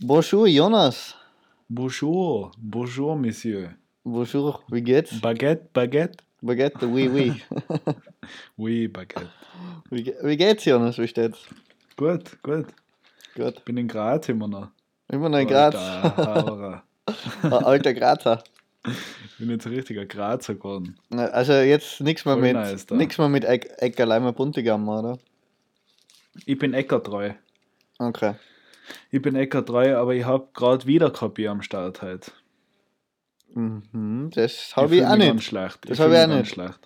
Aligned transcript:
Bonjour, 0.00 0.46
Jonas. 0.46 1.14
Bonjour, 1.68 2.50
bonjour, 2.58 3.16
Monsieur. 3.16 3.70
Bonjour, 4.04 4.62
wie 4.70 4.82
geht's? 4.82 5.20
Baguette, 5.20 5.72
Baguette? 5.72 6.22
Baguette, 6.42 6.82
oui, 6.86 7.08
oui. 7.08 7.32
Oui, 8.58 8.88
Baguette. 8.88 9.30
wie, 9.90 10.02
ge- 10.04 10.16
wie 10.22 10.36
geht's, 10.36 10.64
Jonas? 10.64 10.98
Wie 10.98 11.08
steht's? 11.08 11.38
Gut, 11.96 12.36
gut. 12.42 12.66
Gut. 13.34 13.64
Bin 13.64 13.76
in 13.78 13.88
Graz 13.88 14.28
immer 14.28 14.48
noch. 14.48 14.68
Immer 15.08 15.28
noch 15.28 15.38
in 15.38 15.48
Graz. 15.48 15.74
Alter. 15.74 16.82
Ein 17.42 17.52
Alter 17.52 17.94
Grazer. 17.94 18.42
Bin 19.38 19.50
jetzt 19.50 19.66
ein 19.66 19.72
richtiger 19.74 20.06
Grazer 20.06 20.54
geworden. 20.54 20.96
Also 21.10 21.52
jetzt 21.54 22.00
nichts 22.00 22.24
mehr 22.24 22.36
mit, 22.36 22.54
nice 22.54 22.86
nix 22.90 23.18
mehr 23.18 23.28
mit 23.28 23.44
Eck, 23.44 23.70
Eckerleimer 23.78 24.32
Buntigam, 24.32 24.88
oder? 24.88 25.18
Ich 26.44 26.58
bin 26.58 26.74
Eckertreu. 26.74 27.32
Okay. 27.98 28.34
Ich 29.10 29.20
bin 29.22 29.34
Eckertreu, 29.36 29.96
aber 29.96 30.14
ich 30.14 30.24
habe 30.24 30.48
gerade 30.54 30.86
wieder 30.86 31.10
kein 31.10 31.32
Bier 31.34 31.50
am 31.50 31.62
Start 31.62 32.02
heute. 32.02 32.30
Mhm, 33.54 34.30
das 34.34 34.76
habe 34.76 34.94
ich, 34.96 35.00
fühl 35.02 35.10
auch 35.10 35.16
nicht. 35.16 35.42
schlecht. 35.44 35.88
Das 35.88 35.96
fühl 35.98 36.06
hab 36.06 36.12
ich 36.28 36.32
auch 36.32 36.38
nicht. 36.38 36.50
schlecht. 36.52 36.78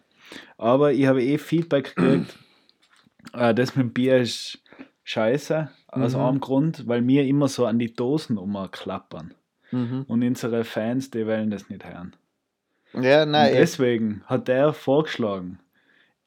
Aber 0.59 0.93
ich 0.93 1.07
habe 1.07 1.23
eh 1.23 1.39
Feedback 1.39 1.95
gekriegt, 1.97 2.39
äh, 3.33 3.55
das 3.55 3.75
mit 3.77 3.87
dem 3.87 3.93
Bier 3.93 4.19
ist 4.19 4.61
scheiße. 5.05 5.71
Aus 5.89 6.15
Mhm. 6.15 6.21
einem 6.21 6.41
Grund, 6.41 6.87
weil 6.87 7.05
wir 7.09 7.25
immer 7.25 7.49
so 7.49 7.67
an 7.67 7.81
die 7.81 7.93
Dosen 7.93 8.39
umklappern. 8.39 9.35
Mhm. 9.73 10.05
Und 10.07 10.23
unsere 10.23 10.63
Fans, 10.65 11.11
die 11.11 11.27
wollen 11.27 11.51
das 11.51 11.69
nicht 11.69 11.85
hören. 11.85 12.15
Ja, 12.95 13.25
Und 13.25 13.33
nein, 13.33 13.53
eh. 13.53 13.59
deswegen 13.59 14.23
hat 14.27 14.47
der 14.47 14.73
vorgeschlagen, 14.73 15.59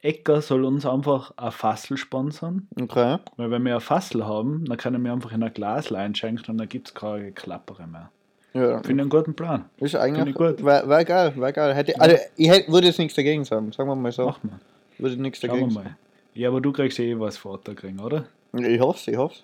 Ecker 0.04 0.42
soll 0.42 0.66
uns 0.66 0.84
einfach 0.84 1.32
ein 1.38 1.50
Fassel 1.50 1.96
sponsern, 1.96 2.68
okay. 2.78 3.16
weil 3.38 3.50
wenn 3.50 3.64
wir 3.64 3.76
ein 3.76 3.80
Fassel 3.80 4.26
haben, 4.26 4.66
dann 4.66 4.76
können 4.76 5.02
wir 5.02 5.10
einfach 5.10 5.32
in 5.32 5.42
ein 5.42 5.52
Glas 5.54 5.90
einschenken 5.90 6.44
und 6.50 6.58
dann 6.58 6.68
gibt 6.68 6.88
es 6.88 6.94
keine 6.94 7.32
Klappere 7.32 7.86
mehr. 7.86 8.10
Ja, 8.52 8.82
Finde 8.82 8.92
ich 8.92 9.00
einen 9.00 9.08
guten 9.08 9.34
Plan. 9.34 9.64
ist 9.78 9.96
eigentlich 9.96 10.28
ich 10.28 10.34
gut. 10.34 10.62
Wäre 10.62 10.86
wär 10.88 11.04
geil, 11.06 11.32
wäre 11.36 11.52
geil. 11.54 11.74
Hätte, 11.74 11.98
also, 11.98 12.16
ich 12.36 12.48
hätte, 12.48 12.70
würde 12.70 12.86
jetzt 12.86 12.98
nichts 12.98 13.14
dagegen 13.14 13.44
sagen, 13.44 13.72
sagen 13.72 13.88
wir 13.88 13.96
mal 13.96 14.12
so. 14.12 14.26
Machen 14.26 14.50
wir. 14.50 15.04
Würde 15.04 15.20
nichts 15.20 15.40
Schauen 15.40 15.50
wir 15.50 15.60
dagegen 15.60 15.74
mal. 15.74 15.96
Ja, 16.34 16.50
aber 16.50 16.60
du 16.60 16.70
kriegst 16.70 16.98
eh 16.98 17.18
was 17.18 17.38
vor 17.38 17.52
Ort 17.52 17.74
kriegen, 17.74 17.98
oder? 17.98 18.26
sagen. 18.52 18.64
Ich 18.66 18.80
hoffe 18.80 19.10
ich 19.10 19.16
hoffe 19.16 19.36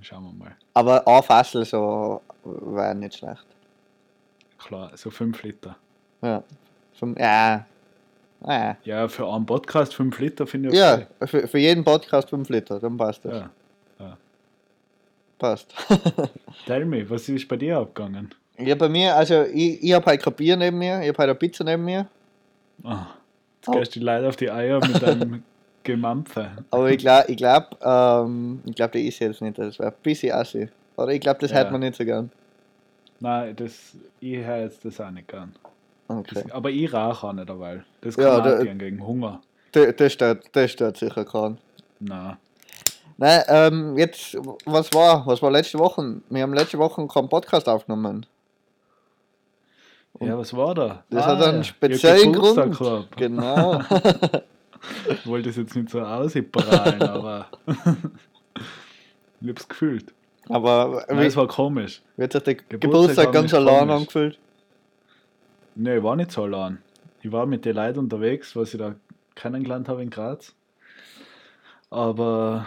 Schauen 0.00 0.24
wir 0.24 0.32
mal. 0.32 0.56
Aber 0.72 1.06
ein 1.06 1.22
Fassel 1.22 1.66
so 1.66 2.22
wäre 2.42 2.94
nicht 2.94 3.18
schlecht. 3.18 3.44
Klar, 4.58 4.92
so 4.94 5.10
5 5.10 5.42
Liter. 5.42 5.76
Ja. 6.22 6.42
Vom, 6.94 7.14
ja. 7.18 7.66
Ja, 8.46 8.76
Ja, 8.84 9.08
für 9.08 9.26
einen 9.32 9.44
Podcast 9.46 9.94
5 9.94 10.18
Liter 10.18 10.46
finde 10.46 10.70
ich 10.70 10.74
ja 10.76 10.94
okay. 10.94 11.26
für, 11.26 11.48
für 11.48 11.58
jeden 11.58 11.84
Podcast 11.84 12.30
5 12.30 12.48
Liter, 12.48 12.80
dann 12.80 12.96
passt 12.96 13.24
das. 13.24 13.44
Ja. 13.98 14.16
Passt. 15.38 15.74
Tell 16.66 16.84
me, 16.84 17.08
was 17.08 17.28
ist 17.28 17.48
bei 17.48 17.56
dir 17.56 17.78
abgegangen? 17.78 18.34
ja, 18.58 18.74
bei 18.74 18.88
mir, 18.90 19.16
also 19.16 19.42
ich, 19.44 19.82
ich 19.82 19.92
habe 19.94 20.04
halt 20.06 20.22
kein 20.22 20.34
Bier 20.34 20.54
neben 20.56 20.76
mir, 20.78 21.00
ich 21.00 21.08
habe 21.08 21.18
halt 21.18 21.30
eine 21.30 21.34
Pizza 21.34 21.64
neben 21.64 21.84
mir, 21.84 22.06
Ah, 22.84 23.06
jetzt 23.56 23.68
Oh. 23.68 23.72
gehst 23.72 23.96
du 23.96 24.00
leider 24.00 24.28
auf 24.28 24.36
die 24.36 24.50
Eier 24.50 24.80
mit 24.86 25.02
deinem 25.02 25.42
Gemampfe. 25.82 26.50
aber 26.70 26.90
ich 26.90 26.98
glaube, 26.98 27.30
ich 27.30 27.36
glaube, 27.38 27.68
ähm, 27.82 28.60
ich 28.66 28.74
glaube, 28.74 28.98
die 28.98 29.08
ist 29.08 29.18
jetzt 29.18 29.40
nicht, 29.40 29.56
das 29.58 29.78
wäre 29.78 29.90
ein 29.90 29.96
bisschen 30.02 30.32
assi. 30.32 30.68
Oder 30.96 31.12
ich 31.12 31.20
glaube, 31.20 31.40
das 31.40 31.50
Ja. 31.52 31.58
hätte 31.58 31.72
man 31.72 31.80
nicht 31.80 31.94
so 31.96 32.04
gern. 32.04 32.30
Nein, 33.20 33.56
das, 33.56 33.94
ich 34.20 34.36
höre 34.44 34.58
jetzt 34.60 34.84
das 34.84 35.00
auch 35.00 35.10
nicht 35.10 35.28
gern. 35.28 35.54
Okay. 36.18 36.42
Das, 36.42 36.50
aber 36.52 36.70
ich 36.70 36.92
rauche 36.92 37.26
auch 37.28 37.32
nicht 37.32 37.48
dabei. 37.48 37.84
Das 38.00 38.16
Ja, 38.16 38.40
kann 38.40 38.52
auch 38.58 38.62
gern 38.64 38.78
gegen 38.78 39.06
Hunger. 39.06 39.40
Das, 39.72 39.94
das, 39.96 40.12
stört, 40.12 40.44
das 40.52 40.70
stört 40.72 40.96
sicher 40.96 41.24
keinen. 41.24 41.58
Nein. 42.00 42.36
Nein, 43.16 43.42
ähm, 43.48 43.98
jetzt, 43.98 44.36
was 44.64 44.92
war, 44.92 45.24
was 45.26 45.40
war 45.42 45.50
letzte 45.50 45.78
Woche? 45.78 46.20
Wir 46.30 46.42
haben 46.42 46.54
letzte 46.54 46.78
Woche 46.78 47.06
keinen 47.06 47.28
Podcast 47.28 47.68
aufgenommen. 47.68 48.26
Ja, 50.20 50.36
was 50.36 50.54
war 50.56 50.74
da? 50.74 51.04
Das 51.10 51.24
Ah, 51.24 51.26
hat 51.36 51.42
einen 51.44 51.58
ja, 51.58 51.64
speziellen 51.64 52.32
Grund. 52.32 52.78
gehabt. 52.78 53.16
Genau. 53.16 53.80
Ich 55.10 55.26
wollte 55.26 55.50
das 55.50 55.56
jetzt 55.58 55.76
nicht 55.76 55.90
so 55.90 56.00
ausprallen, 56.00 57.02
aber 57.06 57.46
ich 59.42 59.48
hab's 59.50 59.68
gefühlt. 59.68 60.14
Aber 60.48 61.04
Nein, 61.06 61.20
wie, 61.20 61.26
es 61.26 61.36
war 61.36 61.46
komisch. 61.46 62.00
wie 62.16 62.24
hat 62.24 62.32
sich 62.32 62.42
der 62.44 62.54
Geburtstag 62.54 62.80
Geburtstag 62.80 63.32
ganz 63.32 63.52
allein 63.52 63.90
angefühlt? 63.90 64.38
Ich 65.76 66.02
war 66.02 66.16
nicht 66.16 66.32
so 66.32 66.44
allein. 66.44 66.78
Ich 67.22 67.32
war 67.32 67.46
mit 67.46 67.64
den 67.64 67.76
Leuten 67.76 67.98
unterwegs, 68.00 68.54
was 68.56 68.74
ich 68.74 68.78
da 68.80 68.94
kennengelernt 69.34 69.88
habe 69.88 70.02
in 70.02 70.10
Graz. 70.10 70.54
Aber 71.90 72.66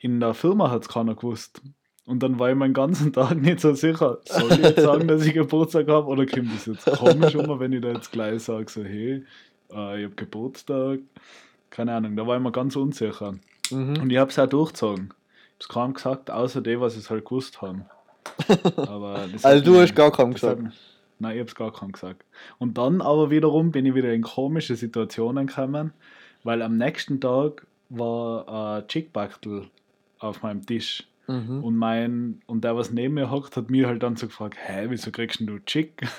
in 0.00 0.20
der 0.20 0.34
Firma 0.34 0.70
hat 0.70 0.82
es 0.82 0.88
keiner 0.88 1.14
gewusst. 1.14 1.60
Und 2.06 2.22
dann 2.22 2.38
war 2.38 2.48
ich 2.50 2.56
meinen 2.56 2.72
ganzen 2.74 3.12
Tag 3.12 3.36
nicht 3.36 3.60
so 3.60 3.74
sicher, 3.74 4.18
soll 4.24 4.52
ich 4.52 4.58
jetzt 4.58 4.80
sagen, 4.80 5.08
dass 5.08 5.24
ich 5.26 5.34
Geburtstag 5.34 5.88
habe 5.88 6.06
oder 6.06 6.24
kommt 6.24 6.54
das 6.54 6.66
jetzt 6.66 6.86
komisch 6.86 7.34
um, 7.36 7.60
wenn 7.60 7.72
ich 7.72 7.82
da 7.82 7.88
jetzt 7.92 8.10
gleich 8.12 8.42
sage, 8.44 8.70
so 8.70 8.82
hey, 8.82 9.24
äh, 9.72 9.98
ich 9.98 10.04
habe 10.04 10.14
Geburtstag. 10.16 11.00
Keine 11.70 11.94
Ahnung, 11.94 12.16
da 12.16 12.26
war 12.26 12.36
ich 12.38 12.42
mir 12.42 12.50
ganz 12.52 12.76
unsicher. 12.76 13.34
Mhm. 13.70 13.98
Und 14.00 14.10
ich 14.10 14.16
habe 14.16 14.30
es 14.30 14.38
auch 14.38 14.46
durchgezogen. 14.46 15.08
Ich 15.10 15.10
habe 15.10 15.60
es 15.60 15.68
kaum 15.68 15.92
gesagt, 15.94 16.30
außer 16.30 16.62
dem, 16.62 16.80
was 16.80 16.96
es 16.96 17.10
halt 17.10 17.26
gewusst 17.26 17.60
haben. 17.60 17.84
Aber 18.76 19.26
das 19.30 19.44
Also 19.44 19.58
hat 19.60 19.66
du 19.66 19.80
hast 19.80 19.94
gar 19.94 20.16
hat 20.16 20.34
gesagt. 20.34 20.62
mich- 20.62 20.74
Nein, 21.18 21.34
ich 21.34 21.40
habe 21.40 21.48
es 21.48 21.54
gar 21.54 21.72
keinem 21.72 21.92
gesagt. 21.92 22.24
Und 22.58 22.78
dann 22.78 23.00
aber 23.00 23.30
wiederum 23.30 23.70
bin 23.72 23.86
ich 23.86 23.94
wieder 23.94 24.12
in 24.12 24.22
komische 24.22 24.76
Situationen 24.76 25.46
gekommen, 25.46 25.92
weil 26.44 26.62
am 26.62 26.76
nächsten 26.76 27.20
Tag 27.20 27.66
war 27.88 28.78
ein 28.78 28.88
Chickbachtel 28.88 29.68
auf 30.18 30.42
meinem 30.42 30.64
Tisch. 30.64 31.06
Mhm. 31.26 31.62
Und 31.62 31.76
mein, 31.76 32.40
und 32.46 32.64
der, 32.64 32.76
was 32.76 32.90
neben 32.90 33.14
mir 33.14 33.30
hockt, 33.30 33.56
hat 33.56 33.70
mir 33.70 33.86
halt 33.86 34.02
dann 34.02 34.16
so 34.16 34.26
gefragt, 34.26 34.56
hä, 34.58 34.86
wieso 34.88 35.10
kriegst 35.10 35.40
du 35.40 35.58
Chick? 35.60 36.02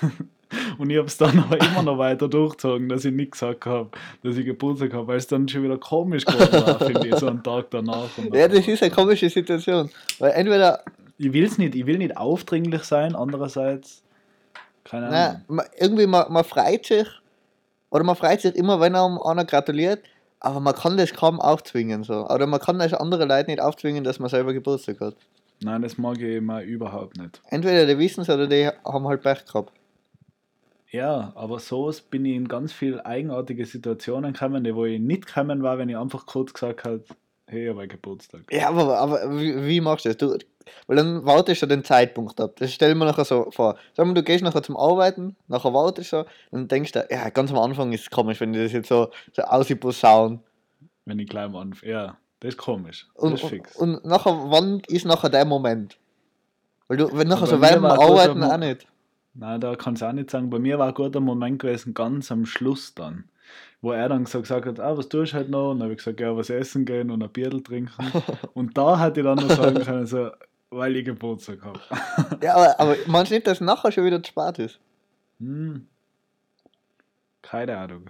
Und 0.78 0.90
ich 0.90 0.96
habe 0.96 1.06
es 1.06 1.16
dann 1.16 1.38
aber 1.38 1.60
immer 1.60 1.82
noch 1.82 1.98
weiter 1.98 2.28
durchgezogen, 2.28 2.88
dass 2.88 3.04
ich 3.04 3.12
nicht 3.12 3.32
gesagt 3.32 3.66
habe, 3.66 3.90
dass 4.22 4.36
ich 4.36 4.44
Geburtstag 4.44 4.92
habe, 4.92 5.06
weil 5.06 5.16
es 5.16 5.26
dann 5.26 5.48
schon 5.48 5.62
wieder 5.62 5.78
komisch 5.78 6.24
geworden 6.24 6.66
war, 6.66 6.78
finde 6.78 7.06
ich, 7.06 7.14
so 7.16 7.28
einen 7.28 7.42
Tag 7.42 7.70
danach. 7.70 8.08
Ja, 8.32 8.48
das 8.48 8.66
ist 8.66 8.82
eine 8.82 8.90
komische 8.90 9.30
Situation. 9.30 9.90
Weil 10.18 10.32
entweder, 10.32 10.82
ich 11.18 11.32
will's 11.32 11.58
nicht, 11.58 11.74
ich 11.74 11.86
will 11.86 11.98
nicht 11.98 12.16
aufdringlich 12.16 12.82
sein, 12.82 13.14
andererseits, 13.14 14.02
keine 14.90 15.06
Ahnung. 15.06 15.44
nein, 15.48 15.66
irgendwie 15.78 16.06
man, 16.06 16.32
man 16.32 16.44
freut 16.44 16.84
sich, 16.84 17.06
oder 17.90 18.04
man 18.04 18.16
freut 18.16 18.40
sich 18.40 18.54
immer, 18.56 18.80
wenn 18.80 18.94
einem 18.94 19.18
einer 19.18 19.44
gratuliert, 19.44 20.02
aber 20.40 20.60
man 20.60 20.74
kann 20.74 20.96
das 20.96 21.12
kaum 21.12 21.40
aufzwingen. 21.40 22.02
So. 22.02 22.26
Oder 22.28 22.46
man 22.46 22.60
kann 22.60 22.78
das 22.78 22.94
andere 22.94 23.26
Leute 23.26 23.50
nicht 23.50 23.60
aufzwingen, 23.60 24.04
dass 24.04 24.18
man 24.18 24.30
selber 24.30 24.52
Geburtstag 24.52 25.00
hat. 25.00 25.16
Nein, 25.62 25.82
das 25.82 25.98
mag 25.98 26.18
ich 26.18 26.40
mal 26.40 26.62
überhaupt 26.62 27.18
nicht. 27.18 27.42
Entweder 27.48 27.86
die 27.86 27.98
wissen 27.98 28.22
es 28.22 28.30
oder 28.30 28.46
die 28.46 28.66
haben 28.66 29.06
halt 29.06 29.22
Pech 29.22 29.44
gehabt. 29.44 29.72
Ja, 30.90 31.32
aber 31.36 31.60
so 31.60 31.92
bin 32.10 32.24
ich 32.24 32.34
in 32.34 32.48
ganz 32.48 32.72
viele 32.72 33.04
eigenartige 33.04 33.64
Situationen 33.66 34.32
gekommen, 34.32 34.64
die 34.64 34.74
wo 34.74 34.86
ich 34.86 34.98
nicht 34.98 35.26
gekommen 35.26 35.62
war, 35.62 35.78
wenn 35.78 35.88
ich 35.88 35.96
einfach 35.96 36.26
kurz 36.26 36.52
gesagt 36.52 36.84
habe, 36.84 37.04
hey, 37.46 37.64
ich 37.64 37.70
habe 37.70 37.86
Geburtstag. 37.86 38.42
Ja, 38.50 38.70
aber, 38.70 38.98
aber 38.98 39.38
wie, 39.38 39.66
wie 39.66 39.80
machst 39.80 40.06
du 40.06 40.08
das? 40.08 40.16
Du, 40.16 40.38
weil 40.86 40.96
dann 40.96 41.24
wartest 41.24 41.62
du 41.62 41.66
den 41.66 41.84
Zeitpunkt 41.84 42.40
ab. 42.40 42.56
Das 42.56 42.72
stell 42.72 42.94
mir 42.94 43.04
nachher 43.04 43.24
so 43.24 43.50
vor. 43.50 43.76
Sag 43.94 44.06
mal, 44.06 44.14
du 44.14 44.22
gehst 44.22 44.44
nachher 44.44 44.62
zum 44.62 44.76
Arbeiten, 44.76 45.36
nachher 45.48 45.72
wartest 45.72 46.12
du 46.12 46.24
und 46.50 46.70
denkst 46.70 46.92
du, 46.92 47.06
ja, 47.10 47.30
ganz 47.30 47.50
am 47.50 47.58
Anfang 47.58 47.92
ist 47.92 48.02
es 48.02 48.10
komisch, 48.10 48.40
wenn 48.40 48.52
die 48.52 48.62
das 48.62 48.72
jetzt 48.72 48.88
so, 48.88 49.10
so 49.32 49.42
ausposaunen. 49.42 50.40
Wenn 51.04 51.18
ich 51.18 51.28
gleich 51.28 51.44
am 51.44 51.56
Anfang. 51.56 51.88
Ja, 51.88 52.16
das 52.40 52.50
ist 52.54 52.58
komisch. 52.58 53.06
Und, 53.14 53.32
das 53.32 53.40
ist 53.40 53.44
und, 53.44 53.50
fix. 53.50 53.76
und 53.76 54.04
nachher, 54.04 54.36
wann 54.50 54.80
ist 54.88 55.06
nachher 55.06 55.30
der 55.30 55.44
Moment? 55.44 55.98
Weil 56.88 56.96
du, 56.96 57.16
wenn 57.16 57.28
nachher 57.28 57.46
so 57.46 57.60
während 57.60 57.84
dem 57.84 57.86
Arbeiten 57.86 58.42
auch 58.42 58.56
nicht. 58.56 58.86
Nein, 59.34 59.60
da 59.60 59.76
kann 59.76 59.94
ich 59.94 60.02
auch 60.02 60.12
nicht 60.12 60.30
sagen. 60.30 60.50
Bei 60.50 60.58
mir 60.58 60.78
war 60.78 60.88
ein 60.88 60.94
guter 60.94 61.20
Moment 61.20 61.60
gewesen, 61.60 61.94
ganz 61.94 62.32
am 62.32 62.46
Schluss 62.46 62.94
dann. 62.94 63.24
Wo 63.80 63.92
er 63.92 64.08
dann 64.08 64.26
so 64.26 64.40
gesagt 64.40 64.66
hat, 64.66 64.80
ah, 64.80 64.96
was 64.96 65.08
tust 65.08 65.32
du 65.32 65.38
heute 65.38 65.50
noch? 65.50 65.70
Und 65.70 65.78
dann 65.78 65.84
habe 65.84 65.92
ich 65.92 65.98
gesagt, 65.98 66.20
ja, 66.20 66.36
was 66.36 66.50
essen 66.50 66.84
gehen 66.84 67.10
und 67.10 67.22
ein 67.22 67.30
Bierl 67.30 67.62
trinken. 67.62 67.92
und 68.54 68.76
da 68.76 68.98
hätte 68.98 69.20
ich 69.20 69.24
dann 69.26 69.38
noch 69.38 69.50
sagen 69.50 69.82
können, 69.82 70.06
so, 70.06 70.30
weil 70.70 70.96
ich 70.96 71.04
Geburtstag 71.04 71.62
habe. 71.62 71.80
Ja, 72.42 72.54
aber, 72.54 72.80
aber 72.80 72.96
du 73.30 73.34
nicht, 73.34 73.46
dass 73.46 73.60
nachher 73.60 73.92
schon 73.92 74.04
wieder 74.04 74.22
zu 74.22 74.30
spät 74.30 74.58
ist? 74.58 74.78
Hm. 75.38 75.86
Keine 77.42 77.76
Ahnung. 77.76 78.08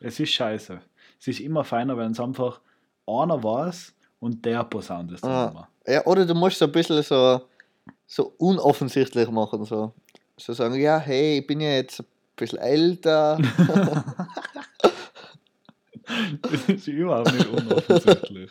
Es 0.00 0.20
ist 0.20 0.30
scheiße. 0.30 0.80
Es 1.20 1.26
ist 1.28 1.40
immer 1.40 1.64
feiner, 1.64 1.96
wenn 1.96 2.12
es 2.12 2.20
einfach 2.20 2.60
einer 3.06 3.42
weiß 3.42 3.94
und 4.20 4.44
der 4.44 4.64
posaunt 4.64 5.12
es 5.12 5.20
dann 5.20 5.30
Ah. 5.30 5.48
immer. 5.48 5.68
Ja, 5.86 6.04
oder 6.06 6.26
du 6.26 6.34
musst 6.34 6.58
so 6.58 6.66
ein 6.66 6.72
bisschen 6.72 7.02
so, 7.02 7.40
so 8.06 8.34
unoffensichtlich 8.38 9.28
machen. 9.30 9.64
So. 9.64 9.92
so 10.36 10.52
sagen, 10.52 10.74
ja, 10.80 10.98
hey, 10.98 11.38
ich 11.38 11.46
bin 11.46 11.60
ja 11.60 11.70
jetzt 11.70 12.00
ein 12.00 12.06
bisschen 12.36 12.58
älter. 12.58 13.38
Das 16.42 16.68
ist 16.68 16.86
überhaupt 16.86 17.32
nicht 17.32 17.48
unoffensichtlich. 17.48 18.50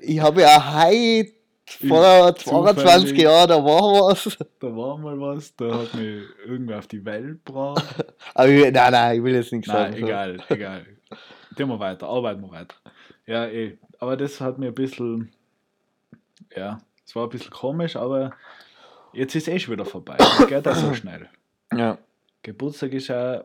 Ich 0.00 0.20
habe 0.20 0.40
ja 0.40 0.84
heute 0.84 1.32
vor 1.66 2.34
22 2.34 3.10
zufällig- 3.10 3.22
Jahren, 3.22 3.48
da 3.48 3.56
war 3.56 4.08
was. 4.10 4.38
Da 4.60 4.66
war 4.76 4.96
mal 4.98 5.18
was, 5.20 5.54
da 5.56 5.78
hat 5.80 5.94
mich 5.94 6.22
irgendwer 6.46 6.78
auf 6.78 6.86
die 6.86 7.04
Welt 7.04 7.44
gebracht. 7.44 7.84
Aber 8.34 8.48
ich, 8.48 8.72
nein, 8.72 8.92
nein, 8.92 9.16
ich 9.16 9.22
will 9.24 9.34
jetzt 9.34 9.52
nichts 9.52 9.68
Nein, 9.68 9.92
sagen. 9.92 10.00
so. 10.00 10.06
egal, 10.06 10.38
egal. 10.48 10.86
Gehen 11.56 11.68
wir 11.68 11.78
weiter, 11.80 12.06
arbeiten 12.08 12.42
wir 12.42 12.50
weiter. 12.50 12.76
Ja, 13.26 13.46
eh. 13.46 13.78
Aber 13.98 14.16
das 14.16 14.40
hat 14.40 14.58
mir 14.58 14.68
ein 14.68 14.74
bisschen, 14.74 15.32
ja, 16.54 16.78
es 17.04 17.14
war 17.16 17.24
ein 17.24 17.30
bisschen 17.30 17.50
komisch, 17.50 17.96
aber 17.96 18.32
Jetzt 19.12 19.34
ist 19.34 19.48
eh 19.48 19.58
schon 19.58 19.72
wieder 19.72 19.86
vorbei. 19.86 20.16
Das 20.18 20.46
geht 20.46 20.68
auch 20.68 20.74
so 20.74 20.92
schnell. 20.92 21.26
Ja. 21.72 21.96
Geburtstag 22.42 22.92
ist 22.92 23.08
ja 23.08 23.42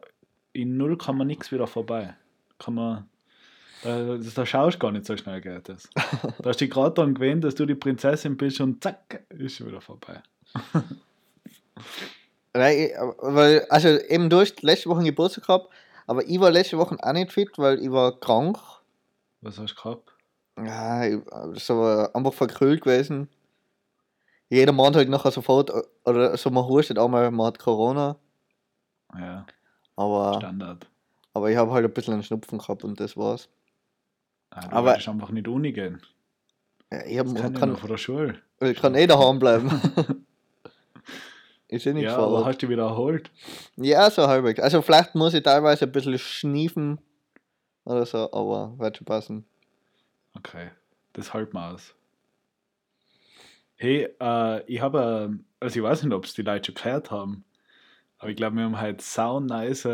in 0.51 0.75
null 0.75 0.97
kann 0.97 1.17
man 1.17 1.27
nichts 1.27 1.49
wieder 1.53 1.65
vorbei. 1.65 2.13
Kann 2.59 2.73
man. 2.73 3.09
Da, 3.83 4.17
da 4.17 4.45
schaust 4.45 4.75
du 4.75 4.79
gar 4.79 4.91
nicht 4.91 5.05
so 5.05 5.17
schnell 5.17 5.41
geht 5.41 5.67
das. 5.69 5.89
Da 5.93 6.49
hast 6.49 6.61
du 6.61 6.65
dich 6.65 6.69
gerade 6.69 6.93
dann 6.95 7.13
gewöhnt, 7.15 7.43
dass 7.43 7.55
du 7.55 7.65
die 7.65 7.75
Prinzessin 7.75 8.37
bist 8.37 8.61
und 8.61 8.83
zack, 8.83 9.23
ist 9.29 9.55
schon 9.57 9.67
wieder 9.67 9.81
vorbei. 9.81 10.21
Nein, 12.53 12.89
weil, 13.19 13.65
also 13.69 13.87
eben 13.87 14.29
du 14.29 14.39
hast 14.41 14.61
letzte 14.61 14.89
Woche 14.89 15.03
Geburtstag 15.03 15.45
gehabt, 15.47 15.69
aber 16.05 16.23
ich 16.27 16.39
war 16.39 16.51
letzte 16.51 16.77
Woche 16.77 16.97
auch 17.01 17.13
nicht 17.13 17.31
fit, 17.31 17.57
weil 17.57 17.79
ich 17.81 17.91
war 17.91 18.19
krank. 18.19 18.57
Was 19.41 19.57
hast 19.57 19.75
du 19.75 19.81
gehabt? 19.81 20.09
Ja, 20.57 21.05
ich 21.05 21.69
war 21.69 22.13
einfach 22.15 22.33
verkühlt 22.33 22.81
gewesen. 22.81 23.29
Jeder 24.49 24.73
meint 24.73 24.97
halt 24.97 25.07
nachher 25.09 25.31
sofort, 25.31 25.71
oder 26.03 26.35
so 26.37 26.49
man 26.49 26.65
hustet 26.65 26.99
einmal, 26.99 27.31
man 27.31 27.47
hat 27.47 27.57
Corona, 27.59 28.17
Ja, 29.17 29.45
aber, 29.95 30.33
Standard. 30.37 30.85
aber 31.33 31.49
ich 31.49 31.55
habe 31.55 31.71
halt 31.71 31.85
ein 31.85 31.93
bisschen 31.93 32.13
einen 32.15 32.23
Schnupfen 32.23 32.57
gehabt 32.59 32.83
und 32.83 32.99
das 32.99 33.15
war's. 33.15 33.47
Ah, 34.51 34.61
du 34.67 34.75
Aber- 34.75 34.93
einfach 34.93 35.29
nicht 35.31 35.47
Uni 35.47 35.71
gehen. 35.71 36.01
Ja, 36.91 37.05
ich, 37.05 37.17
hab, 37.19 37.25
Das 37.27 37.35
kann, 37.35 37.53
kann, 37.53 37.61
ja 37.61 37.65
noch 37.67 37.79
von 37.79 37.89
der 37.89 37.97
Schule. 37.97 38.41
ich 38.61 38.77
kann 38.79 38.95
eh 38.95 39.07
daheim 39.07 39.39
bleiben. 39.39 39.69
ist 41.69 41.85
eh 41.87 41.93
nicht 41.93 42.03
Ja, 42.03 42.15
vor 42.15 42.27
aber 42.27 42.45
hast 42.45 42.61
du 42.61 42.67
wieder 42.69 42.83
erholt? 42.83 43.31
Ja, 43.77 44.09
so 44.11 44.27
halbwegs. 44.27 44.59
Also 44.59 44.81
vielleicht 44.81 45.15
muss 45.15 45.33
ich 45.33 45.41
teilweise 45.43 45.85
ein 45.85 45.91
bisschen 45.93 46.19
schniefen 46.19 46.99
oder 47.85 48.05
so, 48.05 48.29
aber 48.33 48.77
wird 48.77 48.97
schon 48.97 49.05
passen. 49.05 49.45
Okay, 50.35 50.69
das 51.13 51.33
halten 51.33 51.53
wir 51.53 51.71
aus. 51.73 51.95
Hey, 53.75 54.09
äh, 54.19 54.63
ich 54.65 54.81
habe, 54.81 55.27
ähm, 55.29 55.45
also 55.59 55.79
ich 55.79 55.83
weiß 55.83 56.03
nicht, 56.03 56.13
ob 56.13 56.25
es 56.25 56.33
die 56.33 56.41
Leute 56.43 56.65
schon 56.67 56.75
gehört 56.75 57.09
haben, 57.09 57.43
aber 58.17 58.29
ich 58.29 58.35
glaube, 58.35 58.57
wir 58.57 58.63
haben 58.63 58.79
halt 58.79 59.01
sau 59.01 59.39
nice 59.39 59.87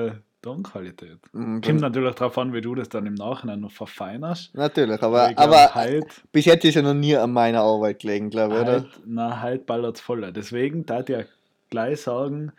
Tonqualität. 0.48 1.20
Mhm, 1.34 1.62
Kommt 1.62 1.82
natürlich 1.82 2.16
darauf 2.16 2.38
an, 2.38 2.54
wie 2.54 2.62
du 2.62 2.74
das 2.76 2.88
dann 2.90 3.06
im 3.06 3.16
Nachhinein 3.16 3.60
noch 3.60 3.72
verfeinerst. 3.72 4.56
Natürlich, 4.56 5.02
Aber 5.04 5.32
aber, 5.38 5.76
heute, 5.76 6.08
bis 6.32 6.46
jetzt 6.46 6.64
ist 6.64 6.76
ja 6.76 6.82
noch 6.82 6.94
nie 6.94 7.16
an 7.18 7.34
meiner 7.34 7.62
Arbeit 7.62 8.00
gelegen, 8.00 8.30
glaube 8.30 8.56
ich, 8.56 8.62
oder? 8.62 8.74
heute, 8.76 8.90
na, 9.06 9.42
heute 9.42 9.64
ballert 9.66 10.00
voller. 10.00 10.32
Deswegen 10.32 10.86
da 10.86 11.02
ich 11.02 11.10
ja 11.10 11.24
gleich 11.70 12.02
sagen, 12.02 12.52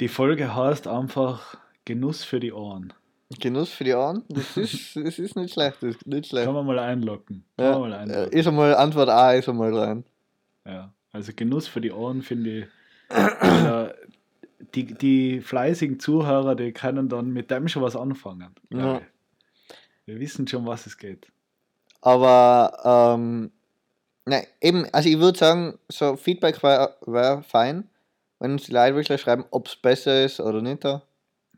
die 0.00 0.08
Folge 0.08 0.54
heißt 0.54 0.86
einfach 0.86 1.56
Genuss 1.86 2.24
für 2.24 2.40
die 2.40 2.52
Ohren. 2.52 2.92
Genuss 3.40 3.70
für 3.70 3.84
die 3.84 3.94
Ohren, 3.94 4.24
das 4.28 4.56
ist, 4.58 4.94
das 4.94 5.18
ist 5.18 5.36
nicht 5.36 5.54
schlecht, 5.54 5.78
das 5.82 5.96
ist 5.96 6.06
nicht 6.06 6.26
schlecht. 6.28 6.44
Kann 6.44 6.54
man 6.54 6.66
mal 6.66 6.78
einlocken. 6.78 7.44
Kann 7.56 7.66
Ja, 7.66 7.78
man 7.78 7.88
mal 7.90 7.92
äh, 7.92 7.98
einlocken. 8.02 8.32
ist 8.38 8.46
einmal 8.46 8.74
Antwort 8.76 9.08
A, 9.08 9.32
ist 9.32 9.48
einmal 9.48 9.72
dran. 9.72 10.04
Ja, 10.66 10.92
also 11.12 11.32
Genuss 11.34 11.66
für 11.66 11.80
die 11.80 11.90
Ohren 11.92 12.20
finde 12.20 12.50
ich. 12.60 12.66
die, 14.74 14.84
die 14.86 15.40
fleißigen 15.40 16.00
Zuhörer, 16.00 16.54
die 16.54 16.72
können 16.72 17.08
dann 17.08 17.30
mit 17.32 17.50
dem 17.50 17.68
schon 17.68 17.82
was 17.82 17.96
anfangen. 17.96 18.54
Ja. 18.70 19.00
Wir 20.06 20.20
wissen 20.20 20.46
schon, 20.46 20.66
was 20.66 20.86
es 20.86 20.98
geht. 20.98 21.26
Aber, 22.00 23.14
ähm, 23.16 23.52
ne, 24.26 24.46
eben, 24.60 24.86
also 24.92 25.08
ich 25.08 25.18
würde 25.18 25.38
sagen, 25.38 25.78
so 25.88 26.16
Feedback 26.16 26.62
wäre 26.62 26.96
wär 27.06 27.42
fein, 27.42 27.88
wenn 28.38 28.52
uns 28.52 28.64
die 28.64 28.72
Leute 28.72 28.96
wirklich 28.96 29.20
schreiben, 29.20 29.44
ob 29.50 29.68
es 29.68 29.76
besser 29.76 30.24
ist 30.24 30.40
oder 30.40 30.60
nicht. 30.60 30.84
Da. 30.84 31.02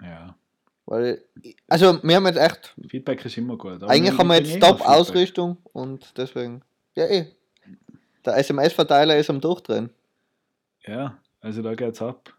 Ja, 0.03 0.37
Weil, 0.85 1.25
also 1.69 1.99
wir 2.03 2.17
haben 2.17 2.27
jetzt 2.27 2.39
echt 2.39 2.75
Feedback 2.89 3.25
ist 3.25 3.39
immer 3.39 3.57
gut. 3.57 3.83
Eigentlich 3.85 4.19
haben 4.19 4.29
wir 4.29 4.37
jetzt 4.37 4.57
eh 4.57 4.61
Top-Ausrüstung 4.61 5.57
und 5.73 6.13
deswegen. 6.19 6.63
Ja, 6.95 7.07
eh. 7.07 7.27
Der 8.27 8.37
SMS-Verteiler 8.37 9.17
ist 9.17 9.31
am 9.31 9.41
Durchdrehen. 9.41 9.91
Ja, 10.87 11.19
also 11.41 11.63
da 11.63 11.75
geht's 11.75 12.03
ab. 12.03 12.35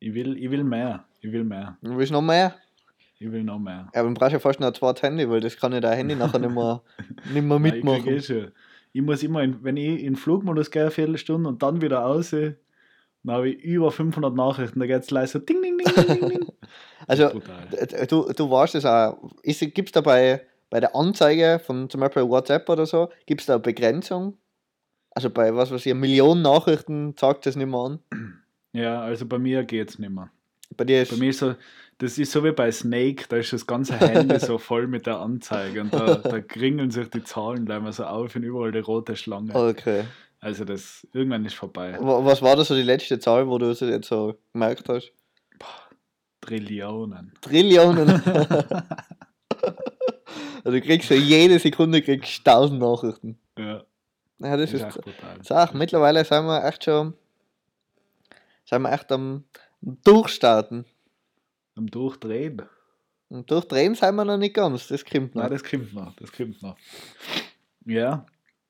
Ich 0.00 0.14
will, 0.14 0.36
ich 0.36 0.50
will 0.50 0.64
mehr. 0.64 1.04
Ich 1.20 1.32
will 1.32 1.44
mehr. 1.44 1.76
Du 1.82 1.96
willst 1.96 2.12
noch 2.12 2.22
mehr? 2.22 2.54
Ich 3.18 3.30
will 3.30 3.42
noch 3.42 3.58
mehr. 3.58 3.90
Ja, 3.94 4.00
aber 4.00 4.04
dann 4.08 4.14
brauchst 4.14 4.30
du 4.32 4.36
ja 4.36 4.38
fast 4.40 4.60
noch 4.60 4.68
ein 4.68 4.74
zweites 4.74 5.02
Handy, 5.02 5.28
weil 5.28 5.40
das 5.40 5.56
kann 5.56 5.72
ja 5.72 5.80
dein 5.80 5.96
Handy 5.96 6.14
nachher 6.14 6.38
nicht 6.38 6.54
mehr, 6.54 6.82
nicht 7.32 7.42
mehr 7.42 7.58
Nein, 7.58 7.64
Ich, 7.64 7.72
eh 7.72 7.76
mitmachen. 7.76 8.52
ich 8.92 9.02
muss 9.02 9.22
immer, 9.22 9.42
in, 9.42 9.62
wenn 9.64 9.76
ich 9.76 10.04
in 10.04 10.14
Flugmodus 10.14 10.70
gehe, 10.70 10.82
eine 10.82 10.90
Viertelstunde 10.92 11.48
und 11.48 11.62
dann 11.62 11.80
wieder 11.80 11.98
raus, 11.98 12.30
dann 12.30 12.56
habe 13.28 13.50
ich 13.50 13.60
über 13.62 13.90
500 13.90 14.34
Nachrichten. 14.34 14.78
Da 14.78 14.86
geht 14.86 15.02
es 15.02 15.10
leise 15.10 15.32
so 15.32 15.38
ding, 15.40 15.60
ding, 15.62 15.78
ding, 15.78 16.06
ding, 16.06 16.28
ding. 16.28 16.52
Also, 17.06 17.30
du, 18.08 18.32
du 18.32 18.50
weißt 18.50 18.74
es 18.74 18.84
auch. 18.84 19.16
Gibt 19.42 19.88
es 19.88 19.92
da 19.92 20.00
bei, 20.00 20.42
bei 20.68 20.78
der 20.78 20.94
Anzeige 20.94 21.58
von 21.64 21.88
zum 21.88 22.00
Beispiel 22.00 22.28
WhatsApp 22.28 22.68
oder 22.68 22.86
so, 22.86 23.08
gibt 23.26 23.40
es 23.40 23.46
da 23.46 23.54
eine 23.54 23.62
Begrenzung? 23.62 24.36
Also 25.10 25.30
bei 25.30 25.54
was 25.54 25.70
weiß 25.70 25.86
ich, 25.86 25.94
Millionen 25.94 26.42
Nachrichten 26.42 27.16
zeigt 27.16 27.46
das 27.46 27.56
nicht 27.56 27.68
mehr 27.68 27.80
an. 27.80 27.98
Ja, 28.72 29.00
also 29.00 29.26
bei 29.26 29.38
mir 29.38 29.64
geht 29.64 29.90
es 29.90 29.98
nicht 29.98 30.10
mehr. 30.10 30.30
Bei 30.76 30.84
dir 30.84 31.02
ist 31.02 31.10
Bei 31.10 31.16
mir 31.16 31.30
ist 31.30 31.38
so, 31.38 31.54
das 31.98 32.18
ist 32.18 32.30
so 32.30 32.44
wie 32.44 32.52
bei 32.52 32.70
Snake, 32.70 33.24
da 33.28 33.36
ist 33.38 33.52
das 33.52 33.66
ganze 33.66 33.94
Handy 33.98 34.38
so 34.38 34.58
voll 34.58 34.86
mit 34.86 35.06
der 35.06 35.18
Anzeige 35.18 35.80
und 35.80 35.92
da, 35.94 36.16
da 36.16 36.40
kringeln 36.40 36.90
sich 36.90 37.08
die 37.08 37.24
Zahlen 37.24 37.64
gleich 37.64 37.80
mal 37.80 37.92
so 37.92 38.04
auf 38.04 38.36
und 38.36 38.42
überall 38.42 38.70
die 38.72 38.78
rote 38.80 39.16
Schlange. 39.16 39.54
okay. 39.54 40.04
Also 40.40 40.64
das, 40.64 41.04
irgendwann 41.12 41.44
ist 41.46 41.54
vorbei. 41.56 41.96
Wa- 41.98 42.24
Was 42.24 42.42
war 42.42 42.54
da 42.54 42.64
so 42.64 42.74
die 42.76 42.82
letzte 42.82 43.18
Zahl, 43.18 43.48
wo 43.48 43.58
du 43.58 43.70
es 43.70 43.80
jetzt 43.80 44.06
so 44.08 44.38
gemerkt 44.52 44.88
hast? 44.88 45.12
Trillionen. 46.40 47.32
Trillionen. 47.40 48.08
also 50.64 50.70
du 50.70 50.80
kriegst 50.80 51.08
für 51.08 51.16
jede 51.16 51.58
Sekunde 51.58 52.02
kriegst 52.02 52.46
1000 52.46 52.78
Nachrichten. 52.80 53.38
Ja, 53.58 53.82
Ja, 54.38 54.56
das 54.56 54.70
das 54.70 54.72
ist 54.74 54.74
ist 54.74 54.82
echt 54.96 55.00
brutal. 55.02 55.38
Sag, 55.42 55.74
mittlerweile 55.74 56.24
sind 56.24 56.46
wir 56.46 56.64
echt 56.64 56.84
schon 56.84 57.14
sind 58.68 58.82
wir 58.82 58.92
echt 58.92 59.10
am 59.12 59.44
Durchstarten. 59.80 60.84
Am 61.74 61.86
Durchdrehen. 61.86 62.62
Und 63.28 63.50
durchdrehen 63.50 63.94
sind 63.94 64.14
wir 64.16 64.24
noch 64.24 64.38
nicht 64.38 64.54
ganz, 64.54 64.88
das 64.88 65.04
kommt 65.04 65.34
noch. 65.34 65.42
Nein, 65.42 65.52
das 65.52 65.64
kommt 65.64 65.94
noch, 65.94 66.14
das 66.16 66.32
kommt 66.32 66.62
noch. 66.62 66.76
Ja, 67.84 68.26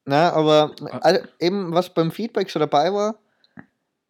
Nein, 0.09 0.33
aber 0.33 0.75
also 1.03 1.21
eben, 1.39 1.75
was 1.75 1.93
beim 1.93 2.11
Feedback 2.11 2.51
schon 2.51 2.61
dabei 2.61 2.95
war, 2.95 3.19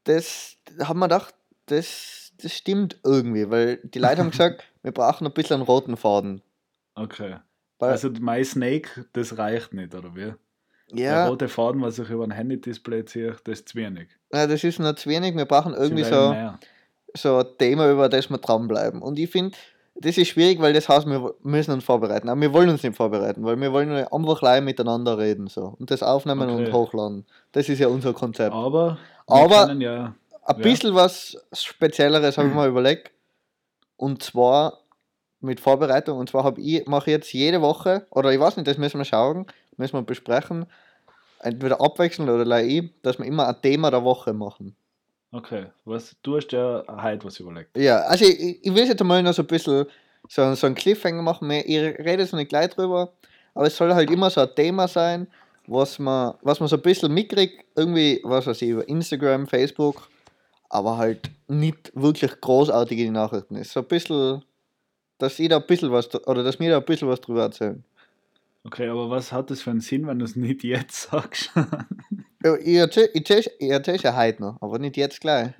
das 0.04 0.56
haben 0.80 1.00
wir 1.00 1.08
gedacht, 1.08 1.34
das, 1.66 2.32
das 2.40 2.52
stimmt 2.52 3.00
irgendwie, 3.02 3.50
weil 3.50 3.78
die 3.78 3.98
Leute 3.98 4.18
haben 4.18 4.30
gesagt, 4.30 4.62
wir 4.82 4.92
brauchen 4.92 5.26
ein 5.26 5.32
bisschen 5.32 5.54
einen 5.54 5.64
roten 5.64 5.96
Faden. 5.96 6.40
okay. 6.94 7.38
Weil, 7.80 7.90
Also 7.90 8.10
My 8.10 8.44
Snake, 8.44 9.06
das 9.12 9.38
reicht 9.38 9.74
nicht, 9.74 9.92
oder 9.92 10.14
wie? 10.14 10.34
Der 10.90 11.04
ja, 11.12 11.26
rote 11.28 11.48
Faden, 11.48 11.82
was 11.82 11.98
ich 11.98 12.08
über 12.08 12.24
ein 12.24 12.30
Handy-Display 12.30 13.04
ziehe, 13.04 13.36
das 13.44 13.60
ist 13.60 13.68
zu 13.70 13.76
wenig. 13.76 14.08
ja, 14.32 14.46
das 14.46 14.64
ist 14.64 14.78
noch 14.78 14.94
zu 14.94 15.08
wenig, 15.10 15.36
wir 15.36 15.44
brauchen 15.44 15.74
irgendwie 15.74 16.04
so, 16.04 16.30
mehr. 16.30 16.58
so 17.14 17.38
ein 17.38 17.46
Thema, 17.58 17.90
über 17.90 18.08
das 18.08 18.30
wir 18.30 18.38
dranbleiben. 18.38 19.02
Und 19.02 19.18
ich 19.18 19.30
finde, 19.30 19.56
das 19.96 20.16
ist 20.16 20.28
schwierig, 20.28 20.60
weil 20.60 20.72
das 20.72 20.88
heißt, 20.88 21.06
wir 21.06 21.34
müssen 21.42 21.72
uns 21.72 21.84
vorbereiten. 21.84 22.28
Aber 22.28 22.40
wir 22.40 22.52
wollen 22.52 22.68
uns 22.70 22.82
nicht 22.82 22.96
vorbereiten, 22.96 23.44
weil 23.44 23.60
wir 23.60 23.72
wollen 23.72 23.90
einfach 23.92 24.38
gleich 24.38 24.62
miteinander 24.62 25.18
reden. 25.18 25.48
So. 25.48 25.74
Und 25.78 25.90
das 25.90 26.02
aufnehmen 26.02 26.48
Okay. 26.48 26.66
und 26.66 26.72
hochladen. 26.72 27.26
Das 27.52 27.68
ist 27.68 27.80
ja 27.80 27.88
unser 27.88 28.12
Konzept. 28.14 28.54
Aber, 28.54 28.96
Aber- 29.26 29.72
ja, 29.74 30.14
Ein 30.44 30.56
Ja. 30.56 30.62
bisschen 30.62 30.94
was 30.94 31.36
Spezielleres 31.52 32.38
habe 32.38 32.48
ich 32.48 32.54
mir 32.54 32.66
überlegt. 32.68 33.10
Und 33.98 34.22
zwar 34.22 34.78
mit 35.40 35.60
Vorbereitung. 35.60 36.16
Und 36.18 36.30
zwar 36.30 36.44
habe 36.44 36.60
ich, 36.60 36.86
mache 36.86 37.10
ich 37.10 37.14
jetzt 37.16 37.32
jede 37.34 37.60
Woche, 37.60 38.06
oder 38.10 38.32
ich 38.32 38.40
weiß 38.40 38.56
nicht, 38.56 38.66
das 38.66 38.78
müssen 38.78 38.98
wir 38.98 39.04
schauen, 39.04 39.46
müssen 39.76 39.94
wir 39.94 40.02
besprechen, 40.02 40.66
entweder 41.40 41.80
abwechselnd 41.80 42.30
oder 42.30 42.44
gleich 42.44 42.68
ich, 42.68 42.90
dass 43.02 43.18
wir 43.18 43.26
immer 43.26 43.48
ein 43.48 43.60
Thema 43.62 43.90
der 43.90 44.04
Woche 44.04 44.32
machen. 44.32 44.74
okay, 45.32 45.66
was, 45.84 46.16
du 46.22 46.36
hast 46.36 46.52
ja 46.52 46.84
heute 47.02 47.26
was 47.26 47.40
überlegt. 47.40 47.76
Ja, 47.76 48.00
also 48.00 48.24
ich, 48.24 48.64
ich 48.64 48.74
will 48.74 48.86
jetzt 48.86 49.00
einmal 49.00 49.22
noch 49.22 49.34
so 49.34 49.42
ein 49.42 49.46
bisschen 49.46 49.86
so, 50.28 50.54
so 50.54 50.66
einen 50.66 50.74
Cliffhanger 50.74 51.22
machen. 51.22 51.50
Ich 51.50 51.76
rede 51.78 52.22
jetzt 52.22 52.34
nicht 52.34 52.48
gleich 52.48 52.70
drüber, 52.70 53.12
aber 53.54 53.66
es 53.66 53.76
soll 53.76 53.94
halt 53.94 54.10
immer 54.10 54.30
so 54.30 54.40
ein 54.40 54.54
Thema 54.54 54.88
sein, 54.88 55.26
was 55.66 55.98
man, 55.98 56.34
was 56.42 56.60
man 56.60 56.68
so 56.68 56.76
ein 56.76 56.82
bisschen 56.82 57.12
mitkriegt, 57.12 57.64
irgendwie, 57.76 58.20
was 58.24 58.46
weiß 58.46 58.62
ich, 58.62 58.70
über 58.70 58.88
Instagram, 58.88 59.46
Facebook, 59.46 60.08
aber 60.70 60.96
halt 60.96 61.30
nicht 61.46 61.92
wirklich 61.94 62.40
großartig 62.40 62.98
in 62.98 63.04
die 63.06 63.10
Nachrichten 63.10 63.56
ist. 63.56 63.72
So 63.72 63.80
ein 63.80 63.86
bisschen, 63.86 64.42
dass 65.18 65.38
ich 65.38 65.48
da 65.48 65.58
ein 65.58 65.66
bisschen 65.66 65.92
was, 65.92 66.08
oder 66.26 66.42
dass 66.42 66.58
mir 66.58 66.70
da 66.70 66.78
ein 66.78 66.84
bisschen 66.84 67.08
was 67.08 67.20
drüber 67.20 67.42
erzählen. 67.42 67.84
Okay, 68.64 68.88
aber 68.88 69.08
was 69.10 69.32
hat 69.32 69.50
das 69.50 69.62
für 69.62 69.70
einen 69.70 69.80
Sinn, 69.80 70.06
wenn 70.06 70.18
du 70.18 70.24
es 70.24 70.36
nicht 70.36 70.62
jetzt 70.64 71.02
sagst? 71.10 71.50
Ja, 72.44 72.54
Ich 72.54 72.76
erzähle 72.76 73.10
erzähl- 73.58 73.96
ja 74.00 74.16
heute 74.16 74.40
noch, 74.42 74.62
aber 74.62 74.78
nicht 74.78 74.96
jetzt 74.96 75.20
gleich. 75.20 75.50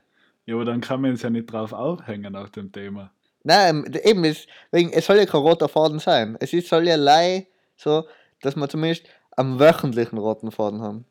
ja, 0.46 0.54
aber 0.54 0.64
dann 0.64 0.80
kann 0.80 1.00
man 1.00 1.10
uns 1.10 1.22
ja 1.22 1.28
nicht 1.30 1.46
drauf 1.52 1.72
aufhängen 1.72 2.36
auf 2.36 2.50
dem 2.50 2.70
Thema. 2.70 3.10
Nein, 3.42 3.84
ähm, 3.84 3.92
eben, 4.04 4.24
es, 4.24 4.46
wegen, 4.70 4.92
es 4.92 5.04
soll 5.06 5.16
ja 5.16 5.26
kein 5.26 5.40
roter 5.40 5.68
Faden 5.68 5.98
sein. 5.98 6.36
Es 6.40 6.52
ist, 6.52 6.68
soll 6.68 6.86
ja 6.86 6.94
lei 6.94 7.48
so, 7.76 8.04
dass 8.42 8.54
wir 8.54 8.68
zumindest 8.68 9.06
am 9.32 9.58
wöchentlichen 9.58 10.18
roten 10.18 10.52
Faden 10.52 10.80
haben. 10.80 11.04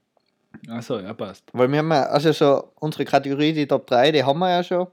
Achso, 0.70 1.00
ja, 1.00 1.14
passt. 1.14 1.44
Weil 1.52 1.70
wir 1.70 1.80
haben 1.80 1.92
ja, 1.92 2.04
also 2.04 2.32
so 2.32 2.72
unsere 2.76 3.04
Kategorie, 3.04 3.52
die 3.52 3.68
Top 3.68 3.88
3, 3.88 4.14
die 4.14 4.24
haben 4.24 4.40
wir 4.40 4.50
ja 4.50 4.64
schon. 4.64 4.88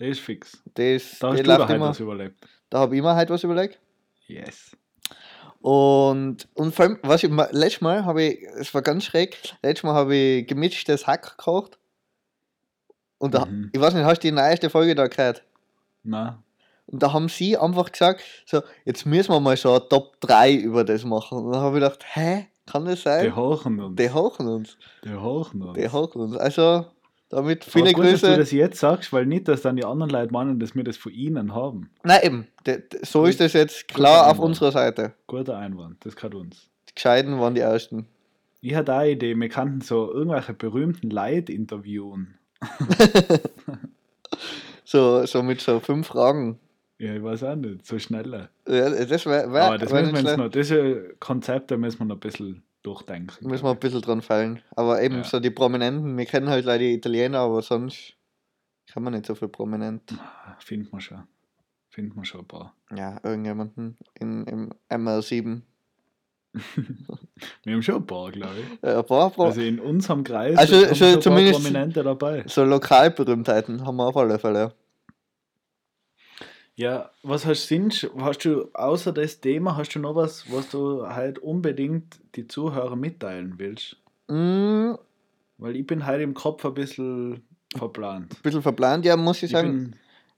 Der 0.00 0.08
ist 0.08 0.20
fix. 0.20 0.62
Die, 0.76 0.94
ist, 0.94 1.22
Da 1.22 1.32
die 1.32 1.38
hast 1.38 1.46
du 1.46 1.66
da 1.66 1.74
immer. 1.74 1.88
was 1.90 2.00
überlegt. 2.00 2.46
Da 2.70 2.78
habe 2.78 2.94
ich 2.94 3.00
immer 3.00 3.14
halt 3.14 3.28
was 3.28 3.44
überlegt. 3.44 3.78
Yes. 4.26 4.74
Und, 5.60 6.48
und 6.54 6.74
vor 6.74 6.84
allem, 6.86 6.98
was 7.02 7.24
ich, 7.24 7.30
letztes 7.50 7.80
Mal 7.80 8.04
habe 8.04 8.22
ich, 8.22 8.42
es 8.58 8.72
war 8.74 8.82
ganz 8.82 9.04
schräg, 9.04 9.36
letztes 9.62 9.82
Mal 9.84 9.94
habe 9.94 10.14
ich 10.14 10.46
gemischtes 10.46 11.06
Hack 11.06 11.36
gekocht. 11.36 11.78
Und 13.18 13.34
da, 13.34 13.46
Mhm. 13.46 13.70
ich 13.72 13.80
weiß 13.80 13.94
nicht, 13.94 14.04
hast 14.04 14.18
du 14.22 14.28
die 14.28 14.32
neueste 14.32 14.70
Folge 14.70 14.94
da 14.94 15.06
gehört? 15.08 15.42
Na, 16.04 16.42
Und 16.86 17.02
da 17.02 17.12
haben 17.12 17.28
sie 17.28 17.56
einfach 17.58 17.90
gesagt, 17.90 18.22
so, 18.46 18.62
jetzt 18.84 19.04
müssen 19.04 19.32
wir 19.32 19.40
mal 19.40 19.56
so 19.56 19.70
eine 19.72 19.88
Top 19.88 20.20
3 20.20 20.54
über 20.54 20.84
das 20.84 21.04
machen. 21.04 21.38
Und 21.38 21.52
dann 21.52 21.60
habe 21.60 21.76
ich 21.78 21.82
gedacht, 21.82 22.04
hä, 22.14 22.46
kann 22.64 22.84
das 22.84 23.00
die 23.00 23.02
sein? 23.02 23.34
hochen 23.36 23.80
uns. 23.80 23.96
Die 23.96 24.10
hochen 24.10 24.46
uns. 24.46 24.76
Die 25.04 25.14
hochen 25.14 25.62
uns. 25.62 25.76
Die 25.78 25.88
hochen 25.88 26.20
uns. 26.22 26.36
Also, 26.36 26.86
damit 27.30 27.64
viele 27.64 27.92
gut, 27.92 28.04
dass 28.04 28.20
du 28.20 28.26
Grüße. 28.28 28.36
das 28.38 28.50
jetzt 28.52 28.78
sagst, 28.80 29.12
weil 29.12 29.26
nicht, 29.26 29.48
dass 29.48 29.62
dann 29.62 29.76
die 29.76 29.84
anderen 29.84 30.10
Leute 30.10 30.32
meinen, 30.32 30.58
dass 30.60 30.74
wir 30.74 30.84
das 30.84 30.96
von 30.96 31.12
ihnen 31.12 31.54
haben. 31.54 31.90
Nein, 32.04 32.20
eben. 32.22 32.46
de- 32.66 32.82
de- 32.88 33.04
So 33.04 33.26
ist 33.26 33.40
das 33.40 33.52
jetzt 33.52 33.86
Guter 33.88 33.94
klar 34.00 34.22
auf 34.26 34.32
Einwand. 34.34 34.44
unserer 34.48 34.72
Seite. 34.72 35.12
Guter 35.26 35.58
Einwand, 35.58 36.04
das 36.04 36.16
kann 36.16 36.32
uns. 36.34 36.70
Die 36.88 36.94
Gescheiten 36.94 37.38
waren 37.38 37.54
die 37.54 37.60
Ersten. 37.60 38.06
Ich 38.60 38.74
hatte 38.74 38.92
auch 38.94 38.98
eine 38.98 39.10
Idee, 39.12 39.34
wir 39.36 39.48
könnten 39.48 39.80
so 39.82 40.12
irgendwelche 40.12 40.52
berühmten 40.54 41.10
Leute 41.10 41.52
interviewen. 41.52 42.34
So, 44.84 45.26
so 45.26 45.42
mit 45.42 45.60
so 45.60 45.80
fünf 45.80 46.06
Fragen. 46.06 46.58
Ja, 46.98 47.14
ich 47.14 47.22
weiß 47.22 47.44
auch 47.44 47.56
nicht, 47.56 47.84
so 47.86 47.98
schneller. 47.98 48.48
Ja, 48.66 48.88
das 48.90 49.26
wäre 49.26 49.52
wär, 49.52 49.64
Aber 49.64 49.78
das 49.78 49.92
wär 49.92 50.00
müssen 50.00 50.14
wir 50.14 50.22
jetzt 50.22 50.36
noch, 50.38 50.48
diese 50.48 51.14
Konzepte 51.20 51.76
müssen 51.76 51.98
wir 52.00 52.06
noch 52.06 52.16
ein 52.16 52.20
bisschen 52.20 52.62
durchdenken. 52.88 53.46
Müssen 53.48 53.64
wir 53.64 53.70
ein 53.70 53.78
bisschen 53.78 54.00
dran 54.02 54.22
fallen. 54.22 54.60
Aber 54.76 55.02
eben 55.02 55.16
Ja. 55.18 55.24
so 55.24 55.40
die 55.40 55.50
Prominenten, 55.50 56.16
wir 56.16 56.24
kennen 56.26 56.48
halt 56.48 56.64
leider 56.64 56.80
die 56.84 56.94
Italiener, 56.94 57.40
aber 57.40 57.62
sonst 57.62 58.14
kann 58.92 59.02
man 59.02 59.12
nicht 59.12 59.26
so 59.26 59.34
viel 59.34 59.48
prominent. 59.48 60.14
Finden 60.58 60.88
wir 60.92 61.00
schon. 61.00 61.22
Finden 61.90 62.16
wir 62.16 62.24
schon 62.24 62.40
ein 62.42 62.46
paar. 62.48 62.74
Ja, 62.96 63.18
irgendjemanden 63.22 63.96
in, 64.18 64.44
im 64.46 64.70
ML7. 64.90 65.62
Wir 67.64 67.74
haben 67.74 67.82
schon 67.82 67.96
ein 67.96 68.06
paar, 68.06 68.32
glaube 68.32 68.54
ich. 68.60 68.82
Ein 68.84 69.04
paar 69.04 69.30
Pro 69.30 69.44
Also 69.44 69.60
in 69.60 69.78
unserem 69.78 70.24
Kreis 70.24 70.56
Also, 70.56 70.80
so 70.86 70.94
schon 70.94 71.06
ein 71.08 71.22
zumindest- 71.22 71.52
paar 71.62 71.70
Prominente 71.70 72.02
dabei. 72.02 72.44
so 72.46 72.64
Lokalberühmtheiten 72.64 73.84
haben 73.84 73.96
wir 73.96 74.06
auf 74.06 74.16
alle 74.16 74.38
Fälle. 74.38 74.72
Ja, 76.78 77.10
was 77.24 77.44
hast 77.44 77.68
du 77.68 77.74
sonst? 77.74 78.08
Hast 78.18 78.44
du 78.44 78.70
außer 78.72 79.12
das 79.12 79.40
Thema, 79.40 79.76
hast 79.76 79.96
du 79.96 79.98
noch 79.98 80.14
was, 80.14 80.44
was 80.52 80.70
du 80.70 81.08
halt 81.08 81.40
unbedingt 81.40 82.20
die 82.36 82.46
Zuhörer 82.46 82.94
mitteilen 82.94 83.54
willst? 83.58 83.96
Mm, 84.28 84.92
Weil 85.58 85.74
ich 85.74 85.84
bin 85.84 86.06
halt 86.06 86.22
im 86.22 86.34
Kopf 86.34 86.64
ein 86.64 86.74
bisschen 86.74 87.42
verplant. 87.76 88.32
ein 88.32 88.42
bisschen 88.42 88.62
verplant, 88.62 89.04
ja, 89.04 89.16
muss 89.16 89.38
ich 89.38 89.44
Ich 89.44 89.50
sagen. 89.50 89.96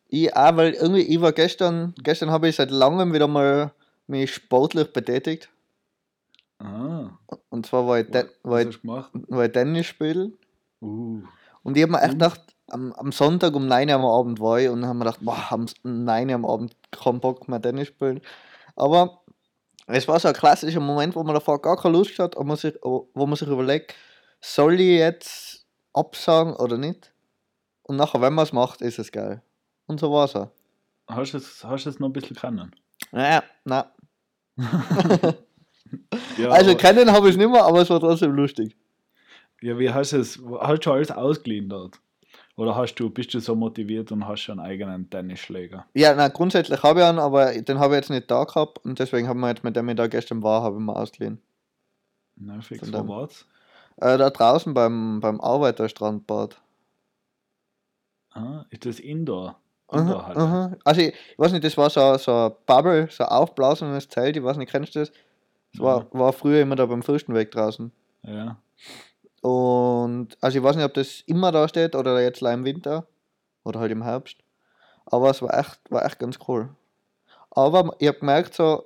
Ich 0.08 0.34
auch, 0.34 0.56
weil 0.56 0.72
irgendwie, 0.72 1.02
ich 1.02 1.20
war 1.20 1.32
gestern, 1.32 1.94
gestern 2.02 2.30
habe 2.30 2.48
ich 2.48 2.56
seit 2.56 2.70
langem 2.70 3.12
wieder 3.12 3.28
mal 3.28 3.72
mich 4.06 4.32
sportlich 4.34 4.90
betätigt. 4.94 5.50
ah, 6.58 7.10
Und 7.50 7.66
zwar 7.66 7.86
war 7.86 8.00
ich, 8.00 8.10
De 8.10 8.24
war 8.42 8.62
ich, 8.62 8.82
war 8.82 9.44
ich 9.44 9.52
Tennis 9.52 9.86
spielen. 9.88 10.38
Uh, 10.80 11.20
Und 11.62 11.76
ich 11.76 11.82
habe 11.82 11.92
mir 11.92 12.00
echt 12.00 12.12
gedacht, 12.12 12.40
am, 12.70 12.92
am 12.92 13.12
Sonntag 13.12 13.54
um 13.54 13.66
9 13.66 13.88
Uhr 13.88 13.94
am 13.94 14.04
Abend 14.04 14.40
war 14.40 14.60
ich 14.60 14.68
und 14.68 14.86
haben 14.86 14.98
mir 14.98 15.04
gedacht, 15.04 15.20
boah, 15.22 15.46
am 15.50 15.66
9 15.82 16.28
Uhr 16.28 16.34
am 16.34 16.44
Abend 16.44 16.74
keinen 16.90 17.20
Bock 17.20 17.48
mehr 17.48 17.60
Tennis 17.60 17.88
spielen. 17.88 18.20
Aber 18.76 19.22
es 19.86 20.06
war 20.08 20.18
so 20.20 20.28
ein 20.28 20.34
klassischer 20.34 20.80
Moment, 20.80 21.14
wo 21.16 21.22
man 21.22 21.34
davor 21.34 21.60
gar 21.60 21.76
keine 21.76 21.96
Lust 21.96 22.18
hat, 22.18 22.36
und 22.36 22.46
man 22.46 22.56
sich, 22.56 22.74
wo 22.82 23.08
man 23.14 23.36
sich 23.36 23.48
überlegt, 23.48 23.94
soll 24.40 24.80
ich 24.80 24.98
jetzt 24.98 25.66
absagen 25.92 26.54
oder 26.54 26.78
nicht? 26.78 27.12
Und 27.82 27.96
nachher, 27.96 28.20
wenn 28.20 28.34
man 28.34 28.44
es 28.44 28.52
macht, 28.52 28.80
ist 28.82 28.98
es 28.98 29.10
geil. 29.10 29.42
Und 29.86 29.98
so 30.00 30.12
war 30.12 30.26
es 30.26 30.36
auch. 30.36 30.50
hast 31.08 31.32
du 31.32 31.38
es, 31.38 31.64
hast 31.64 31.86
du 31.86 31.90
es 31.90 31.98
noch 31.98 32.08
ein 32.08 32.12
bisschen 32.12 32.36
kennen? 32.36 32.74
Naja, 33.10 33.42
nein. 33.64 33.84
Ja, 36.36 36.50
Also 36.50 36.74
kennen 36.74 37.10
habe 37.10 37.28
ich 37.28 37.34
es 37.34 37.38
nicht 37.38 37.50
mehr, 37.50 37.64
aber 37.64 37.80
es 37.82 37.90
war 37.90 38.00
trotzdem 38.00 38.32
lustig. 38.32 38.76
Ja, 39.62 39.78
wie 39.78 39.90
hast 39.90 40.12
du 40.12 40.18
es? 40.18 40.40
Hast 40.60 40.78
du 40.78 40.82
schon 40.82 40.92
alles 40.94 41.10
ausgeliehen 41.10 41.68
dort? 41.68 42.00
Oder 42.60 42.76
hast 42.76 42.96
du, 42.96 43.08
bist 43.08 43.32
du 43.32 43.40
so 43.40 43.54
motiviert 43.54 44.12
und 44.12 44.28
hast 44.28 44.42
schon 44.42 44.60
einen 44.60 44.68
eigenen 44.68 45.08
Tennisschläger? 45.08 45.86
Ja, 45.94 46.14
na 46.14 46.28
grundsätzlich 46.28 46.82
habe 46.82 47.00
ich 47.00 47.06
einen, 47.06 47.18
aber 47.18 47.54
den 47.54 47.78
habe 47.78 47.94
ich 47.94 48.00
jetzt 48.00 48.10
nicht 48.10 48.30
da 48.30 48.44
gehabt 48.44 48.84
und 48.84 48.98
deswegen 48.98 49.28
haben 49.28 49.40
wir 49.40 49.48
jetzt 49.48 49.64
mit 49.64 49.76
dem 49.76 49.88
ich 49.88 49.96
da 49.96 50.08
gestern 50.08 50.42
war, 50.42 50.62
habe 50.62 50.76
ich 50.76 50.82
mir 50.82 50.94
ausgeliehen. 50.94 51.40
Na, 52.36 52.60
fix, 52.60 52.92
wo 52.92 53.08
war's? 53.08 53.46
Äh, 53.96 54.18
da 54.18 54.28
draußen 54.28 54.74
beim, 54.74 55.20
beim 55.20 55.40
Arbeiterstrandbad. 55.40 56.60
Ah, 58.32 58.66
ist 58.68 58.84
das 58.84 59.00
Indoor? 59.00 59.58
Aha, 59.88 60.02
Indoor-Halle? 60.02 60.36
aha. 60.38 60.76
Also 60.84 61.00
ich, 61.00 61.14
ich 61.14 61.38
weiß 61.38 61.52
nicht, 61.52 61.64
das 61.64 61.78
war 61.78 61.88
so, 61.88 62.18
so 62.18 62.30
ein 62.30 62.52
Bubble, 62.66 63.08
so 63.10 63.24
ein 63.24 63.30
aufblasendes 63.30 64.06
Zelt, 64.10 64.36
ich 64.36 64.44
weiß 64.44 64.58
nicht, 64.58 64.70
kennst 64.70 64.94
du 64.94 64.98
das? 64.98 65.12
Das 65.72 65.80
war, 65.80 66.06
war 66.12 66.34
früher 66.34 66.60
immer 66.60 66.76
da 66.76 66.84
beim 66.84 67.02
Fürstenweg 67.02 67.52
draußen. 67.52 67.90
Ja. 68.24 68.58
Und 69.40 70.36
also 70.40 70.58
ich 70.58 70.64
weiß 70.64 70.76
nicht, 70.76 70.84
ob 70.84 70.94
das 70.94 71.22
immer 71.26 71.50
da 71.52 71.66
steht 71.68 71.94
oder 71.94 72.20
jetzt 72.20 72.40
leider 72.40 72.54
im 72.54 72.64
Winter 72.64 73.06
oder 73.64 73.80
halt 73.80 73.92
im 73.92 74.02
Herbst. 74.02 74.36
Aber 75.06 75.30
es 75.30 75.40
war 75.42 75.58
echt, 75.58 75.80
war 75.90 76.04
echt 76.04 76.18
ganz 76.18 76.38
cool. 76.46 76.68
Aber 77.50 77.94
ich 77.98 78.08
habe 78.08 78.18
gemerkt, 78.18 78.54
so, 78.54 78.84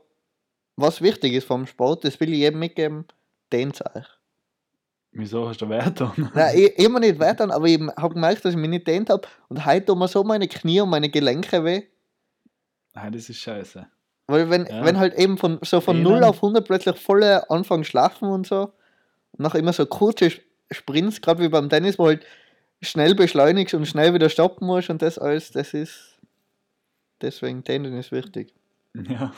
was 0.77 1.03
wichtig 1.03 1.33
ist 1.35 1.47
vom 1.47 1.67
Sport, 1.67 2.05
das 2.05 2.19
will 2.21 2.33
ich 2.33 2.39
jedem 2.39 2.61
mitgeben, 2.61 3.05
dehnt 3.53 3.81
euch. 3.95 4.07
Wieso 5.13 5.49
hast 5.49 5.61
du 5.61 5.69
Wert 5.69 6.01
dann? 6.01 6.13
Nein, 6.35 6.57
ich, 6.57 6.79
immer 6.79 6.99
nicht 6.99 7.21
weiter, 7.21 7.53
aber 7.53 7.67
ich 7.67 7.81
habe 7.97 8.15
gemerkt, 8.15 8.45
dass 8.45 8.55
ich 8.55 8.59
mich 8.61 8.71
nicht 8.71 8.87
dehnt 8.87 9.11
habe 9.11 9.29
und 9.49 9.65
heute 9.65 9.87
tun 9.87 9.99
mir 9.99 10.09
so 10.09 10.25
meine 10.25 10.49
Knie 10.49 10.81
und 10.81 10.91
meine 10.91 11.09
Gelenke 11.09 11.65
weh. 11.65 11.83
Nein, 12.95 13.13
das 13.13 13.29
ist 13.29 13.39
scheiße. 13.39 13.87
Weil 14.27 14.51
wenn, 14.51 14.67
Ja. 14.67 14.85
wenn 14.85 14.99
halt 14.99 15.15
eben 15.15 15.37
von 15.37 15.59
so 15.63 15.81
von 15.81 15.97
Dehnen. 15.97 16.09
0 16.11 16.25
auf 16.25 16.37
100 16.37 16.65
plötzlich 16.67 16.97
volle 16.99 17.49
anfangen 17.51 17.85
schlafen 17.85 18.29
und 18.29 18.47
so, 18.47 18.73
nachher 19.39 19.59
immer 19.59 19.73
so 19.73 19.87
kurze 19.87 20.27
Sp- 20.33 20.45
Sprints, 20.71 21.21
gerade 21.21 21.43
wie 21.43 21.49
beim 21.49 21.69
Tennis, 21.69 21.99
wo 21.99 22.07
halt 22.07 22.25
schnell 22.83 23.15
beschleunigst 23.15 23.75
und 23.75 23.87
schnell 23.87 24.15
wieder 24.15 24.29
stoppen 24.29 24.67
musst 24.67 24.91
und 24.91 25.03
das 25.03 25.19
alles, 25.19 25.51
das 25.51 25.75
ist 25.75 26.19
deswegen 27.21 27.63
Dehnen 27.65 27.97
ist 27.99 28.13
wichtig. 28.13 28.53
Ja. 29.09 29.33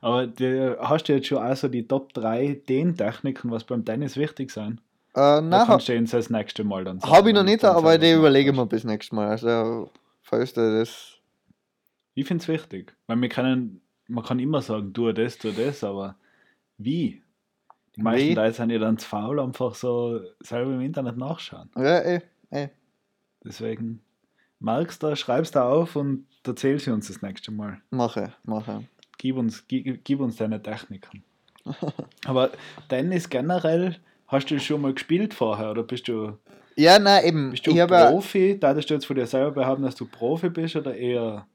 Aber 0.00 0.26
die, 0.26 0.74
hast 0.80 1.04
du 1.06 1.12
jetzt 1.12 1.26
schon 1.26 1.36
also 1.38 1.68
die 1.68 1.86
Top 1.86 2.14
3 2.14 2.62
Dehntechniken, 2.66 3.50
was 3.50 3.64
beim 3.64 3.84
Tennis 3.84 4.16
wichtig 4.16 4.50
sind? 4.50 4.78
Äh, 5.12 5.20
Da 5.20 5.40
nein, 5.42 5.66
kannst 5.66 5.88
du 5.88 5.96
uns 5.96 6.12
das 6.12 6.30
nächste 6.30 6.64
Mal 6.64 6.84
dann 6.84 6.98
sagen. 6.98 7.12
habe 7.12 7.28
ich 7.28 7.34
noch 7.34 7.42
du 7.42 7.50
nicht, 7.50 7.62
aber 7.62 7.98
die 7.98 8.12
überlege 8.12 8.50
ich 8.52 8.56
mir 8.56 8.64
bis 8.64 8.84
nächstes 8.84 9.12
Mal. 9.12 9.28
Also, 9.28 9.90
falls 10.22 10.54
du 10.54 10.78
das. 10.78 11.18
Ich 12.14 12.26
finde 12.26 12.40
es 12.42 12.48
wichtig. 12.48 12.96
Weil 13.06 13.20
wir 13.20 13.28
können, 13.28 13.82
man 14.08 14.24
kann 14.24 14.38
immer 14.38 14.62
sagen, 14.62 14.94
tu 14.94 15.12
das, 15.12 15.36
tu 15.36 15.50
das, 15.52 15.84
aber 15.84 16.16
wie? 16.78 17.22
Die 17.96 18.02
meisten 18.02 18.28
Wie? 18.28 18.34
Leute 18.34 18.52
sind 18.52 18.70
ja 18.70 18.78
dann 18.78 18.98
zu 18.98 19.08
faul, 19.08 19.40
einfach 19.40 19.74
so 19.74 20.20
selber 20.40 20.74
im 20.74 20.82
Internet 20.82 21.16
nachschauen. 21.16 21.70
Ja, 21.76 21.98
eh, 22.00 22.20
eh. 22.50 22.68
Deswegen 23.42 24.02
merkst 24.60 25.02
du, 25.02 25.16
schreibst 25.16 25.56
da 25.56 25.68
auf 25.68 25.96
und 25.96 26.26
erzähl 26.46 26.78
sie 26.78 26.90
uns 26.90 27.08
das 27.08 27.22
nächste 27.22 27.50
Mal. 27.50 27.80
Mache, 27.90 28.32
mache. 28.44 28.84
Gib 29.18 29.36
uns, 29.36 29.66
gib, 29.66 30.04
gib 30.04 30.20
uns 30.20 30.36
deine 30.36 30.62
Techniken. 30.62 31.22
Aber 32.26 32.50
Tennis 32.88 33.28
generell, 33.28 33.96
hast 34.28 34.50
du 34.50 34.60
schon 34.60 34.82
mal 34.82 34.92
gespielt 34.92 35.32
vorher 35.32 35.70
oder 35.70 35.82
bist 35.82 36.06
du, 36.08 36.38
Ja, 36.76 36.98
nein, 36.98 37.24
eben. 37.24 37.50
bist 37.50 37.66
du 37.66 37.70
ich 37.70 37.86
Profi? 37.86 38.58
Darfst 38.60 38.90
du 38.90 38.94
jetzt 38.94 39.06
von 39.06 39.16
dir 39.16 39.26
selber 39.26 39.52
behaupten, 39.52 39.84
dass 39.84 39.94
du 39.94 40.06
Profi 40.06 40.50
bist 40.50 40.76
oder 40.76 40.94
eher 40.94 41.46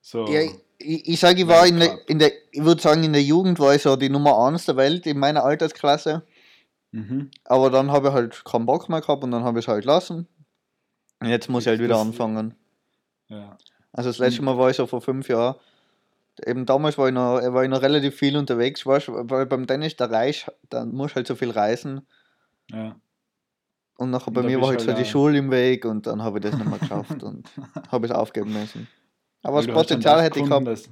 so? 0.00 0.26
ja, 0.28 0.40
ich, 0.78 1.08
ich 1.08 1.20
sage, 1.20 1.42
ich 1.42 1.48
war 1.48 1.66
in 1.66 1.78
der, 1.78 2.08
in 2.08 2.18
der, 2.18 2.32
ich 2.52 2.62
würde 2.64 2.80
sagen, 2.80 3.04
in 3.04 3.12
der 3.12 3.22
Jugend 3.22 3.58
war 3.58 3.74
ich 3.74 3.82
so 3.82 3.96
die 3.96 4.08
Nummer 4.08 4.38
1 4.46 4.64
der 4.66 4.76
Welt 4.76 5.06
in 5.06 5.18
meiner 5.18 5.44
Altersklasse. 5.44 6.22
Mhm. 6.92 7.30
Aber 7.44 7.70
dann 7.70 7.90
habe 7.92 8.08
ich 8.08 8.14
halt 8.14 8.44
keinen 8.44 8.66
Bock 8.66 8.88
mehr 8.88 9.00
gehabt 9.00 9.22
und 9.22 9.30
dann 9.30 9.44
habe 9.44 9.58
ich 9.60 9.64
es 9.66 9.68
halt 9.68 9.84
lassen. 9.84 10.26
Und 11.20 11.28
jetzt 11.28 11.48
muss 11.48 11.64
ich 11.64 11.68
halt 11.68 11.80
wieder 11.80 11.98
anfangen. 11.98 12.54
Ja. 13.28 13.56
Also 13.92 14.08
das 14.10 14.18
letzte 14.18 14.42
Mal 14.42 14.56
war 14.56 14.70
ich 14.70 14.76
so 14.76 14.86
vor 14.86 15.00
fünf 15.02 15.28
Jahren. 15.28 15.56
Eben 16.46 16.64
damals 16.64 16.96
war 16.96 17.08
ich 17.08 17.14
noch, 17.14 17.40
war 17.52 17.62
ich 17.64 17.68
noch 17.70 17.82
relativ 17.82 18.16
viel 18.16 18.36
unterwegs, 18.36 18.86
weißt, 18.86 19.08
weil 19.10 19.44
beim 19.46 19.66
Tennis 19.66 19.96
der 19.96 20.10
Reich, 20.10 20.46
dann 20.70 20.92
musst 20.94 21.12
du 21.12 21.16
halt 21.16 21.26
so 21.26 21.34
viel 21.34 21.50
reisen. 21.50 22.06
ja. 22.72 22.96
Und 23.98 24.10
nachher 24.12 24.28
Und 24.28 24.34
bei 24.34 24.40
da 24.40 24.46
mir 24.48 24.58
war 24.62 24.68
halt 24.68 24.78
halt 24.78 24.88
so 24.88 24.96
die 24.96 25.02
auch- 25.02 25.10
Schule 25.12 25.36
im 25.36 25.50
Weg 25.50 25.84
und 25.84 26.06
dann 26.06 26.22
habe 26.22 26.38
ich 26.38 26.42
das 26.44 26.54
nicht 26.56 26.66
mehr 26.66 26.78
geschafft 26.78 27.22
und 27.22 27.50
habe 27.92 28.06
es 28.06 28.12
aufgeben 28.12 28.50
müssen. 28.54 28.88
Aber 29.42 29.58
Weil 29.58 29.66
das 29.66 29.74
Potenzial 29.74 30.22
hätte 30.22 30.38
ich 30.40 30.44
gehabt. 30.46 30.66
dass- 30.66 30.88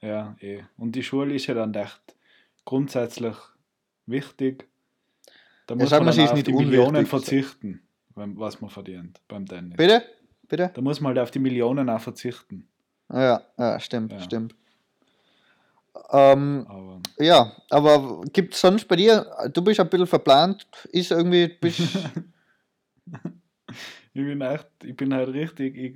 Ja, 0.00 0.36
eh. 0.40 0.62
Und 0.76 0.92
die 0.96 1.02
Schule 1.02 1.34
ist 1.34 1.46
ja 1.46 1.54
dann 1.54 1.72
echt 1.74 2.00
grundsätzlich 2.64 3.36
wichtig. 4.06 4.68
Da 5.66 5.74
muss 5.76 5.90
sagen 5.90 6.04
man 6.06 6.12
sie 6.14 6.20
dann 6.20 6.28
auf 6.30 6.34
nicht 6.34 6.46
die 6.48 6.52
Millionen 6.52 7.06
verzichten, 7.06 7.82
was 8.14 8.60
man 8.60 8.70
verdient 8.70 9.20
beim 9.28 9.46
Tennis. 9.46 9.76
Bitte? 9.76 10.02
Bitte? 10.48 10.70
Da 10.74 10.80
muss 10.82 11.00
man 11.00 11.10
halt 11.10 11.18
auf 11.20 11.30
die 11.30 11.38
Millionen 11.38 11.88
auch 11.88 12.00
verzichten. 12.00 12.66
Ja, 13.12 13.42
ja, 13.58 13.78
stimmt, 13.80 14.12
Ja. 14.12 14.20
stimmt. 14.20 14.54
Ähm, 16.10 16.66
Aber 16.68 17.00
ja, 17.18 17.52
aber 17.70 18.22
gibt 18.32 18.54
es 18.54 18.60
sonst 18.60 18.88
bei 18.88 18.96
dir, 18.96 19.26
du 19.52 19.62
bist 19.62 19.78
ein 19.78 19.88
bisschen 19.88 20.06
verplant, 20.06 20.66
ist 20.90 21.10
irgendwie, 21.10 21.48
bist, 21.48 21.80
ich 24.14 24.22
bin 24.24 24.40
echt, 24.40 24.66
ich 24.84 24.96
bin 24.96 25.14
halt 25.14 25.28
richtig 25.28 25.76
ich, 25.76 25.94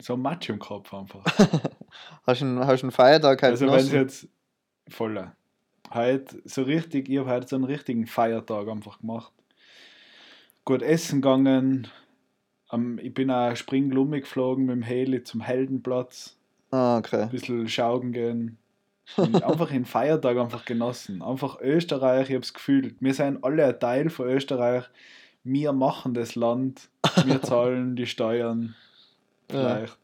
so 0.00 0.14
ein 0.14 0.20
Matsch 0.20 0.48
im 0.48 0.58
Kopf 0.58 0.92
einfach. 0.94 1.24
hast 2.26 2.42
einen, 2.42 2.66
hast 2.66 2.82
einen 2.82 2.92
Feiertag 2.92 3.42
halt 3.42 3.52
also 3.52 3.66
wenn 3.66 3.74
es 3.74 3.92
jetzt 3.92 4.28
voller. 4.88 5.36
Halt 5.90 6.40
so 6.44 6.62
richtig, 6.62 7.08
ich 7.08 7.18
habe 7.18 7.28
halt 7.28 7.48
so 7.48 7.56
einen 7.56 7.64
richtigen 7.64 8.06
Feiertag 8.06 8.68
einfach 8.68 9.00
gemacht. 9.00 9.32
Gut 10.64 10.82
essen 10.82 11.20
gegangen, 11.20 11.88
Ähm, 12.72 12.98
ich 13.02 13.12
bin 13.12 13.30
auch 13.30 13.54
Springlumme 13.54 14.20
geflogen 14.20 14.66
mit 14.66 14.76
dem 14.76 14.82
Heli 14.82 15.22
zum 15.24 15.40
Heldenplatz. 15.40 16.36
Ah, 16.70 16.96
okay. 16.96 17.22
Ein 17.22 17.30
bisschen 17.30 17.68
schaugen 17.68 18.12
gehen. 18.12 18.58
Und 19.16 19.42
einfach 19.42 19.68
den 19.68 19.84
Feiertag 19.84 20.38
einfach 20.38 20.64
genossen. 20.64 21.22
Einfach 21.22 21.60
Österreich, 21.60 22.30
ich 22.30 22.34
habe 22.34 22.44
es 22.44 22.54
gefühlt. 22.54 22.96
Wir 23.00 23.12
sind 23.12 23.44
alle 23.44 23.66
ein 23.66 23.78
Teil 23.78 24.08
von 24.08 24.28
Österreich. 24.28 24.84
Wir 25.44 25.72
machen 25.72 26.14
das 26.14 26.34
Land. 26.34 26.88
Wir 27.24 27.42
zahlen 27.42 27.96
die 27.96 28.06
Steuern. 28.06 28.74
Vielleicht. 29.52 29.98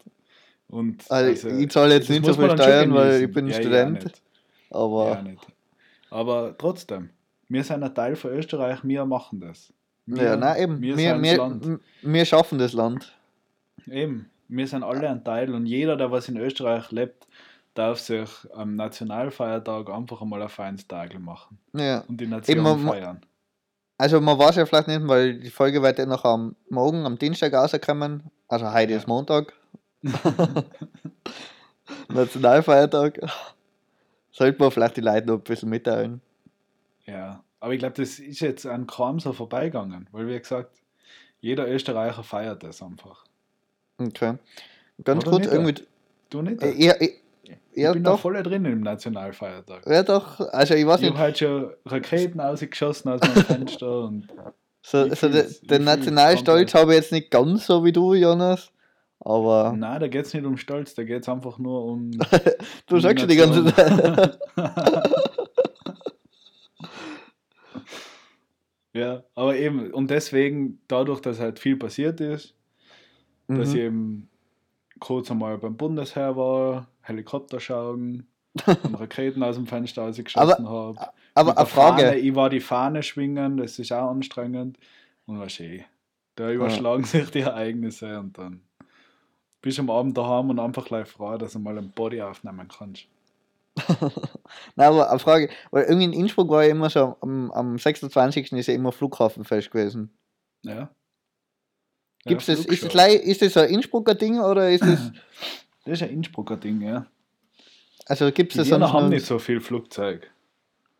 Und 0.69 1.09
Also, 1.11 1.49
ich 1.49 1.69
zahle 1.71 1.95
jetzt 1.95 2.09
nicht 2.09 2.25
so 2.25 2.33
viel 2.33 2.51
Steuern, 2.51 2.93
weil 2.93 3.23
ich 3.23 3.31
bin 3.31 3.47
Ja, 3.47 3.53
Student. 3.55 4.11
Aber 4.69 5.09
Ja, 5.15 5.21
nicht. 5.21 5.45
Aber 6.11 6.55
trotzdem, 6.57 7.09
wir 7.47 7.63
sind 7.63 7.83
ein 7.83 7.93
Teil 7.95 8.15
von 8.15 8.31
Österreich, 8.31 8.79
wir 8.83 9.05
machen 9.05 9.39
das. 9.41 9.73
Wir, 10.05 10.23
ja, 10.23 10.35
nein, 10.35 10.61
eben. 10.61 10.81
Wir, 10.81 10.97
Wir, 10.97 11.21
wir, 11.21 11.79
wir 12.01 12.25
schaffen 12.25 12.57
das 12.59 12.73
Land. 12.73 13.15
Eben, 13.89 14.29
wir 14.47 14.67
sind 14.67 14.83
alle 14.83 15.09
ein 15.09 15.23
Teil 15.23 15.53
und 15.53 15.65
jeder, 15.65 15.95
der 15.97 16.11
was 16.11 16.29
in 16.29 16.37
Österreich 16.37 16.91
lebt, 16.91 17.27
darf 17.75 17.99
sich 17.99 18.29
am 18.53 18.75
Nationalfeiertag 18.75 19.89
einfach 19.89 20.21
einmal 20.21 20.41
ein 20.41 20.49
feines 20.49 20.87
Tag 20.87 21.17
machen 21.19 21.57
Ja. 21.73 22.03
und 22.07 22.19
die 22.19 22.27
Nation 22.27 22.57
man- 22.59 22.83
man- 22.83 22.93
feiern. 22.93 23.21
Also 23.99 24.21
man 24.21 24.39
weiß 24.39 24.55
ja 24.55 24.65
vielleicht 24.65 24.87
nicht, 24.87 25.05
weil 25.09 25.39
die 25.41 25.49
Folge 25.49 25.83
wird 25.83 25.99
ja 25.99 26.05
noch 26.05 26.23
am 26.23 26.55
Morgen, 26.69 27.05
am 27.05 27.19
Dienstag 27.19 27.53
rauskommen. 27.53 28.23
Also 28.47 28.73
heute 28.73 28.93
Ja. 28.93 28.97
ist 28.97 29.07
Montag. 29.09 29.51
Nationalfeiertag. 32.07 33.19
Sollte 34.31 34.57
man 34.59 34.71
vielleicht 34.71 34.95
die 34.95 35.01
Leute 35.01 35.27
noch 35.27 35.35
ein 35.35 35.41
bisschen 35.41 35.67
mitteilen. 35.69 36.21
Ja, 37.05 37.43
aber 37.59 37.73
ich 37.73 37.79
glaube, 37.79 37.95
das 37.95 38.19
ist 38.19 38.39
jetzt 38.39 38.65
an 38.65 38.87
kaum 38.87 39.19
so 39.19 39.33
vorbeigegangen, 39.33 40.07
weil 40.13 40.27
wie 40.27 40.39
gesagt, 40.39 40.77
jeder 41.41 41.67
Österreicher 41.69 42.23
feiert 42.23 42.63
das 42.63 42.81
einfach. 42.81 43.25
Okay. 43.97 44.35
Ganz 45.03 45.27
Oder 45.27 45.31
kurz, 45.31 45.47
irgendwie. 45.47 45.83
Du 46.29 46.41
nicht? 46.41 46.61
Äh, 46.63 46.71
ich, 46.71 46.87
ich 47.01 47.15
ja, 47.79 47.93
bin 47.93 48.03
da 48.03 48.11
doch. 48.11 48.19
voll 48.19 48.41
drin 48.43 48.65
im 48.65 48.81
Nationalfeiertag. 48.81 49.85
Ja, 49.87 50.03
doch. 50.03 50.39
Also 50.51 50.73
ich 50.75 50.85
weiß 50.85 50.97
Ich 50.97 51.01
nicht, 51.01 51.11
habe 51.11 51.19
halt 51.19 51.37
schon 51.37 51.71
Raketen 51.85 52.39
ausgeschossen 52.39 53.09
aus 53.09 53.21
meinem 53.21 53.43
Fenster 53.45 54.03
und 54.05 54.27
so, 54.81 55.05
ich 55.05 55.19
so 55.19 55.27
ich 55.29 55.61
den 55.61 55.83
Nationalstolz 55.83 56.73
habe 56.73 56.91
ich 56.93 56.99
jetzt 57.01 57.11
nicht 57.11 57.29
ganz 57.31 57.65
so 57.65 57.83
wie 57.83 57.91
du, 57.91 58.13
Jonas. 58.13 58.71
Aber 59.21 59.73
Nein, 59.75 59.99
da 59.99 60.07
geht 60.07 60.25
es 60.25 60.33
nicht 60.33 60.45
um 60.45 60.55
Stolz, 60.55 60.93
da 60.95 61.03
geht 61.03 61.23
es 61.23 61.29
einfach 61.29 61.57
nur 61.59 61.83
um. 61.83 62.11
du 62.87 62.95
um 62.95 63.01
sagst 63.01 63.19
schon 63.19 63.29
die 63.29 63.35
ganze. 63.35 63.65
Zeit. 63.65 64.39
ja, 68.93 69.23
aber 69.35 69.55
eben, 69.57 69.91
und 69.91 70.09
deswegen, 70.09 70.79
dadurch, 70.87 71.19
dass 71.21 71.39
halt 71.39 71.59
viel 71.59 71.75
passiert 71.77 72.21
ist, 72.21 72.55
dass 73.47 73.69
ich 73.69 73.75
Mhm. 73.75 73.81
eben 73.81 74.29
kurz 74.99 75.31
einmal 75.31 75.57
beim 75.57 75.77
Bundesheer 75.77 76.35
war, 76.35 76.87
Helikopter 77.01 77.59
schauen, 77.59 78.27
und 78.65 78.95
Raketen 78.95 79.43
aus 79.43 79.55
dem 79.55 79.67
Fenster 79.67 80.03
ausgeschossen 80.03 80.67
habe. 80.67 81.09
Aber 81.35 81.57
eine 81.57 81.65
Frage. 81.65 82.03
Fahne, 82.03 82.17
ich 82.17 82.35
war 82.35 82.49
die 82.49 82.59
Fahne 82.59 83.03
schwingen, 83.03 83.57
das 83.57 83.79
ist 83.79 83.91
auch 83.91 84.09
anstrengend. 84.09 84.77
Und 85.25 85.39
war 85.39 85.49
schön. 85.49 85.83
Da 86.35 86.51
überschlagen 86.51 87.03
sich 87.03 87.29
die 87.29 87.41
Ereignisse 87.41 88.19
und 88.19 88.37
dann 88.37 88.61
bist 89.61 89.77
du 89.77 89.83
am 89.83 89.89
Abend 89.89 90.17
daheim 90.17 90.49
und 90.49 90.59
einfach 90.59 90.85
gleich 90.85 91.07
froh, 91.07 91.37
dass 91.37 91.53
du 91.53 91.59
mal 91.59 91.77
ein 91.77 91.91
Body 91.91 92.21
aufnehmen 92.21 92.67
kannst. 92.67 93.05
Nein, 94.75 94.87
aber 94.87 95.09
eine 95.09 95.19
Frage. 95.19 95.49
Weil 95.71 95.83
irgendwie 95.83 96.05
in 96.05 96.13
Innsbruck 96.13 96.49
war 96.49 96.63
ja 96.63 96.71
immer 96.71 96.89
so, 96.89 97.15
am, 97.21 97.51
am 97.51 97.77
26. 97.77 98.53
ist 98.53 98.67
ja 98.67 98.73
immer 98.73 98.91
Flughafenfest 98.91 99.69
gewesen. 99.69 100.11
Ja. 100.63 100.89
Gibt's 102.29 102.47
ja, 102.47 102.55
das, 102.55 102.65
ist, 102.65 102.83
das, 102.95 103.13
ist 103.15 103.41
das 103.41 103.57
ein 103.57 103.69
Innsbrucker 103.69 104.15
Ding 104.15 104.39
oder 104.39 104.69
ist 104.71 104.83
das. 104.83 105.11
Das 105.85 105.93
ist 106.01 106.03
ein 106.03 106.13
Innsbrucker 106.15 106.57
Ding, 106.57 106.81
ja. 106.81 107.05
Also 108.05 108.31
gibt 108.31 108.51
es 108.51 108.57
das 108.57 108.67
sonst 108.67 108.93
haben 108.93 109.03
noch? 109.05 109.09
nicht 109.09 109.25
so 109.25 109.39
viel 109.39 109.59
Flugzeug. 109.59 110.29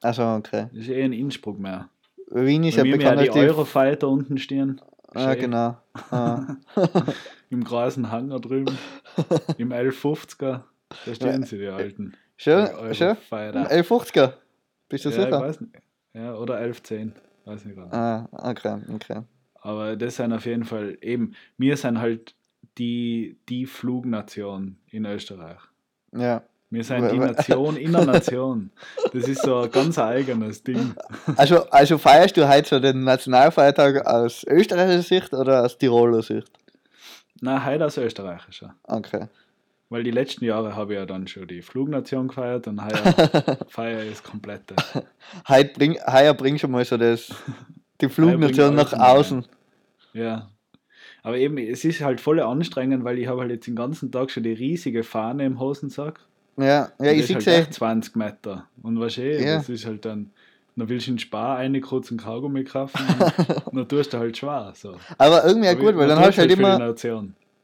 Also, 0.02 0.24
okay. 0.24 0.68
Das 0.72 0.82
ist 0.84 0.90
eher 0.90 1.06
in 1.06 1.14
Innsbruck 1.14 1.60
mehr. 1.60 1.90
Wien 2.32 2.64
ist 2.64 2.78
Weil 2.78 2.88
ja 2.88 2.98
bekannt 2.98 3.22
die 3.22 3.30
als 3.30 3.34
die. 3.34 3.40
Eurofighter 3.40 4.08
unten 4.08 4.38
stehen. 4.38 4.82
Ah, 5.14 5.32
Schön. 5.34 5.42
genau. 5.42 5.78
Ah. 6.12 6.56
Im 7.50 7.64
großen 7.64 8.10
Hangar 8.12 8.40
drüben. 8.40 8.78
Im 9.58 9.72
1150er. 9.74 10.62
Da 11.06 11.14
stehen 11.16 11.44
sie, 11.44 11.58
die 11.58 11.68
alten. 11.68 12.16
Schon, 12.38 12.66
Die? 12.66 12.72
Eurofighter. 12.74 13.70
1150er. 13.72 14.34
Bist 14.88 15.06
du 15.06 15.10
Ja, 15.10 15.16
ich 15.18 15.24
sicher? 15.26 15.42
weiß 15.42 15.62
nicht. 15.62 15.76
Ja, 16.14 16.36
oder 16.36 16.56
1110. 16.56 17.14
Weiß 17.46 17.66
nicht 17.66 17.76
genau. 17.76 17.90
Ah, 17.92 18.28
okay, 18.32 18.78
okay. 18.94 19.22
Aber 19.62 19.96
das 19.96 20.16
sind 20.16 20.34
auf 20.34 20.46
jeden 20.46 20.64
Fall 20.64 20.98
eben, 21.02 21.34
wir 21.58 21.78
sind 21.78 22.00
halt 22.00 22.36
die, 22.78 23.38
die 23.50 23.66
Flugnation 23.66 24.78
in 24.90 25.06
Österreich. 25.06 25.60
Ja. 26.16 26.44
Wir 26.72 26.84
sind 26.84 27.12
die 27.12 27.18
Nation 27.18 27.78
in 27.78 27.92
der 27.92 28.06
Nation. 28.06 28.70
Das 29.12 29.28
ist 29.28 29.42
so 29.42 29.62
ein 29.62 29.72
ganz 29.72 29.98
eigenes 29.98 30.64
Ding. 30.64 30.94
Also, 31.36 31.68
also 31.72 31.98
feierst 31.98 32.38
du 32.38 32.48
heute 32.48 32.70
so 32.70 32.80
den 32.80 33.04
Nationalfeiertag 33.04 34.06
aus 34.06 34.44
österreichischer 34.44 35.02
Sicht 35.02 35.34
oder 35.34 35.64
aus 35.64 35.80
Tiroler 35.80 36.22
Sicht? 36.22 36.52
Nein, 37.42 37.66
heute 37.66 37.86
aus 37.86 37.98
österreichischer. 37.98 38.76
Okay. 38.84 39.28
Weil 39.90 40.04
die 40.04 40.12
letzten 40.12 40.46
Jahre 40.46 40.76
habe 40.76 40.94
ich 40.94 41.00
ja 41.00 41.08
dann 41.08 41.28
schon 41.28 41.48
die 41.48 41.64
Flugnation 41.64 42.28
gefeiert 42.28 42.68
und 42.68 42.84
heuer 42.84 43.58
feiere 43.68 44.04
ich 44.04 44.12
das 44.12 44.24
komplette. 44.24 44.76
Heute 45.48 45.74
bring, 45.74 45.98
heuer 46.06 46.36
bringst 46.36 46.64
du 46.64 46.68
mal 46.68 46.86
so 46.86 46.98
das, 46.98 47.34
die 48.02 48.10
Flugnation 48.10 48.76
nach 48.76 48.94
außen. 48.94 49.46
Ja. 50.14 50.50
Aber 51.22 51.38
eben, 51.38 51.58
es 51.58 51.84
ist 51.84 52.02
halt 52.02 52.22
voll 52.22 52.40
anstrengend, 52.40 53.04
weil 53.04 53.20
ich 53.20 53.28
habe 53.28 53.42
halt 53.42 53.52
jetzt 53.52 53.68
den 53.68 53.76
ganzen 53.76 54.12
Tag 54.12 54.32
schon 54.32 54.44
die 54.44 54.54
riesige 54.54 55.04
Fahne 55.04 55.46
im 55.46 55.60
Hosensack. 55.60 56.20
Ja, 56.58 56.90
ja 57.00 57.12
ich 57.12 57.28
sehe 57.28 57.38
ist 57.38 57.48
halt 57.48 57.58
eh. 57.58 57.62
echt 57.62 57.74
20 57.74 58.16
Meter. 58.16 58.68
Und 58.82 59.00
was 59.00 59.18
eh, 59.18 59.44
Ja. 59.44 59.58
das 59.58 59.70
ist 59.70 59.86
halt 59.86 60.06
dann, 60.06 60.32
dann 60.76 60.90
willst 60.90 61.08
du 61.08 61.12
in 61.12 61.20
Spar 61.20 61.58
eine 61.58 61.82
kurz 61.82 62.10
einen 62.10 62.20
Kaugummi 62.20 62.64
kaufen 62.64 63.00
und 63.66 63.76
dann 63.78 63.88
tust 63.88 64.14
du 64.14 64.18
halt 64.18 64.38
schwer. 64.38 64.74
So. 64.76 64.96
Aber 65.18 65.46
irgendwie 65.46 65.68
ja 65.68 65.74
Aber 65.74 65.82
gut, 65.82 65.98
weil 65.98 66.08
dann 66.08 66.20
hast 66.20 66.38
du 66.38 66.42
halt 66.42 66.52
die 66.52 66.56
immer, 66.56 66.96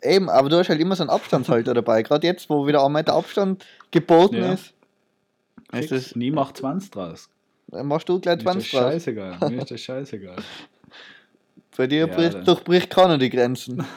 eben, 0.01 0.29
aber 0.29 0.49
du 0.49 0.57
hast 0.57 0.69
halt 0.69 0.79
immer 0.79 0.95
so 0.95 1.03
einen 1.03 1.09
Abstandshalter 1.09 1.73
dabei. 1.73 2.03
Gerade 2.03 2.27
jetzt, 2.27 2.49
wo 2.49 2.67
wieder 2.67 2.83
einmal 2.85 3.03
der 3.03 3.15
Abstand 3.15 3.65
geboten 3.91 4.35
Ja. 4.35 4.53
ist, 4.53 4.63
ist 4.63 4.73
Kriegst, 5.71 5.91
das, 5.91 6.15
nie 6.15 6.31
macht 6.31 6.57
20 6.57 6.91
draus. 6.91 7.29
Dann 7.75 7.87
machst 7.87 8.09
du 8.09 8.19
gleich 8.19 8.43
Mir 8.43 8.55
ist 8.55 8.55
das 8.55 8.69
20 8.69 8.71
scheißegal. 8.71 9.49
Mir 9.49 9.61
ist 9.61 9.71
das 9.71 9.81
scheißegal. 9.81 10.37
Bei 11.77 11.87
dir 11.87 12.07
Ja, 12.07 12.15
bricht, 12.15 12.47
durchbricht 12.47 12.89
keiner 12.89 13.17
die 13.17 13.29
Grenzen. 13.29 13.85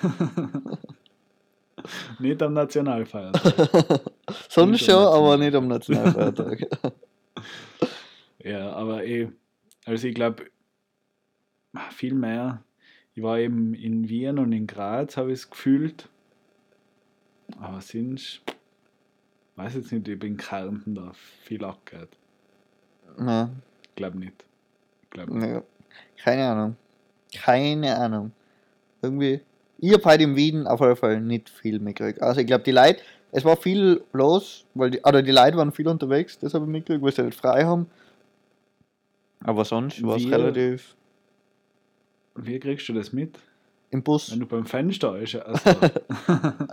Nicht 2.19 2.43
am 2.43 2.53
Nationalfeiertag. 2.55 4.01
Sonst 4.49 4.85
schon, 4.85 4.95
aber 4.97 5.37
nicht 5.37 5.55
am 5.55 5.69
Nationalfeiertag. 5.69 6.67
Ja, 8.43 8.73
aber 8.73 9.05
eh, 9.05 9.29
also 9.85 10.09
ich 10.09 10.15
glaube, 10.15 10.47
viel 11.91 12.15
mehr. 12.15 12.63
Ich 13.15 13.23
war 13.23 13.39
eben 13.39 13.75
in 13.75 14.09
Wien 14.09 14.39
und 14.39 14.53
in 14.53 14.67
Graz, 14.67 15.17
habe 15.17 15.33
ich 15.33 15.41
es 15.41 15.51
gefühlt. 15.51 16.09
Aber 17.61 17.81
sonst, 17.81 18.43
weiß 19.57 19.75
jetzt 19.75 19.93
nicht, 19.93 20.09
ob 20.09 20.25
in 20.25 20.37
Kärnten 20.37 20.95
da 20.95 21.13
viel 21.43 21.65
abgeht. 21.65 22.09
ja, 23.19 23.45
Ich 23.45 23.68
glaube 23.99 24.19
nicht. 24.19 24.45
Ich 25.03 25.11
glaube 25.11 25.39
nicht. 25.39 25.49
ja, 25.49 25.63
keine 26.23 26.49
Ahnung. 26.49 26.77
Keine 27.35 27.97
Ahnung. 27.97 28.33
Irgendwie, 29.03 29.41
ich 29.79 29.93
habe 29.93 30.05
heute 30.05 30.25
im 30.25 30.37
Wien 30.37 30.67
auf 30.67 30.81
jeden 30.81 30.97
Fall 30.97 31.21
nicht 31.21 31.51
viel 31.51 31.79
mitgekriegt. 31.79 32.23
Also 32.23 32.41
ich 32.41 32.47
glaube, 32.47 32.65
die 32.65 32.73
Leute, 32.73 33.01
es 33.33 33.45
war 33.45 33.57
viel 33.57 34.03
los, 34.13 34.65
weil 34.75 34.91
die, 34.91 35.01
oder 35.01 35.23
die 35.23 35.33
Leute 35.33 35.57
waren 35.57 35.73
viel 35.73 35.89
unterwegs, 35.89 36.39
das 36.39 36.55
habe 36.55 36.65
ich 36.65 36.71
mitgekriegt, 36.71 37.05
weil 37.05 37.13
sie 37.13 37.23
halt 37.23 37.35
frei 37.35 37.65
haben. 37.65 37.87
Aber 39.45 39.65
sonst 39.65 40.03
war 40.03 40.17
es 40.17 40.27
relativ 40.29 40.97
Wie 42.35 42.59
kriegst 42.59 42.89
du 42.89 42.95
das 42.95 43.13
mit? 43.13 43.39
im 43.91 44.03
Bus. 44.03 44.31
Wenn 44.31 44.41
du 44.41 44.47
beim 44.47 44.67
Fenster 44.67 45.13
also, 45.13 45.41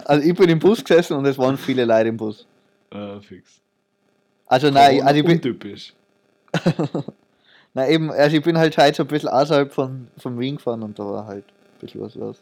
Also 0.05 0.27
ich 0.27 0.35
bin 0.35 0.49
im 0.49 0.59
Bus 0.59 0.83
gesessen 0.83 1.15
und 1.15 1.25
es 1.25 1.38
waren 1.38 1.57
viele 1.57 1.85
Leute 1.85 2.09
im 2.09 2.17
Bus. 2.17 2.45
äh, 2.91 3.19
fix. 3.21 3.61
Also 4.47 4.69
nein, 4.69 5.01
also 5.01 5.15
ich 5.19 5.25
bin, 5.25 5.38
untypisch. 5.38 5.93
nein, 7.74 7.91
eben, 7.91 8.12
also 8.12 8.38
ich 8.38 8.44
bin 8.44 8.58
halt 8.58 8.78
heute 8.78 8.96
so 8.96 9.04
ein 9.04 9.08
bisschen 9.08 9.30
außerhalb 9.30 9.74
von, 9.74 10.08
von 10.18 10.39
Wien 10.39 10.58
gefahren 10.58 10.84
und 10.84 11.00
da 11.00 11.06
war 11.06 11.26
halt 11.26 11.46
ein 11.46 11.80
bisschen 11.80 12.02
was 12.02 12.15
los. 12.15 12.41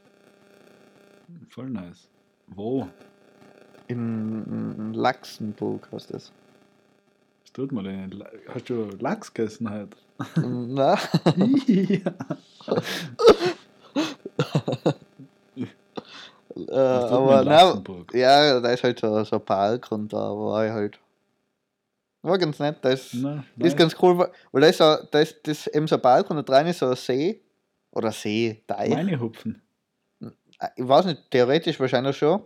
Voll 1.50 1.70
nice. 1.70 2.08
Wo? 2.48 2.88
In, 3.88 4.94
Luxemburg 4.94 5.88
heißt 5.92 6.14
das. 6.14 6.32
Was 7.44 7.54
tut 7.54 7.72
man 7.72 7.86
denn? 7.86 8.24
Hast 8.54 8.70
du 8.70 8.90
Lachs 9.00 9.34
gegessen 9.34 9.70
heute? 9.70 9.98
Na? 10.48 10.98
ja. 11.68 12.14
Äh, 16.56 16.76
aber 16.76 17.44
na, 17.44 17.82
ja, 18.14 18.60
da 18.60 18.70
ist 18.70 18.84
halt 18.84 19.00
so, 19.00 19.24
so 19.24 19.38
ein 19.38 19.46
Park 19.46 19.92
und 19.92 20.14
da 20.14 20.18
war 20.18 20.66
ich 20.66 20.72
halt. 20.72 21.00
War 22.24 22.38
ganz 22.38 22.58
nett, 22.58 22.78
das 22.82 23.14
ist 23.14 23.22
nice. 23.58 23.76
ganz 23.76 23.96
cool, 24.02 24.18
weil 24.18 24.32
weil 24.54 24.62
da 24.62 24.68
ist, 24.68 24.78
so, 24.78 24.96
da 25.12 25.20
ist 25.20 25.40
das 25.44 25.68
ist 25.68 25.76
eben 25.76 25.88
so 25.88 25.96
ein 25.96 26.02
Park 26.02 26.30
und 26.30 26.38
da 26.38 26.42
drin 26.42 26.68
ist 26.68 26.80
so 26.80 26.88
ein 26.88 26.96
See. 26.96 27.42
Oder 27.92 28.12
See, 28.12 28.64
Teich. 28.66 28.90
Meine 28.90 29.20
Hupfen. 29.20 29.62
ich 30.76 30.88
weiß 30.88 31.06
nicht, 31.06 31.30
theoretisch 31.30 31.80
wahrscheinlich 31.80 32.18
schon, 32.18 32.42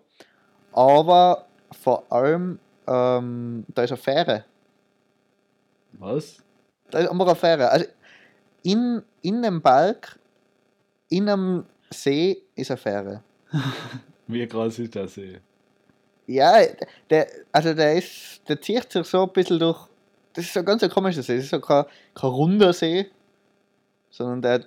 aber 0.73 1.47
vor 1.71 2.03
allem, 2.11 2.59
ähm, 2.87 3.65
da 3.69 3.83
ist 3.83 3.91
eine 3.91 3.97
Fähre. 3.97 4.45
Was? 5.93 6.43
Da 6.89 6.99
ist 6.99 7.09
einfach 7.09 7.27
eine 7.27 7.35
Fähre. 7.35 7.69
Also 7.69 7.85
in, 8.63 9.01
in 9.21 9.41
dem 9.41 9.61
Park, 9.61 10.19
in 11.09 11.29
einem 11.29 11.65
See 11.91 12.43
ist 12.55 12.71
eine 12.71 12.77
Fähre. 12.77 13.23
Wie 14.27 14.45
groß 14.45 14.79
ist 14.79 14.95
der 14.95 15.07
See? 15.07 15.39
Ja, 16.27 16.61
der, 17.09 17.27
also 17.51 17.73
der 17.73 17.95
ist, 17.95 18.41
der 18.47 18.61
zieht 18.61 18.91
sich 18.91 19.05
so 19.07 19.23
ein 19.23 19.29
bisschen 19.29 19.59
durch. 19.59 19.79
Das 20.33 20.45
ist 20.45 20.53
so 20.53 20.59
ein 20.59 20.65
ganz 20.65 20.83
ein 20.83 20.89
komischer 20.89 21.23
See. 21.23 21.35
Das 21.35 21.45
ist 21.45 21.51
so 21.51 21.59
kein, 21.59 21.85
kein 22.13 22.29
runder 22.29 22.73
See, 22.73 23.07
sondern 24.09 24.41
der, 24.41 24.65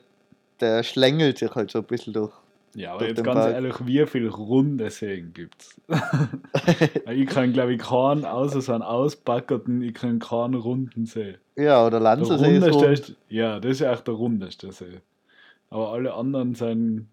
der 0.58 0.82
schlängelt 0.82 1.38
sich 1.38 1.54
halt 1.54 1.70
so 1.70 1.78
ein 1.80 1.84
bisschen 1.84 2.14
durch. 2.14 2.32
Ja, 2.74 2.94
aber 2.94 3.08
jetzt 3.08 3.22
ganz 3.24 3.40
Park. 3.40 3.52
ehrlich, 3.52 3.74
wie 3.84 4.06
viele 4.06 4.30
runde 4.30 4.90
Seen 4.90 5.32
gibt's? 5.34 5.74
ich 7.10 7.26
kann, 7.26 7.52
glaube 7.52 7.74
ich, 7.74 7.80
keinen, 7.80 8.24
außer 8.24 8.60
so 8.60 8.72
einen 8.72 8.82
ausbackerten, 8.82 9.82
ich 9.82 9.94
kann 9.94 10.20
keinen 10.20 10.54
runden 10.54 11.04
See. 11.04 11.36
Ja, 11.56 11.80
oder 11.82 11.98
Der 11.98 12.00
Lanzersee 12.00 12.58
ist 12.58 12.72
rund. 12.72 12.84
ist, 12.84 13.16
ja, 13.28 13.58
das 13.58 13.72
ist 13.72 13.80
echt 13.80 14.06
der 14.06 14.14
rundeste 14.14 14.70
See. 14.70 15.00
Aber 15.68 15.92
alle 15.92 16.14
anderen 16.14 16.54
sind 16.54 17.08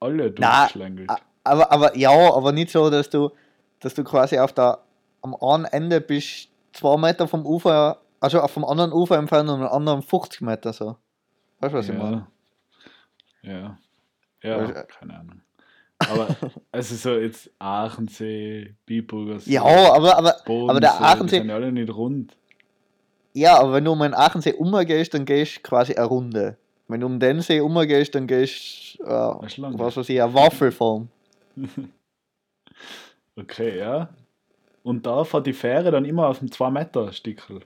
alle 0.00 0.30
durchgeschlängelt. 0.30 1.10
Aber, 1.44 1.70
aber 1.70 1.96
ja, 1.96 2.10
aber 2.10 2.52
nicht 2.52 2.70
so, 2.70 2.88
dass 2.88 3.10
du, 3.10 3.30
dass 3.82 3.94
du 3.94 4.04
quasi 4.04 4.38
auf 4.38 4.52
der, 4.52 4.78
am 5.22 5.34
einen 5.40 5.64
Ende 5.66 6.00
bist, 6.00 6.48
zwei 6.72 6.96
Meter 6.96 7.28
vom 7.28 7.44
Ufer, 7.46 7.98
also 8.20 8.40
auf 8.40 8.50
vom 8.50 8.64
anderen 8.64 8.92
Ufer 8.92 9.18
entfernt 9.18 9.48
und 9.50 9.62
am 9.62 9.68
anderen 9.68 10.02
50 10.02 10.40
Meter 10.40 10.72
so. 10.72 10.96
Weißt 11.60 11.74
du, 11.74 11.78
was 11.78 11.88
ich 11.88 11.96
meine? 11.96 12.26
Ja. 13.42 13.78
Ja, 14.42 14.56
Also, 14.56 14.72
keine 14.98 15.18
Ahnung. 15.18 15.40
Aber 15.98 16.28
also 16.72 16.94
so 16.96 17.16
jetzt 17.18 17.50
Aachensee, 17.58 18.74
Biburger 18.86 19.38
See, 19.40 19.52
Ja, 19.52 19.62
aber, 19.62 20.16
aber, 20.16 20.36
aber 20.46 20.80
der 20.80 20.94
Aachensee- 20.94 21.30
die 21.30 21.36
sind 21.38 21.48
ja 21.48 21.54
alle 21.54 21.70
nicht 21.72 21.94
rund. 21.94 22.36
ja, 23.34 23.58
aber 23.60 23.74
wenn 23.74 23.84
du 23.84 23.92
um 23.92 24.00
den 24.00 24.14
Aachensee 24.14 24.52
umgehst, 24.54 25.14
dann 25.14 25.24
gehst 25.24 25.58
du 25.58 25.60
quasi 25.62 25.94
eine 25.94 26.06
Runde. 26.06 26.56
Wenn 26.88 27.00
du 27.00 27.06
um 27.06 27.20
den 27.20 27.40
See 27.40 27.60
umgehst, 27.60 28.14
dann 28.14 28.26
gehst 28.26 28.98
du, 28.98 29.04
äh, 29.04 29.08
was 29.78 29.96
weiß 29.96 30.08
ich, 30.08 30.20
eine 30.22 30.34
Waffelform. 30.34 31.08
Okay, 33.36 33.78
ja. 33.78 34.08
Und 34.82 35.06
da 35.06 35.24
fährt 35.24 35.46
die 35.46 35.52
Fähre 35.52 35.90
dann 35.90 36.04
immer 36.04 36.28
auf 36.28 36.40
dem 36.40 36.48
2-Meter-Stickel. 36.48 37.60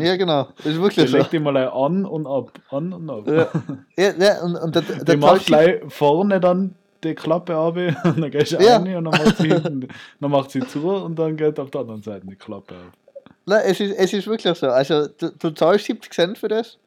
ja, 0.00 0.16
genau. 0.16 0.44
Das 0.58 0.66
ist 0.66 0.74
Die 0.76 0.80
wirklich 0.80 1.10
so. 1.10 1.16
legt 1.16 1.32
die 1.32 1.38
mal 1.38 1.56
an 1.56 2.04
und 2.04 2.26
ab, 2.26 2.52
an 2.70 2.92
und 2.92 3.10
ab. 3.10 3.26
Ja, 3.26 3.48
ja, 3.96 4.12
ja, 4.18 4.42
und, 4.42 4.56
und 4.56 4.74
der, 4.74 4.82
der 4.82 5.04
Die 5.04 5.16
macht 5.16 5.46
gleich 5.46 5.80
vorne 5.88 6.38
dann 6.40 6.74
die 7.04 7.14
Klappe 7.14 7.54
ab 7.54 7.76
und 8.04 8.20
dann 8.20 8.30
gehst 8.30 8.52
du 8.52 8.56
Ja. 8.62 8.76
rein 8.76 8.96
und 8.96 9.04
dann 9.04 9.24
macht 9.24 9.36
sie 9.38 9.48
hinten, 9.52 9.88
dann 10.20 10.30
macht 10.30 10.50
sie 10.52 10.60
zu 10.60 10.88
und 10.88 11.16
dann 11.18 11.36
geht 11.36 11.58
auf 11.60 11.70
der 11.70 11.80
anderen 11.82 12.02
Seite 12.02 12.26
die 12.26 12.36
Klappe 12.36 12.74
ab. 12.74 12.92
Nein, 13.44 13.62
es 13.66 13.80
ist, 13.80 13.92
es 13.96 14.12
ist 14.12 14.26
wirklich 14.26 14.56
so. 14.58 14.68
Also, 14.68 15.06
du, 15.08 15.30
du 15.30 15.50
zahlst 15.50 15.84
70 15.86 16.12
Cent 16.12 16.38
für 16.38 16.48
das. 16.48 16.78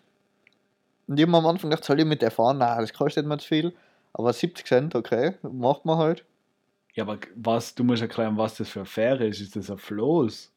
Und 1.08 1.20
ich 1.20 1.26
habe 1.26 1.38
am 1.38 1.46
Anfang 1.46 1.70
gedacht, 1.70 1.86
soll 1.86 2.00
ich 2.00 2.06
mit 2.06 2.22
der 2.22 2.32
fahren? 2.32 2.58
Nein, 2.58 2.80
das 2.82 2.94
kostet 2.94 3.26
mir 3.26 3.38
zu 3.38 3.48
viel. 3.48 3.74
Aber 4.14 4.34
70 4.34 4.66
Cent, 4.66 4.96
okay, 4.96 5.34
macht 5.42 5.86
man 5.86 5.98
halt. 5.98 6.24
Ja, 7.00 7.06
aber 7.06 7.18
was, 7.36 7.74
du 7.74 7.86
musst 7.86 8.02
erklären, 8.02 8.36
was 8.36 8.56
das 8.56 8.68
für 8.68 8.80
eine 8.80 8.86
Fähre 8.86 9.26
ist. 9.26 9.40
Ist 9.40 9.56
das 9.56 9.72
ein 9.72 9.78
Floß? 9.78 10.52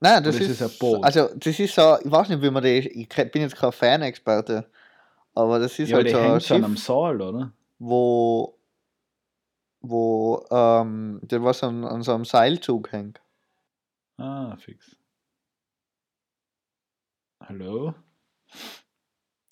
Nein, 0.00 0.24
das 0.24 0.36
ist 0.36 0.48
ist, 0.48 0.62
ein 0.62 0.70
Boot? 0.78 1.04
Also, 1.04 1.28
das 1.36 1.58
ist 1.60 1.74
so, 1.74 1.98
ich 2.02 2.10
weiß 2.10 2.30
nicht, 2.30 2.40
wie 2.40 2.50
man 2.50 2.62
das. 2.62 2.86
Ich 2.86 3.08
bin 3.30 3.42
jetzt 3.42 3.56
kein 3.56 3.72
Fan-Experte. 3.72 4.70
Aber 5.34 5.58
das 5.58 5.78
ist 5.78 5.90
ja, 5.90 5.98
halt 5.98 6.08
so 6.08 6.16
ein 6.16 6.30
hängt 6.30 6.42
schon 6.44 6.64
am 6.64 6.76
Schiff, 6.76 6.84
Saal, 6.86 7.20
oder? 7.20 7.52
wo. 7.78 8.58
wo. 9.82 10.46
ähm, 10.50 11.20
der 11.20 11.44
was 11.44 11.62
an, 11.62 11.84
an 11.84 12.02
so 12.02 12.14
einem 12.14 12.24
Seilzug 12.24 12.90
hängt. 12.92 13.20
Ah, 14.16 14.56
fix. 14.56 14.96
Hallo? 17.44 17.92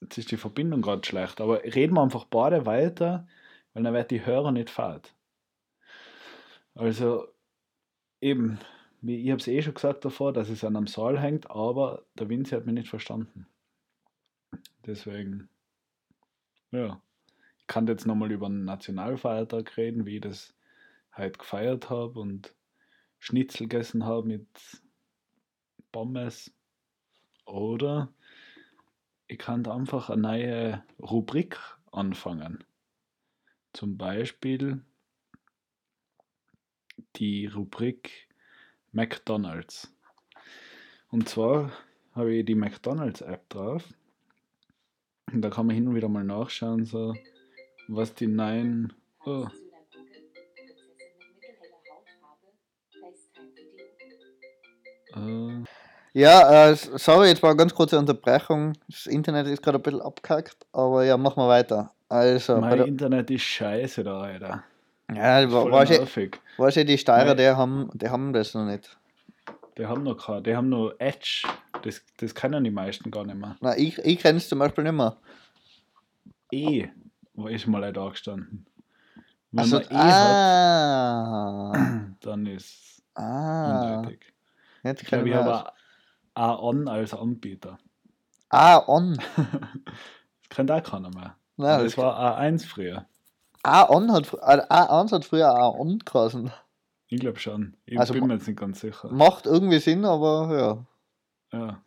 Jetzt 0.00 0.16
ist 0.16 0.30
die 0.30 0.38
Verbindung 0.38 0.80
gerade 0.80 1.06
schlecht, 1.06 1.42
aber 1.42 1.62
reden 1.64 1.92
wir 1.92 2.02
einfach 2.02 2.24
beide 2.24 2.64
weiter, 2.64 3.28
weil 3.74 3.82
dann 3.82 3.92
wird 3.92 4.10
die 4.10 4.24
Hörer 4.24 4.52
nicht 4.52 4.70
fad. 4.70 5.13
Also, 6.74 7.28
eben, 8.20 8.58
ich 9.02 9.30
habe 9.30 9.40
es 9.40 9.46
eh 9.46 9.62
schon 9.62 9.74
gesagt 9.74 10.04
davor, 10.04 10.32
dass 10.32 10.48
es 10.48 10.64
an 10.64 10.76
einem 10.76 10.86
Saal 10.86 11.20
hängt, 11.20 11.50
aber 11.50 12.04
der 12.14 12.28
Vinci 12.28 12.54
hat 12.54 12.66
mich 12.66 12.74
nicht 12.74 12.88
verstanden. 12.88 13.46
Deswegen, 14.86 15.48
ja, 16.72 17.00
ich 17.58 17.66
kann 17.66 17.86
jetzt 17.86 18.06
nochmal 18.06 18.32
über 18.32 18.48
den 18.48 18.64
Nationalfeiertag 18.64 19.76
reden, 19.76 20.04
wie 20.04 20.16
ich 20.16 20.22
das 20.22 20.54
halt 21.12 21.38
gefeiert 21.38 21.90
habe 21.90 22.18
und 22.18 22.54
Schnitzel 23.18 23.68
gegessen 23.68 24.04
habe 24.04 24.26
mit 24.26 24.46
Pommes. 25.92 26.52
Oder 27.46 28.12
ich 29.28 29.38
kann 29.38 29.66
einfach 29.66 30.10
eine 30.10 30.22
neue 30.22 30.84
Rubrik 30.98 31.58
anfangen. 31.92 32.64
Zum 33.72 33.96
Beispiel 33.96 34.84
die 37.16 37.46
Rubrik 37.46 38.28
McDonald's. 38.92 39.92
Und 41.10 41.28
zwar 41.28 41.72
habe 42.12 42.34
ich 42.34 42.44
die 42.44 42.54
McDonald's-App 42.54 43.48
drauf. 43.48 43.84
Und 45.32 45.42
da 45.42 45.50
kann 45.50 45.66
man 45.66 45.74
hin 45.74 45.88
und 45.88 45.94
wieder 45.94 46.08
mal 46.08 46.24
nachschauen, 46.24 46.84
so, 46.84 47.14
was 47.88 48.14
die 48.14 48.26
neuen. 48.26 48.92
Oh, 49.24 49.46
äh, 55.16 55.64
Ja, 56.12 56.70
äh, 56.70 56.76
sorry, 56.76 57.28
jetzt 57.28 57.42
war 57.42 57.50
eine 57.50 57.56
ganz 57.56 57.74
kurze 57.74 57.98
Unterbrechung. 57.98 58.74
Das 58.88 59.06
Internet 59.06 59.46
ist 59.48 59.62
gerade 59.62 59.78
ein 59.78 59.82
bisschen 59.82 60.02
abgehackt, 60.02 60.66
aber 60.72 61.04
ja, 61.04 61.16
machen 61.16 61.42
wir 61.42 61.48
weiter. 61.48 61.90
Also, 62.08 62.58
mein 62.58 62.80
Internet 62.80 63.30
ist 63.30 63.42
scheiße 63.42 64.04
da, 64.04 64.20
Alter. 64.20 64.64
Ja, 65.12 65.50
weißt 65.50 66.76
du, 66.76 66.84
die 66.84 66.98
Steirer, 66.98 67.34
Nein. 67.34 67.36
die 67.36 67.48
haben, 67.48 67.90
die 67.94 68.08
haben 68.08 68.32
das 68.32 68.54
noch 68.54 68.64
nicht. 68.64 68.96
Die 69.76 69.86
haben 69.86 70.02
noch 70.04 70.16
kein, 70.16 70.42
die 70.44 70.54
haben 70.56 70.68
nur 70.68 71.00
Edge. 71.00 71.46
Das, 71.82 72.02
das 72.18 72.34
kennen 72.34 72.62
die 72.64 72.70
meisten 72.70 73.10
gar 73.10 73.24
nicht 73.24 73.36
mehr. 73.36 73.56
Na, 73.60 73.76
ich, 73.76 73.98
ich 73.98 74.18
kenne 74.20 74.38
es 74.38 74.48
zum 74.48 74.60
Beispiel 74.60 74.84
nicht 74.84 74.94
mehr. 74.94 75.16
E, 76.52 76.88
wo 77.34 77.48
ist 77.48 77.66
mal 77.66 77.92
da 77.92 78.08
gestanden. 78.08 78.66
Wenn 79.50 79.60
Also, 79.60 79.76
man 79.76 79.84
E 79.84 79.94
hat, 79.94 80.12
ah, 81.76 82.06
dann 82.20 82.46
ist 82.46 83.02
ah, 83.14 83.98
unnötig. 83.98 84.32
jetzt 84.84 85.02
Ich 85.02 85.08
glaube, 85.08 85.24
ich 85.28 85.34
ich 85.34 85.36
habe 85.36 85.66
aus. 85.66 85.72
A 86.34 86.54
on 86.58 86.88
als 86.88 87.14
Anbieter. 87.14 87.78
Ah, 88.48 88.82
on. 88.86 89.18
Das 90.46 90.58
kennt 90.58 90.70
auch 90.70 90.82
keiner 90.84 91.10
mehr. 91.10 91.36
Nein, 91.56 91.82
das 91.82 91.94
das 91.94 91.98
war 91.98 92.38
A1 92.38 92.64
früher. 92.64 93.06
Ah, 93.64 93.88
on 93.88 94.12
hat, 94.12 94.32
äh, 94.34 94.60
A1 94.72 95.10
hat 95.12 95.24
früher 95.24 95.48
A 95.48 95.68
on 95.68 95.98
geheißen. 96.04 96.52
Ich 97.08 97.18
glaube 97.20 97.38
schon. 97.38 97.76
Ich 97.86 97.98
Also 97.98 98.12
bin 98.12 98.26
mir 98.26 98.34
jetzt 98.34 98.46
nicht 98.46 98.58
ganz 98.60 98.80
sicher. 98.80 99.08
Macht 99.10 99.46
irgendwie 99.46 99.78
Sinn, 99.78 100.04
aber 100.04 100.86
ja. 101.52 101.58
Ja. 101.58 101.82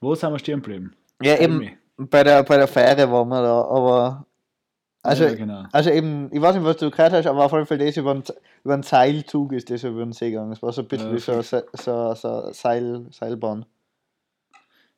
Wo 0.00 0.14
sind 0.14 0.32
wir 0.32 0.38
stehen 0.38 0.62
geblieben? 0.62 0.96
Ja, 1.22 1.34
Tell 1.36 1.44
eben 1.44 1.58
me. 1.58 1.72
bei 1.96 2.24
der, 2.24 2.42
bei 2.44 2.56
der 2.56 2.66
Fähre 2.68 3.10
waren 3.10 3.28
wir 3.28 3.42
da, 3.42 3.60
aber. 3.62 4.26
Also, 5.02 5.24
ja, 5.24 5.34
genau. 5.34 5.64
also 5.70 5.90
eben, 5.90 6.30
ich 6.32 6.40
weiß 6.40 6.56
nicht, 6.56 6.64
was 6.64 6.78
du 6.78 6.90
gehört 6.90 7.12
hast, 7.12 7.26
aber 7.26 7.44
auf 7.44 7.52
jeden 7.52 7.66
Fall 7.66 7.78
das 7.78 7.96
über 7.96 8.10
einen, 8.12 8.24
über 8.64 8.74
einen 8.74 8.82
Seilzug 8.82 9.52
ist 9.52 9.70
das 9.70 9.84
über 9.84 10.00
den 10.00 10.12
See 10.12 10.30
gegangen. 10.30 10.50
Es 10.52 10.62
war 10.62 10.72
so 10.72 10.82
ein 10.82 10.88
bisschen 10.88 11.10
Ja, 11.10 11.14
wie 11.14 11.20
so, 11.20 11.32
eine 11.32 11.42
so, 11.42 12.14
so 12.14 12.52
Seil, 12.52 13.06
Seilbahn. 13.10 13.66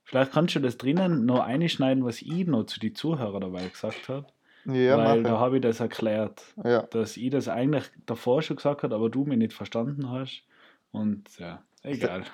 Vielleicht 0.04 0.32
kannst 0.32 0.54
du 0.54 0.60
das 0.60 0.78
drinnen 0.78 1.26
noch 1.26 1.40
einschneiden, 1.40 2.04
was 2.04 2.22
ich 2.22 2.46
noch 2.46 2.64
zu 2.64 2.80
den 2.80 2.94
Zuhörern 2.94 3.42
dabei 3.42 3.68
gesagt 3.68 4.08
habe. 4.08 4.26
Ja, 4.66 4.98
weil 4.98 5.22
da 5.22 5.38
habe 5.38 5.56
ich 5.56 5.62
das 5.62 5.80
erklärt. 5.80 6.42
Ja. 6.64 6.82
dass 6.82 7.16
ich 7.16 7.30
das 7.30 7.48
eigentlich 7.48 7.84
davor 8.06 8.42
schon 8.42 8.56
gesagt 8.56 8.82
habe, 8.82 8.94
aber 8.94 9.08
du 9.10 9.24
mich 9.24 9.38
nicht 9.38 9.52
verstanden 9.54 10.10
hast. 10.10 10.42
Und 10.90 11.24
ja, 11.38 11.62
egal. 11.82 12.24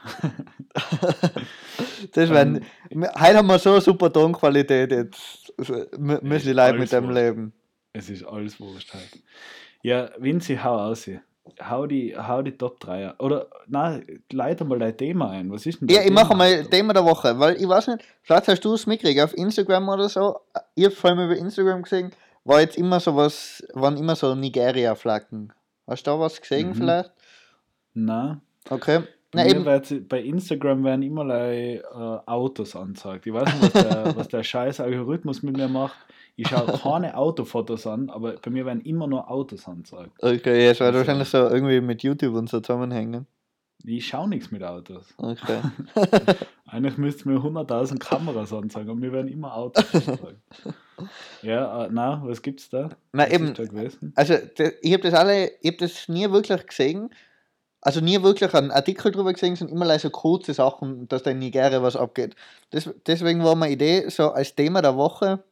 das 2.13 2.31
werden, 2.31 2.65
heute 2.93 3.37
haben 3.39 3.47
wir 3.47 3.59
so 3.59 3.73
eine 3.73 3.81
super 3.81 4.13
Tonqualität, 4.13 4.91
jetzt 4.93 5.53
mü- 5.59 6.23
müssen 6.23 6.47
die 6.47 6.53
Leute 6.53 6.79
mit 6.79 6.93
dem 6.93 7.05
wurscht. 7.05 7.15
leben. 7.17 7.53
es 7.93 8.11
ist 8.11 8.25
alles 8.25 8.59
wurscht 8.61 8.93
halt. 8.95 9.23
Ja, 9.83 10.11
Vinci, 10.19 10.57
hau 10.57 10.77
aus. 10.79 11.09
Hau 11.63 11.87
die, 11.87 12.17
hau 12.17 12.41
die 12.43 12.57
Top 12.57 12.81
3. 12.81 13.15
Oder, 13.19 13.47
nein, 13.67 14.23
leite 14.33 14.65
mal 14.65 14.79
dein 14.79 14.97
Thema 14.97 15.31
ein. 15.31 15.51
Was 15.53 15.67
ist 15.67 15.81
denn 15.81 15.89
Ja, 15.89 15.99
dein 15.99 16.07
ich 16.09 16.13
mache 16.13 16.29
Thema 16.29 16.39
mal 16.39 16.59
heute? 16.59 16.71
Thema 16.71 16.93
der 16.95 17.05
Woche, 17.05 17.39
weil 17.39 17.57
ich 17.61 17.69
weiß 17.69 17.89
nicht, 17.89 18.05
vielleicht 18.23 18.49
hast 18.49 18.65
du 18.65 18.75
es 18.75 18.87
mitgekriegt 18.87 19.21
auf 19.21 19.37
Instagram 19.37 19.89
oder 19.91 20.09
so. 20.09 20.41
Ich 20.75 20.85
habe 20.87 20.95
vor 20.95 21.11
allem 21.11 21.21
über 21.31 21.37
Instagram 21.37 21.83
gesehen, 21.83 22.13
war 22.45 22.61
jetzt 22.61 22.79
immer 22.79 22.99
so 22.99 23.15
was, 23.15 23.63
waren 23.75 23.97
immer 23.99 24.17
so 24.17 24.35
Nigeria-Flaggen. 24.35 25.53
Hast 25.87 26.07
du 26.07 26.11
da 26.13 26.19
was 26.21 26.41
gesehen 26.41 26.69
Mhm. 26.71 26.75
vielleicht? 26.75 27.13
Nein, 27.93 28.41
Okay. 28.71 29.03
Bei, 29.35 29.53
Na, 29.53 29.65
wird, 29.65 30.09
bei 30.09 30.23
Instagram 30.23 30.85
werden 30.85 31.03
immer 31.03 31.29
äh, 31.31 31.81
Autos 32.27 32.77
angezeigt. 32.77 33.27
Ich 33.27 33.33
weiß 33.33 33.45
nicht, 33.61 33.75
was 33.75 33.83
der, 33.85 34.17
was 34.17 34.29
der 34.29 34.43
scheiß 34.43 34.81
Algorithmus 34.81 35.43
mit 35.43 35.57
mir 35.57 35.69
macht. 35.69 35.97
Ich 36.37 36.49
schaue 36.49 36.67
keine 36.79 37.17
Autofotos 37.17 37.87
an, 37.87 38.11
aber 38.11 38.35
bei 38.35 38.51
mir 38.51 38.67
werden 38.67 38.81
immer 38.83 39.07
nur 39.07 39.31
Autos 39.31 39.67
angezeigt. 39.69 40.11
Okay, 40.21 40.67
es 40.69 40.81
wird 40.81 40.89
Also- 40.89 40.99
wahrscheinlich 40.99 41.29
so 41.29 41.39
irgendwie 41.49 41.81
mit 41.81 42.03
YouTube 42.03 42.35
und 42.35 42.49
so 42.49 42.61
zusammenhängen. 42.61 43.27
Ich 43.87 44.07
schaue 44.07 44.29
nichts 44.29 44.51
mit 44.51 44.63
Autos. 44.63 45.13
Okay. 45.19 45.61
Eigentlich 46.67 46.97
müsste 46.97 47.29
mir 47.29 47.39
100.000 47.39 47.99
Kameras 47.99 48.53
anzeigen, 48.53 48.89
aber 48.89 48.99
mir 48.99 49.13
werden 49.13 49.29
immer 49.29 49.55
Autos 49.55 49.95
angezeigt. 49.95 50.39
Ja, 51.43 51.87
äh, 51.87 51.89
na, 51.91 52.23
was 52.25 52.41
gibt's 52.41 52.71
da? 52.71 52.89
Na 53.13 53.25
Was 53.25 53.33
eben, 53.33 53.53
da 53.53 53.65
also 54.15 54.35
ich 54.81 54.93
habe 54.93 55.03
das 55.03 55.15
alle, 55.15 55.51
ich 55.61 55.73
habe 55.73 55.79
das 55.79 56.09
nie 56.09 56.31
wirklich 56.31 56.65
gesehen. 56.69 57.11
Also 57.85 58.01
nie 58.01 58.23
wirklich 58.23 58.55
einen 58.55 58.71
Artikel 58.71 59.13
drüber 59.13 59.35
gesehen, 59.35 59.57
sondern 59.57 59.77
immer 59.77 59.99
so 59.99 60.09
kurze 60.09 60.55
Sachen, 60.55 61.07
dass 61.09 61.23
da 61.23 61.31
in 61.33 61.39
Nigeria 61.39 61.83
was 61.83 61.97
abgeht. 61.97 62.35
Das, 62.71 62.89
deswegen 63.07 63.45
war 63.45 63.55
meine 63.55 63.75
Idee, 63.75 64.09
so 64.09 64.31
als 64.31 64.55
Thema 64.55 64.81
der 64.81 64.97
Woche, 64.97 65.45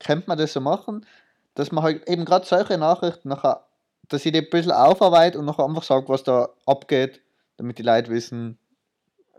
könnte 0.00 0.24
man 0.26 0.36
das 0.36 0.52
so 0.52 0.60
machen, 0.60 1.06
dass 1.54 1.70
man 1.70 1.84
halt 1.84 2.08
eben 2.08 2.24
gerade 2.24 2.44
solche 2.44 2.76
Nachrichten 2.76 3.28
nachher, 3.28 3.64
dass 4.08 4.26
ich 4.26 4.32
die 4.32 4.40
ein 4.40 4.50
bisschen 4.50 4.72
aufarbeite 4.72 5.38
und 5.38 5.44
nachher 5.44 5.64
einfach 5.64 5.84
sage, 5.84 6.08
was 6.08 6.24
da 6.24 6.48
abgeht, 6.66 7.22
damit 7.56 7.78
die 7.78 7.84
Leute 7.84 8.10
wissen, 8.10 8.58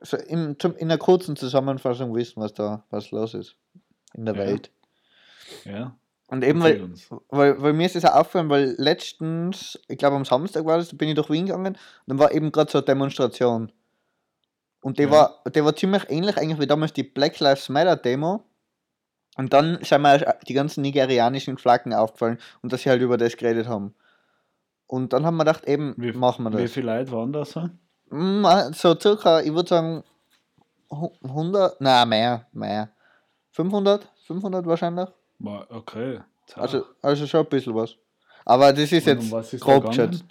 so 0.02 0.16
in, 0.16 0.58
zum, 0.58 0.74
in 0.78 0.90
einer 0.90 0.98
kurzen 0.98 1.36
Zusammenfassung 1.36 2.16
wissen, 2.16 2.42
was 2.42 2.54
da 2.54 2.86
was 2.92 3.12
los 3.12 3.34
ist 3.34 3.58
in 4.14 4.26
der 4.26 4.36
Ja. 4.36 4.40
Welt. 4.40 4.72
Ja, 5.66 5.96
Und 6.30 6.44
eben, 6.44 6.62
weil, 6.62 6.90
weil, 7.30 7.62
weil 7.62 7.74
mir 7.74 7.86
ist 7.86 7.96
das 7.96 8.04
auch 8.06 8.16
aufgefallen, 8.16 8.50
weil 8.50 8.76
letztens, 8.78 9.80
ich 9.88 9.98
glaube 9.98 10.18
am 10.18 10.26
Samstag 10.26 10.66
war 10.66 10.78
das, 10.78 10.90
da 10.90 10.98
bin 10.98 11.08
ich 11.10 11.16
durch 11.16 11.30
Wien 11.30 11.46
gegangen 11.46 11.68
und 11.76 11.78
dann 12.08 12.20
war 12.20 12.34
eben 12.34 12.52
gerade 12.52 12.70
so 12.70 12.80
eine 12.80 12.86
Demonstration. 12.86 13.72
Und 14.82 15.00
die, 15.00 15.04
Ja. 15.04 15.12
war, 15.12 15.44
die 15.56 15.64
war 15.64 15.76
ziemlich 15.76 16.04
ähnlich 16.10 16.38
eigentlich 16.38 16.60
wie 16.60 16.68
damals 16.68 16.92
die 16.94 17.04
Black 17.04 17.40
Lives 17.40 17.70
Matter 17.70 17.96
Demo. 17.96 18.44
Und 19.38 19.54
dann 19.54 19.80
sind 19.84 20.02
mir 20.02 20.36
die 20.48 20.54
ganzen 20.54 20.82
nigerianischen 20.82 21.58
Flaggen 21.58 21.94
aufgefallen 21.94 22.40
und 22.62 22.74
dass 22.74 22.82
sie 22.82 22.90
halt 22.90 23.02
über 23.02 23.18
das 23.18 23.38
geredet 23.38 23.68
haben. 23.68 23.94
Und 24.86 25.14
dann 25.14 25.26
haben 25.26 25.36
wir 25.38 25.46
gedacht, 25.46 25.66
eben, 25.68 25.94
Wie, 25.98 26.12
machen 26.12 26.44
wir 26.44 26.52
wie 26.58 26.64
das. 26.64 26.72
viele 26.72 26.94
Leute 26.98 27.12
waren 27.12 27.32
da 27.32 27.46
so? 27.46 27.70
Mm, 28.10 28.46
So 28.74 28.98
circa, 29.00 29.42
ich 29.42 29.54
würde 29.54 29.70
sagen, 29.70 30.04
hu- 30.90 31.12
100, 31.24 31.80
nein, 31.82 32.10
mehr, 32.10 32.48
mehr. 32.52 32.90
500, 33.52 34.10
500 34.26 34.66
wahrscheinlich. 34.66 35.10
Okay. 35.70 36.20
Also, 36.56 36.86
also 37.02 37.28
schon 37.28 37.42
ein 37.42 37.50
bisschen 37.50 37.76
was. 37.76 37.96
Aber 38.46 38.72
das 38.72 38.92
ist 38.92 39.08
um 39.08 39.14
jetzt 39.14 39.32
was 39.32 39.54
ist 39.54 39.62
grob 39.62 39.88
geschätzt. 39.88 40.26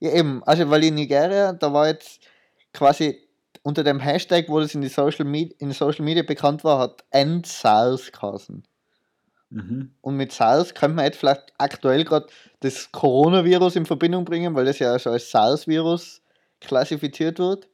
Ja, 0.00 0.12
eben. 0.12 0.42
Also, 0.44 0.68
weil 0.70 0.84
in 0.84 0.94
Nigeria, 0.94 1.52
da 1.52 1.72
war 1.72 1.88
jetzt 1.88 2.20
quasi 2.72 3.20
unter 3.62 3.84
dem 3.84 4.00
Hashtag, 4.00 4.48
wo 4.48 4.60
das 4.60 4.74
in, 4.74 4.80
die 4.82 4.88
Social 4.88 5.24
Media, 5.24 5.56
in 5.58 5.72
Social 5.72 6.04
Media 6.04 6.22
bekannt 6.22 6.64
war, 6.64 6.78
hat 6.78 7.04
End 7.10 7.46
SARS 7.46 8.12
geheißen. 8.12 8.62
Mhm. 9.50 9.94
Und 10.00 10.16
mit 10.16 10.32
SARS 10.32 10.74
könnte 10.74 10.96
man 10.96 11.04
jetzt 11.06 11.18
vielleicht 11.18 11.52
aktuell 11.58 12.04
gerade 12.04 12.26
das 12.60 12.90
Coronavirus 12.92 13.76
in 13.76 13.86
Verbindung 13.86 14.24
bringen, 14.24 14.54
weil 14.54 14.64
das 14.64 14.78
ja 14.78 14.92
also 14.92 15.10
als 15.10 15.30
SARS-Virus 15.30 16.22
klassifiziert 16.60 17.38
wird. 17.38 17.68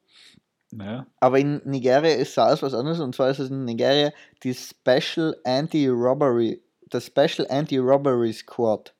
Aber 1.20 1.38
in 1.38 1.61
Nigeria 1.64 2.14
ist 2.14 2.35
SARS 2.35 2.62
was 2.62 2.74
anderes 2.74 3.00
und 3.00 3.14
zwar 3.14 3.30
ist 3.30 3.38
es 3.40 3.50
in 3.50 3.64
Nigeria 3.64 4.12
die 4.42 4.54
Special 4.54 5.37
Anti-Robbery, 5.44 6.62
das 6.88 7.06
Special 7.06 7.46
Anti-Robbery 7.50 8.33
Squad. 8.33 8.94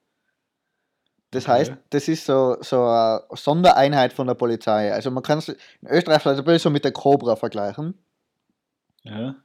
Das 1.31 1.45
Okay. 1.45 1.53
heißt, 1.53 1.73
das 1.91 2.09
ist 2.09 2.27
so, 2.27 2.57
so 2.61 2.83
eine 2.83 3.23
Sondereinheit 3.35 4.13
von 4.13 4.27
der 4.27 4.35
Polizei. 4.35 4.93
Also 4.93 5.11
man 5.13 5.23
kann 5.23 5.39
es 5.39 5.49
in 5.49 5.57
Österreich 5.89 6.23
vielleicht 6.23 6.41
ein 6.41 6.45
bisschen 6.45 6.59
so 6.59 6.71
mit 6.71 6.85
der 6.85 6.93
Cobra 6.93 7.37
vergleichen. 7.37 7.95
Ja. 9.05 9.37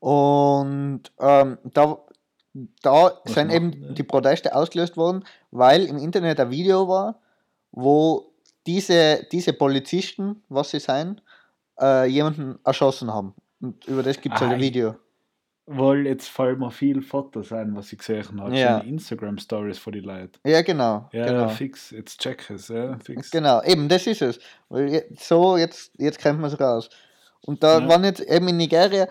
Und 0.00 1.02
ähm, 1.18 1.58
da, 1.64 1.98
da 2.82 3.18
Was 3.24 3.32
sind 3.34 3.50
eben 3.50 3.70
die? 3.72 3.94
die 3.94 4.02
Proteste 4.02 4.54
ausgelöst 4.54 4.96
worden, 4.98 5.24
weil 5.50 5.84
im 5.84 5.96
Internet 5.98 6.40
ein 6.40 6.50
Video 6.50 6.86
war, 6.88 7.20
wo 7.72 8.32
diese, 8.66 9.26
diese 9.32 9.52
Polizisten, 9.54 10.42
was 10.48 10.70
sie 10.70 10.80
sein, 10.80 11.20
äh, 11.80 12.04
jemanden 12.06 12.58
erschossen 12.64 13.12
haben. 13.12 13.34
Und 13.60 13.84
über 13.86 14.02
das 14.02 14.20
gibt 14.20 14.34
es 14.36 14.40
halt 14.40 14.52
ein 14.52 14.60
Video. 14.60 14.96
Weil 15.66 16.06
jetzt 16.06 16.28
fallen 16.28 16.58
mir 16.58 16.70
viele 16.72 17.00
Fotos 17.00 17.52
ein, 17.52 17.76
was 17.76 17.92
ich 17.92 17.98
gesehen 17.98 18.40
habe. 18.40 18.56
Ja. 18.58 18.78
Instagram-Stories 18.78 19.78
von 19.78 19.92
den 19.92 20.02
Leuten. 20.04 20.32
Ja, 20.44 20.62
genau. 20.62 21.08
Ja, 21.12 21.26
genau. 21.26 21.48
fix. 21.48 21.90
Jetzt 21.90 22.20
check 22.20 22.50
es. 22.50 22.68
Ja, 22.68 22.98
fix. 22.98 23.30
Genau, 23.30 23.62
eben, 23.62 23.88
das 23.88 24.06
ist 24.06 24.20
es. 24.22 24.40
Weil 24.68 25.04
so, 25.16 25.56
jetzt, 25.56 25.92
jetzt 25.98 26.18
kennt 26.18 26.40
man 26.40 26.50
es 26.50 26.58
raus. 26.58 26.90
Und 27.42 27.62
da 27.62 27.78
Ja. 27.78 27.88
waren 27.88 28.02
jetzt 28.04 28.20
eben 28.20 28.48
in 28.48 28.56
Nigeria, 28.56 29.06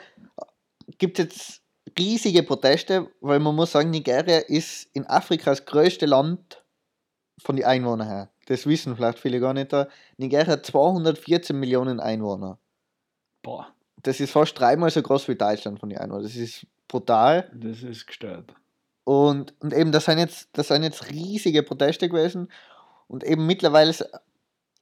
gibt 0.98 1.18
es 1.20 1.26
jetzt 1.26 1.62
riesige 1.98 2.44
Proteste, 2.44 3.08
weil 3.22 3.40
man 3.40 3.56
muss 3.56 3.72
sagen, 3.72 3.90
Nigeria 3.90 4.40
ist 4.40 4.90
in 4.94 5.06
Afrika 5.08 5.52
das 5.52 5.66
größte 5.66 6.06
Land 6.08 6.62
von 7.42 7.56
den 7.56 7.66
Einwohnern 7.66 8.08
her. 8.08 8.30
Das 8.50 8.66
wissen 8.66 8.96
vielleicht 8.96 9.20
viele 9.20 9.40
gar 9.40 9.54
nicht 9.54 9.72
da. 9.72 9.88
Nigeria 10.18 10.54
hat 10.54 10.66
214 10.66 11.58
Millionen 11.58 12.00
Einwohner. 12.00 12.58
Boah, 13.44 13.68
Das 14.02 14.20
ist 14.20 14.32
fast 14.32 14.60
dreimal 14.60 14.90
so 14.90 15.04
groß 15.04 15.28
wie 15.28 15.36
Deutschland 15.36 15.80
von 15.80 15.90
den 15.90 16.00
Einwohnern. 16.00 16.24
Das 16.24 16.36
ist 16.36 16.66
brutal. 16.88 17.48
das 17.54 17.84
ist 17.84 18.08
gestört. 18.08 18.52
Und, 19.04 19.54
und 19.60 19.72
eben, 19.72 19.92
das 19.92 20.06
sind, 20.06 20.18
jetzt, 20.18 20.50
das 20.54 20.70
sind 20.70 20.82
jetzt 20.82 21.12
riesige 21.12 21.62
Proteste 21.62 22.10
gewesen. 22.10 22.52
Und 23.08 23.24
eben 23.24 23.46
mittlerweile, 23.46 23.94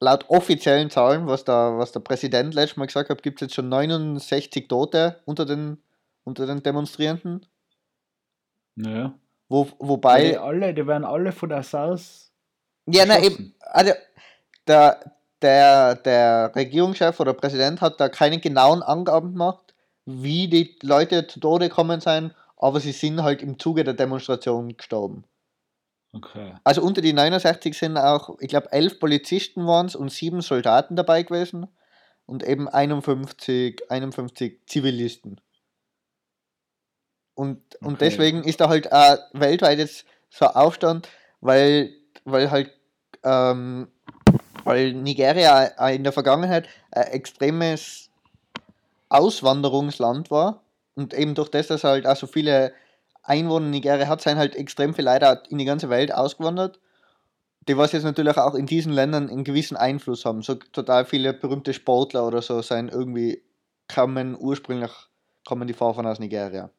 laut 0.00 0.24
offiziellen 0.30 0.88
Zahlen, 0.88 1.26
was 1.26 1.44
der, 1.44 1.76
was 1.76 1.92
der 1.92 2.00
Präsident 2.00 2.54
letztes 2.54 2.78
Mal 2.78 2.86
gesagt 2.86 3.10
hat, 3.10 3.22
gibt 3.22 3.42
es 3.42 3.48
jetzt 3.48 3.54
schon 3.54 3.68
69 3.68 4.66
Tote 4.66 5.20
unter 5.26 5.44
den, 5.44 5.82
unter 6.24 6.46
den 6.46 6.62
Demonstrierenden. 6.62 7.44
Ja. 8.76 9.12
Wo, 9.50 9.68
wobei. 9.78 10.30
die 10.30 10.38
alle, 10.38 10.72
die 10.72 10.86
werden 10.86 11.04
alle 11.04 11.32
von 11.32 11.50
der 11.50 11.62
SARS. 11.62 12.27
Ja, 12.92 13.04
erschossen. 13.04 13.22
eben. 13.24 13.54
Also, 13.60 13.92
der, 14.66 15.00
der, 15.42 15.94
der 15.96 16.52
Regierungschef 16.54 17.18
oder 17.20 17.34
Präsident 17.34 17.80
hat 17.80 18.00
da 18.00 18.08
keine 18.08 18.40
genauen 18.40 18.82
Angaben 18.82 19.32
gemacht, 19.32 19.74
wie 20.04 20.48
die 20.48 20.76
Leute 20.82 21.26
zu 21.26 21.40
Tode 21.40 21.68
gekommen 21.68 22.00
sind, 22.00 22.34
aber 22.56 22.80
sie 22.80 22.92
sind 22.92 23.22
halt 23.22 23.42
im 23.42 23.58
Zuge 23.58 23.84
der 23.84 23.94
Demonstration 23.94 24.76
gestorben. 24.76 25.24
Okay. 26.12 26.54
Also 26.64 26.82
unter 26.82 27.02
die 27.02 27.12
69 27.12 27.76
sind 27.76 27.96
auch, 27.98 28.36
ich 28.40 28.48
glaube, 28.48 28.72
elf 28.72 28.98
Polizisten 28.98 29.66
waren 29.66 29.86
es 29.86 29.94
und 29.94 30.10
sieben 30.10 30.40
Soldaten 30.40 30.96
dabei 30.96 31.22
gewesen 31.22 31.68
und 32.26 32.42
eben 32.42 32.68
51, 32.68 33.90
51 33.90 34.60
Zivilisten. 34.66 35.40
Und, 37.34 37.76
und 37.76 37.94
Okay. 37.94 37.98
deswegen 38.00 38.42
ist 38.42 38.60
da 38.60 38.68
halt 38.68 38.90
auch 38.92 39.18
weltweit 39.32 39.78
jetzt 39.78 40.06
so 40.30 40.46
ein 40.46 40.56
Aufstand, 40.56 41.08
weil, 41.40 41.94
weil 42.24 42.50
halt, 42.50 42.72
ähm, 43.24 43.88
weil 44.64 44.92
Nigeria 44.92 45.64
in 45.88 46.04
der 46.04 46.12
Vergangenheit 46.12 46.68
ein 46.90 47.08
extremes 47.08 48.10
Auswanderungsland 49.08 50.30
war 50.30 50.62
und 50.94 51.14
eben 51.14 51.34
durch 51.34 51.48
das, 51.48 51.68
dass 51.68 51.84
halt 51.84 52.06
auch 52.06 52.16
so 52.16 52.26
viele 52.26 52.72
Einwohner 53.22 53.66
in 53.66 53.70
Nigeria 53.70 54.08
hat, 54.08 54.20
sind 54.20 54.38
halt 54.38 54.56
extrem 54.56 54.94
viele 54.94 55.12
Leute 55.12 55.42
in 55.50 55.58
die 55.58 55.64
ganze 55.64 55.90
Welt 55.90 56.12
ausgewandert, 56.12 56.80
die 57.68 57.76
was 57.76 57.92
jetzt 57.92 58.04
natürlich 58.04 58.36
auch 58.36 58.54
in 58.54 58.66
diesen 58.66 58.92
Ländern 58.92 59.28
einen 59.28 59.44
gewissen 59.44 59.76
Einfluss 59.76 60.24
haben. 60.24 60.42
So 60.42 60.54
total 60.54 61.04
viele 61.04 61.34
berühmte 61.34 61.74
Sportler 61.74 62.26
oder 62.26 62.42
so 62.42 62.62
sind 62.62 62.90
irgendwie, 62.90 63.42
kommen 63.92 64.36
ursprünglich, 64.38 64.92
kommen 65.46 65.68
die 65.68 65.74
Vorfahren 65.74 66.06
aus 66.06 66.18
Nigeria. 66.18 66.70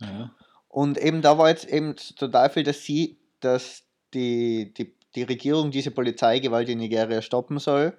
Ja. 0.00 0.30
Und 0.68 0.98
eben 0.98 1.22
da 1.22 1.38
war 1.38 1.48
jetzt 1.48 1.66
eben 1.66 1.96
total 1.96 2.50
viel, 2.50 2.62
dass 2.62 2.82
sie, 2.82 3.18
dass 3.40 3.84
die, 4.14 4.72
die, 4.74 4.94
die 5.14 5.22
Regierung 5.22 5.70
diese 5.70 5.90
Polizeigewalt 5.90 6.68
in 6.68 6.78
Nigeria 6.78 7.22
stoppen 7.22 7.58
soll. 7.58 7.96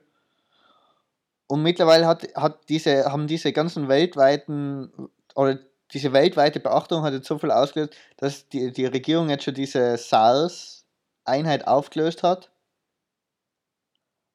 Und 1.47 1.63
mittlerweile 1.63 2.05
hat, 2.05 2.27
hat 2.35 2.69
diese, 2.69 3.05
haben 3.11 3.27
diese 3.27 3.51
ganzen 3.51 3.87
weltweiten 3.87 5.09
oder 5.35 5.59
diese 5.93 6.13
weltweite 6.13 6.59
Beachtung 6.59 7.03
hat 7.03 7.13
jetzt 7.13 7.27
so 7.27 7.39
viel 7.39 7.51
ausgelöst, 7.51 7.95
dass 8.17 8.47
die, 8.49 8.71
die 8.71 8.85
Regierung 8.85 9.29
jetzt 9.29 9.43
schon 9.43 9.55
diese 9.55 9.97
SARS-Einheit 9.97 11.67
aufgelöst 11.67 12.21
hat. 12.23 12.51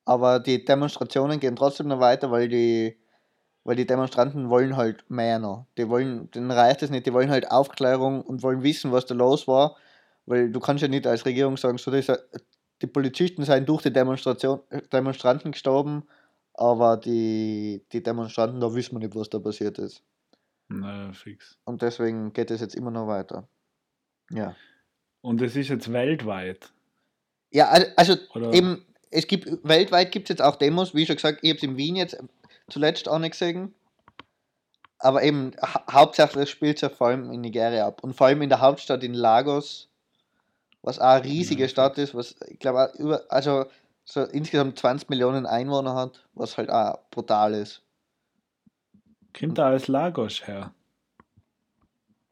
Aber 0.05 0.41
die 0.41 0.65
Demonstrationen 0.65 1.41
gehen 1.41 1.57
trotzdem 1.57 1.89
noch 1.89 2.01
weiter, 2.01 2.31
weil 2.31 2.49
die, 2.49 2.99
weil 3.63 3.77
die 3.77 3.87
Demonstranten 3.87 4.51
wollen 4.51 4.77
halt 4.77 5.09
mehr 5.09 5.39
noch. 5.39 5.67
Die 5.79 5.89
wollen, 5.89 6.31
denen 6.33 6.51
reicht 6.51 6.83
es 6.83 6.91
nicht, 6.91 7.07
die 7.07 7.13
wollen 7.13 7.31
halt 7.31 7.51
Aufklärung 7.51 8.23
und 8.23 8.43
wollen 8.43 8.63
wissen, 8.63 8.93
was 8.93 9.07
da 9.07 9.15
los 9.15 9.47
war. 9.47 9.77
Weil 10.27 10.51
du 10.51 10.61
kannst 10.61 10.83
ja 10.83 10.89
nicht 10.89 11.07
als 11.07 11.25
Regierung 11.25 11.57
sagen, 11.57 11.79
so 11.79 11.93
die 12.83 12.87
Polizisten 12.87 13.45
seien 13.45 13.67
durch 13.67 13.83
die 13.83 13.93
Demonstration, 13.93 14.61
Demonstranten 14.93 15.53
gestorben, 15.53 16.05
aber 16.53 16.97
die, 16.97 17.85
die 17.93 18.03
Demonstranten, 18.03 18.61
da 18.61 18.75
wissen 18.75 18.95
wir 18.95 19.01
nicht, 19.01 19.15
was 19.15 19.29
da 19.31 19.39
passiert 19.39 19.79
ist. 19.79 20.03
Na, 20.69 21.13
fix. 21.13 21.59
Und 21.65 21.83
deswegen 21.83 22.33
geht 22.33 22.51
es 22.51 22.61
jetzt 22.61 22.75
immer 22.75 22.91
noch 22.91 23.07
weiter. 23.07 23.49
Ja. 24.31 24.57
Und 25.21 25.41
es 25.43 25.57
ist 25.57 25.69
jetzt 25.69 25.93
weltweit. 25.93 26.73
Ja, 27.51 27.69
al- 27.69 27.93
also 27.97 28.17
Oder? 28.35 28.53
eben, 28.53 28.85
es 29.11 29.27
gibt, 29.27 29.47
weltweit 29.67 30.11
gibt 30.13 30.29
es 30.29 30.35
jetzt 30.35 30.43
auch 30.43 30.57
Demos, 30.57 30.95
wie 30.95 31.07
schon 31.07 31.17
gesagt, 31.17 31.41
ich 31.43 31.51
habe 31.51 31.59
es 31.59 31.63
in 31.63 31.77
Wien 31.77 31.97
jetzt 31.97 32.23
zuletzt 32.69 33.09
auch 33.09 33.19
nicht 33.19 33.33
gesehen. 33.33 33.75
Aber 34.99 35.23
eben, 35.23 35.53
hau 35.61 35.81
hauptsächlich 35.93 36.51
spielt 36.51 36.77
es 36.77 36.81
ja 36.83 36.89
vor 36.89 37.09
allem 37.09 37.31
in 37.31 37.43
Nigeria 37.43 37.87
ab. 37.87 38.03
Und 38.03 38.15
vor 38.15 38.27
allem 38.29 38.43
in 38.43 38.49
der 38.49 38.61
Hauptstadt 38.61 39.05
in 39.05 39.15
Lagos, 39.15 39.91
was 40.85 40.99
auch 40.99 41.07
eine 41.07 41.25
riesige 41.25 41.69
Stadt 41.69 41.97
ist, 41.99 42.15
was 42.15 42.37
ich 42.49 42.59
glaube, 42.59 42.85
auch 42.91 42.95
über, 42.99 43.23
also 43.31 43.65
so 44.05 44.23
insgesamt 44.23 44.79
20 44.79 45.09
Millionen 45.09 45.47
Einwohner 45.47 45.95
hat, 45.95 46.29
was 46.35 46.59
halt 46.59 46.71
auch 46.71 46.99
brutal 47.11 47.55
ist. 47.55 47.83
Kommt 49.37 49.57
da 49.59 49.69
als 49.69 49.89
Lagos 49.89 50.47
her? 50.47 50.73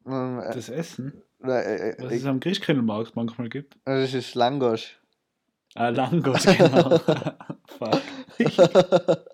Ähm, 0.06 0.40
äh, 0.40 0.52
Das 0.54 0.68
Essen? 0.68 1.22
äh, 1.42 1.90
äh, 1.90 1.96
Was 1.98 2.12
es 2.12 2.26
am 2.26 2.40
Christkindlmarkt 2.40 3.16
manchmal 3.16 3.48
gibt? 3.48 3.78
das 3.84 4.12
ist 4.12 4.34
Langos. 4.34 4.90
Ah, 5.74 5.88
Langos, 5.88 6.44
genau. 6.44 6.98
Fuck. 7.78 8.02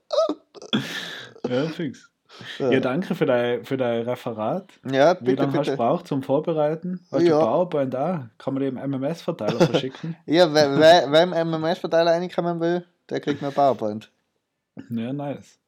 ja, 1.48 1.66
fix. 1.70 2.09
Ja, 2.59 2.81
danke 2.81 3.14
für 3.14 3.27
dein, 3.27 3.64
für 3.64 3.77
dein 3.77 4.03
Referat. 4.03 4.68
Ja, 4.90 5.16
Wie 5.20 5.24
bitte, 5.24 5.42
lange 5.42 5.53
hast 5.53 5.55
du 5.55 5.59
bitte. 5.61 5.70
gebraucht 5.72 6.07
zum 6.07 6.22
Vorbereiten? 6.22 7.01
Hast 7.11 7.22
Ja. 7.22 7.38
du 7.38 7.44
PowerPoint 7.44 7.92
da? 7.94 8.31
Kann 8.38 8.55
man 8.55 8.62
dem 8.62 8.77
MMS-Verteiler 8.77 9.59
verschicken? 9.66 10.16
Ja, 10.27 10.53
wer, 10.53 10.79
wer, 10.79 11.11
wer 11.11 11.22
im 11.22 11.31
MMS-Verteiler 11.51 12.12
reinkommen 12.12 12.61
will, 12.61 12.85
der 13.11 13.20
kriegt 13.20 13.42
mehr 13.42 13.51
PowerPoint. 13.51 14.11
ja, 14.90 15.12
nice. 15.12 15.59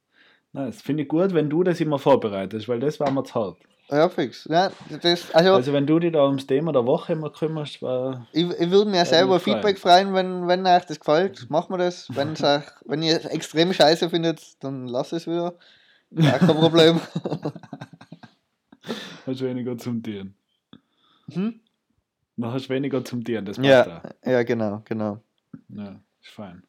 Nice. 0.52 0.82
Finde 0.82 1.04
ich 1.04 1.08
gut, 1.08 1.32
wenn 1.32 1.48
du 1.48 1.62
das 1.62 1.80
immer 1.80 1.98
vorbereitest, 1.98 2.68
weil 2.68 2.80
das 2.80 2.98
war 2.98 3.10
mir 3.10 3.22
zu 3.24 3.34
hart. 3.34 3.56
Ja, 3.88 4.08
fix. 4.08 4.46
Ja, 4.48 4.70
das, 5.02 5.34
also, 5.34 5.54
Also 5.54 5.72
wenn 5.72 5.84
du 5.86 5.98
dich 5.98 6.12
da 6.12 6.24
ums 6.24 6.46
Thema 6.46 6.72
der 6.72 6.86
Woche 6.86 7.12
immer 7.12 7.30
kümmerst, 7.30 7.82
war... 7.82 8.26
ich, 8.32 8.48
ich 8.48 8.70
würde 8.70 8.88
mir 8.88 9.04
selber. 9.04 9.40
Feedback 9.40 9.78
freuen, 9.80 10.14
wenn, 10.14 10.46
wenn 10.46 10.64
euch 10.64 10.84
das 10.84 11.00
gefällt. 11.00 11.50
Machen 11.50 11.72
wir 11.72 11.78
das. 11.78 12.06
Wenn's 12.14 12.40
euch, 12.44 12.62
wenn 12.84 13.02
ihr 13.02 13.16
es 13.16 13.24
extrem 13.26 13.72
scheiße 13.72 14.08
findet, 14.10 14.40
dann 14.62 14.86
lasst 14.86 15.12
es 15.12 15.26
wieder. 15.26 15.54
Ja, 16.10 16.38
kein 16.38 16.56
Problem. 16.56 17.00
Hast 19.26 19.40
weniger 19.42 19.76
zum 19.78 20.02
Tieren. 20.02 20.34
Hm? 21.30 21.60
Dann 22.36 22.52
hast 22.52 22.68
weniger 22.70 23.04
zum 23.04 23.22
Tieren, 23.22 23.44
das 23.44 23.58
passt 23.58 23.68
Ja, 23.68 23.98
auch. 23.98 24.02
ja, 24.28 24.42
genau, 24.42 24.82
genau. 24.84 25.22
Ja, 25.68 26.00
ist 26.20 26.30
fein. 26.30 26.64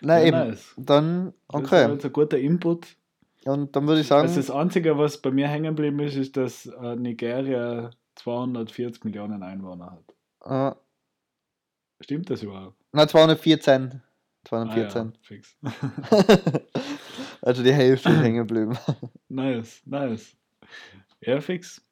Na 0.00 0.18
Ja, 0.18 0.24
eben. 0.26 0.38
nice. 0.38 0.74
Dann, 0.78 1.34
Das 1.48 1.62
okay. 1.62 1.92
jetzt 1.92 2.04
ein 2.06 2.12
guter 2.12 2.38
Input. 2.38 2.86
Und 3.44 3.76
dann 3.76 3.86
würde 3.86 4.00
ich 4.00 4.06
sagen, 4.06 4.26
Also 4.26 4.40
das 4.40 4.50
Einzige, 4.50 4.96
was 4.98 5.20
bei 5.20 5.30
mir 5.30 5.46
hängen 5.48 5.76
geblieben 5.76 6.00
ist, 6.00 6.16
ist, 6.16 6.36
dass 6.36 6.66
äh, 6.66 6.96
Nigeria 6.96 7.90
240 8.16 9.04
Millionen 9.04 9.42
Einwohner 9.42 9.98
hat. 10.42 10.74
äh, 10.74 10.78
Stimmt 12.00 12.30
das 12.30 12.42
überhaupt? 12.42 12.76
na, 12.92 13.06
214. 13.06 14.02
Ah, 14.50 14.76
ja, 14.76 14.88
214. 14.88 15.12
fix. 15.22 15.56
also 17.42 17.62
die 17.62 17.72
Hälfte 17.72 18.08
ist 18.10 18.16
hängen 18.22 18.46
geblieben. 18.46 18.76
nice, 19.28 19.82
nice. 19.86 20.36
Ja, 21.20 21.40
fix. 21.40 21.82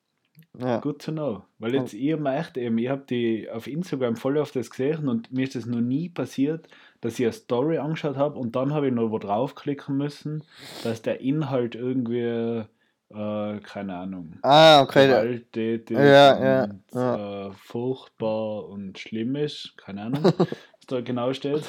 Ja. 0.59 0.79
Good 0.79 1.03
to 1.03 1.13
know. 1.13 1.43
Weil 1.59 1.75
jetzt 1.75 1.95
ihr 1.95 2.17
merkt 2.17 2.57
eben, 2.57 2.79
ich 2.79 2.89
habe 2.89 3.05
die 3.09 3.49
auf 3.51 3.67
Instagram 3.67 4.17
voll 4.17 4.39
auf 4.39 4.53
das 4.53 4.71
gesehen 4.71 5.09
und 5.09 5.33
mir 5.33 5.45
ist 5.45 5.55
das 5.57 5.67
noch 5.67 5.81
nie 5.81 6.09
passiert, 6.09 6.69
dass 7.01 7.19
ich 7.19 7.25
eine 7.27 7.33
Story 7.33 7.79
angeschaut 7.79 8.17
habe 8.17 8.39
und 8.39 8.55
dann 8.55 8.73
habe 8.73 8.89
ich 8.89 8.93
noch 8.93 9.11
wo 9.11 9.19
draufklicken 9.19 9.97
müssen, 9.97 10.45
dass 10.85 11.03
der 11.03 11.21
Inhalt 11.21 11.75
irgendwie, 11.75 12.65
äh, 13.11 13.61
keine 13.61 13.97
Ahnung, 13.97 14.39
Ah, 14.43 14.83
okay. 14.83 15.09
gewalttätig 15.09 15.97
Ja, 15.97 16.05
ja, 16.45 16.65
und 16.65 16.83
ja. 16.93 17.47
Äh, 17.49 17.53
furchtbar 17.53 18.69
und 18.69 18.99
schlimm 18.99 19.35
ist, 19.37 19.75
keine 19.77 20.03
Ahnung, 20.03 20.23
was 20.39 20.87
da 20.87 21.01
genau 21.01 21.33
steht. 21.33 21.65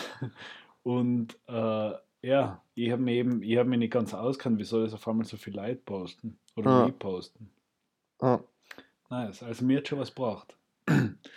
Und 0.84 1.36
äh, 1.48 1.92
ja, 2.26 2.62
ich 2.74 2.92
habe 2.92 3.02
mich 3.02 3.16
eben, 3.16 3.42
ich 3.44 3.58
habe 3.58 3.70
mich 3.70 3.80
nicht 3.80 3.94
ganz 3.94 4.14
auskannt, 4.14 4.58
wieso 4.60 4.82
das 4.84 4.94
auf 4.94 5.08
einmal 5.08 5.26
so 5.26 5.38
viel 5.38 5.56
Leute 5.56 5.76
posten 5.86 6.38
oder 6.56 6.72
Ja. 6.72 6.86
reposten. 6.86 7.50
Ja. 8.22 8.40
Nice, 9.10 9.44
also 9.44 9.64
mir 9.66 9.78
hat 9.78 9.88
schon 9.88 10.00
was 10.00 10.10
gebracht. 10.14 10.56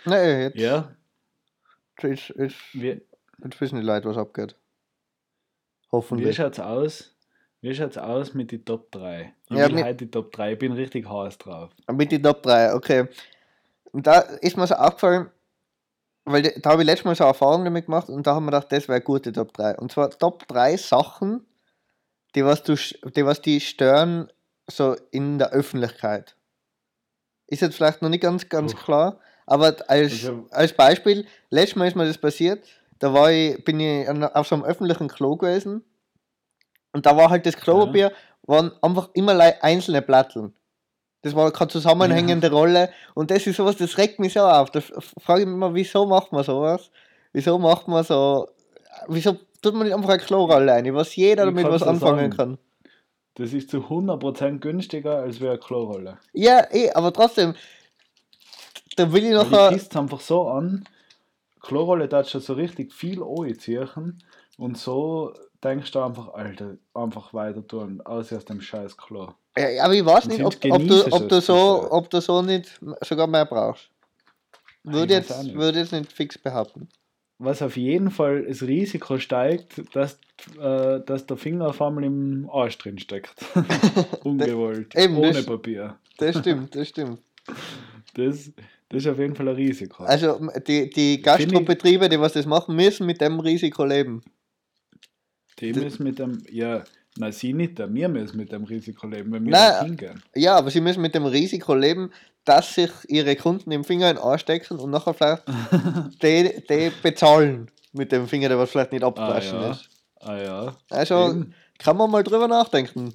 Ja, 0.05 0.23
jetzt, 0.23 0.55
Ja, 0.57 0.95
jetzt, 2.01 2.29
jetzt, 2.29 2.55
wie, 2.73 3.01
jetzt 3.43 3.61
wissen 3.61 3.75
die 3.79 3.85
Leute, 3.85 4.09
was 4.09 4.17
abgeht. 4.17 4.55
wie 4.55 5.87
Hoffentlich. 5.91 6.35
schaut's 6.35 6.59
aus? 6.59 7.15
Wie 7.61 7.75
schaut's 7.75 7.97
aus 7.97 8.33
mit 8.33 8.51
den 8.51 8.63
Top 8.65 8.91
3? 8.91 9.33
Ich 9.49 9.57
Ja, 9.57 9.69
will 9.71 9.83
heute 9.83 10.05
die 10.05 10.11
Top 10.11 10.31
3, 10.31 10.53
ich 10.53 10.59
bin 10.59 10.71
richtig 10.71 11.07
heiß 11.07 11.37
drauf. 11.37 11.71
Mit 11.91 12.11
die 12.11 12.21
Top 12.21 12.41
3, 12.41 12.73
okay. 12.73 13.07
Und 13.91 14.07
da 14.07 14.19
ist 14.19 14.55
mir 14.57 14.65
so 14.67 14.75
aufgefallen, 14.75 15.29
weil 16.25 16.43
da 16.43 16.71
habe 16.71 16.81
ich 16.83 16.85
letztes 16.85 17.05
Mal 17.05 17.15
so 17.15 17.23
Erfahrungen 17.23 17.65
damit 17.65 17.85
gemacht 17.85 18.09
und 18.09 18.25
da 18.27 18.35
haben 18.35 18.45
wir 18.45 18.51
gedacht, 18.51 18.71
das 18.71 18.87
wäre 18.87 19.01
gute 19.01 19.31
Top 19.31 19.53
3. 19.53 19.77
Und 19.77 19.91
zwar 19.91 20.09
Top 20.11 20.47
3 20.47 20.77
Sachen, 20.77 21.45
die 22.35 22.45
was, 22.45 22.63
du, 22.63 22.75
die 22.75 23.25
was 23.25 23.41
die 23.41 23.59
stören, 23.59 24.31
so 24.67 24.95
in 25.11 25.39
der 25.39 25.49
Öffentlichkeit. 25.51 26.35
Ist 27.47 27.61
jetzt 27.61 27.75
vielleicht 27.75 28.01
noch 28.01 28.09
nicht 28.09 28.21
ganz, 28.21 28.47
ganz 28.49 28.73
Uff. 28.73 28.83
klar, 28.83 29.19
aber 29.47 29.75
als, 29.87 30.11
Also- 30.11 30.45
als 30.51 30.73
Beispiel, 30.73 31.25
letztes 31.49 31.75
Mal 31.75 31.87
ist 31.87 31.95
mir 31.95 32.05
das 32.05 32.17
passiert, 32.19 32.67
da 32.99 33.13
war 33.13 33.31
ich, 33.31 33.63
bin 33.63 33.79
ich 33.79 34.07
auf 34.09 34.47
so 34.47 34.55
einem 34.55 34.65
öffentlichen 34.65 35.07
Klo 35.07 35.37
gewesen 35.37 35.83
und 36.91 37.05
da 37.05 37.15
war 37.17 37.29
halt 37.29 37.45
das 37.45 37.55
Klopapier, 37.55 38.11
waren 38.43 38.71
einfach 38.81 39.09
immer 39.13 39.39
einzelne 39.63 40.01
Platteln. 40.01 40.53
Das 41.21 41.35
war 41.35 41.51
keine 41.51 41.69
zusammenhängende 41.69 42.49
Rolle 42.49 42.89
und 43.13 43.29
das 43.29 43.45
ist 43.45 43.57
sowas, 43.57 43.75
das 43.75 43.97
regt 43.97 44.19
mich 44.19 44.33
so 44.33 44.41
auf. 44.41 44.71
Da 44.71 44.79
frage 44.81 45.41
ich 45.41 45.47
mich 45.47 45.55
immer, 45.55 45.73
wieso 45.73 46.05
macht 46.05 46.31
man 46.31 46.43
sowas? 46.43 46.91
Wieso 47.33 47.59
macht 47.59 47.87
man 47.87 48.03
so, 48.03 48.47
wieso 49.07 49.37
tut 49.61 49.73
man 49.73 49.83
nicht 49.83 49.95
einfach 49.95 50.09
eine 50.09 50.19
Klorolle 50.19 50.73
ein, 50.73 50.93
was 50.95 51.15
jeder 51.15 51.45
damit 51.45 51.65
was 51.65 51.83
anfangen 51.83 52.31
sagen. 52.31 52.37
kann? 52.37 52.57
Das 53.35 53.53
ist 53.53 53.69
zu 53.69 53.77
100% 53.79 54.59
günstiger 54.59 55.19
als 55.19 55.39
wie 55.39 55.47
eine 55.47 55.59
Klorolle. 55.59 56.17
Ja, 56.33 56.65
eh, 56.71 56.91
aber 56.91 57.13
trotzdem, 57.13 57.53
da 58.95 59.11
will 59.11 59.25
ich 59.25 59.31
noch 59.31 59.51
Weil 59.51 59.69
die 59.69 59.75
pisst 59.75 59.95
einfach 59.95 60.19
so 60.19 60.47
an. 60.49 60.85
Klorolle 61.61 62.07
darf 62.07 62.29
schon 62.29 62.41
so 62.41 62.53
richtig 62.53 62.93
viel 62.93 63.21
anziehen 63.21 64.23
und 64.57 64.77
so 64.77 65.33
denkst 65.63 65.91
du 65.91 66.01
einfach, 66.01 66.33
Alter, 66.33 66.77
einfach 66.93 67.33
weiter 67.33 67.65
tun, 67.65 68.01
aus 68.01 68.31
aus 68.33 68.45
dem 68.45 68.61
scheiß 68.61 68.97
Klo. 68.97 69.29
Ja, 69.59 69.83
aber 69.83 69.93
ich 69.93 70.05
weiß 70.05 70.27
nicht, 70.27 70.43
ob, 70.43 70.53
ob, 70.53 70.87
du, 70.87 71.11
ob, 71.13 71.29
du 71.29 71.41
so, 71.41 71.87
ob 71.91 72.09
du 72.09 72.21
so 72.21 72.41
nicht 72.41 72.79
sogar 73.01 73.27
mehr 73.27 73.45
brauchst. 73.45 73.89
Würde 74.83 75.13
Ich 75.13 75.19
jetzt, 75.19 75.43
nicht. 75.43 75.55
würde 75.55 75.79
jetzt 75.79 75.91
nicht 75.91 76.11
fix 76.11 76.37
behaupten. 76.37 76.87
Was 77.37 77.61
auf 77.61 77.77
jeden 77.77 78.11
Fall 78.11 78.43
das 78.43 78.61
Risiko 78.63 79.17
steigt, 79.17 79.81
dass, 79.93 80.19
äh, 80.59 80.99
dass 81.05 81.25
der 81.25 81.37
Finger 81.37 81.67
auf 81.67 81.81
einmal 81.81 82.03
im 82.03 82.49
Arsch 82.51 82.77
drin 82.77 82.97
steckt. 82.99 83.33
Ungewollt. 84.23 84.93
Eben, 84.95 85.17
ohne 85.17 85.33
das- 85.33 85.45
Papier. 85.45 85.97
Das 86.17 86.37
stimmt, 86.37 86.75
das 86.75 86.89
stimmt. 86.89 87.21
Das, 88.15 88.51
das 88.89 89.03
ist 89.03 89.07
auf 89.07 89.19
jeden 89.19 89.35
Fall 89.35 89.47
ein 89.47 89.55
Risiko. 89.55 90.03
Also 90.03 90.39
die, 90.67 90.89
die 90.89 91.21
Gastrobetriebe, 91.21 92.09
die 92.09 92.19
was 92.19 92.33
das 92.33 92.45
machen, 92.45 92.75
müssen 92.75 93.05
mit 93.05 93.21
dem 93.21 93.39
Risiko 93.39 93.85
leben. 93.85 94.21
die 95.59 95.71
müssen 95.73 96.03
mit 96.03 96.19
dem, 96.19 96.43
ja, 96.49 96.83
na 97.17 97.31
sie 97.31 97.53
nicht, 97.53 97.77
wir 97.79 98.09
müssen 98.09 98.37
mit 98.37 98.51
dem 98.51 98.63
Risiko 98.63 99.07
leben, 99.07 99.31
wenn 99.31 99.45
wir 99.45 99.51
Nein. 99.51 99.85
hingehen. 99.85 100.23
Ja, 100.35 100.55
aber 100.57 100.71
sie 100.71 100.81
müssen 100.81 101.01
mit 101.01 101.15
dem 101.15 101.25
Risiko 101.25 101.73
leben, 101.73 102.11
dass 102.45 102.75
sich 102.75 102.91
ihre 103.07 103.35
Kunden 103.35 103.71
im 103.71 103.83
Finger 103.83 104.09
in 104.09 104.15
den 104.15 104.23
Arsch 104.23 104.41
stecken 104.41 104.79
und 104.79 104.89
nachher 104.91 105.13
vielleicht 105.13 105.43
die, 106.23 106.63
die 106.69 106.91
bezahlen 107.03 107.69
mit 107.91 108.11
dem 108.11 108.27
Finger, 108.27 108.47
der 108.49 108.57
was 108.57 108.69
vielleicht 108.71 108.91
nicht 108.91 109.03
Ah 109.03 109.07
abgewaschen 109.07 109.59
ja, 109.61 109.71
ist. 109.71 109.89
ah 110.21 110.37
ja. 110.37 110.75
Also 110.89 111.29
Eben. 111.31 111.53
kann 111.77 111.97
man 111.97 112.09
mal 112.11 112.23
drüber 112.23 112.47
nachdenken. 112.47 113.13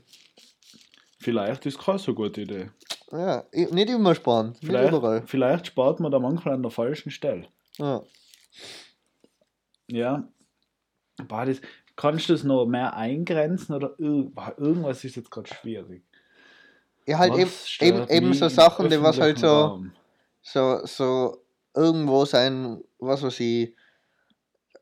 Vielleicht 1.21 1.65
ist 1.65 1.79
keine 1.79 1.99
so 1.99 2.13
gute 2.15 2.43
Idee. 2.43 2.71
Ja, 3.11 3.45
nicht 3.53 3.89
immer 3.89 4.15
sparen, 4.15 4.49
nicht 4.51 4.65
Vielleicht, 4.67 4.93
überall. 4.93 5.23
vielleicht 5.27 5.69
spart 5.69 6.01
man 6.01 6.11
da 6.13 6.19
manchmal 6.19 6.55
an 6.55 6.63
der 6.63 6.71
falschen 6.71 7.11
Stelle. 7.11 7.47
Ja. 7.79 8.03
Ja. 9.89 10.25
Boah, 11.29 11.47
das, 11.47 11.61
kannst 11.97 12.29
du 12.29 12.35
es 12.35 12.45
noch 12.45 12.67
mehr 12.67 12.97
eingrenzen 12.97 13.75
oder 13.75 13.95
irgendwas 13.99 15.05
ist 15.05 15.17
jetzt 15.17 15.31
gerade 15.31 15.49
schwierig. 15.49 16.03
Ja, 17.07 17.19
halt 17.19 17.33
Was 17.33 17.77
eben, 17.81 18.09
eben, 18.09 18.33
so 18.35 18.49
Sachen, 18.49 18.89
die 18.89 19.01
was 19.03 19.21
halt 19.21 19.39
so, 19.39 19.47
Raum? 19.47 19.93
so, 20.43 20.81
so 20.85 21.37
irgendwo 21.75 22.25
sein, 22.25 22.83
was 22.99 23.23
weiß 23.23 23.41
ich, 23.41 23.75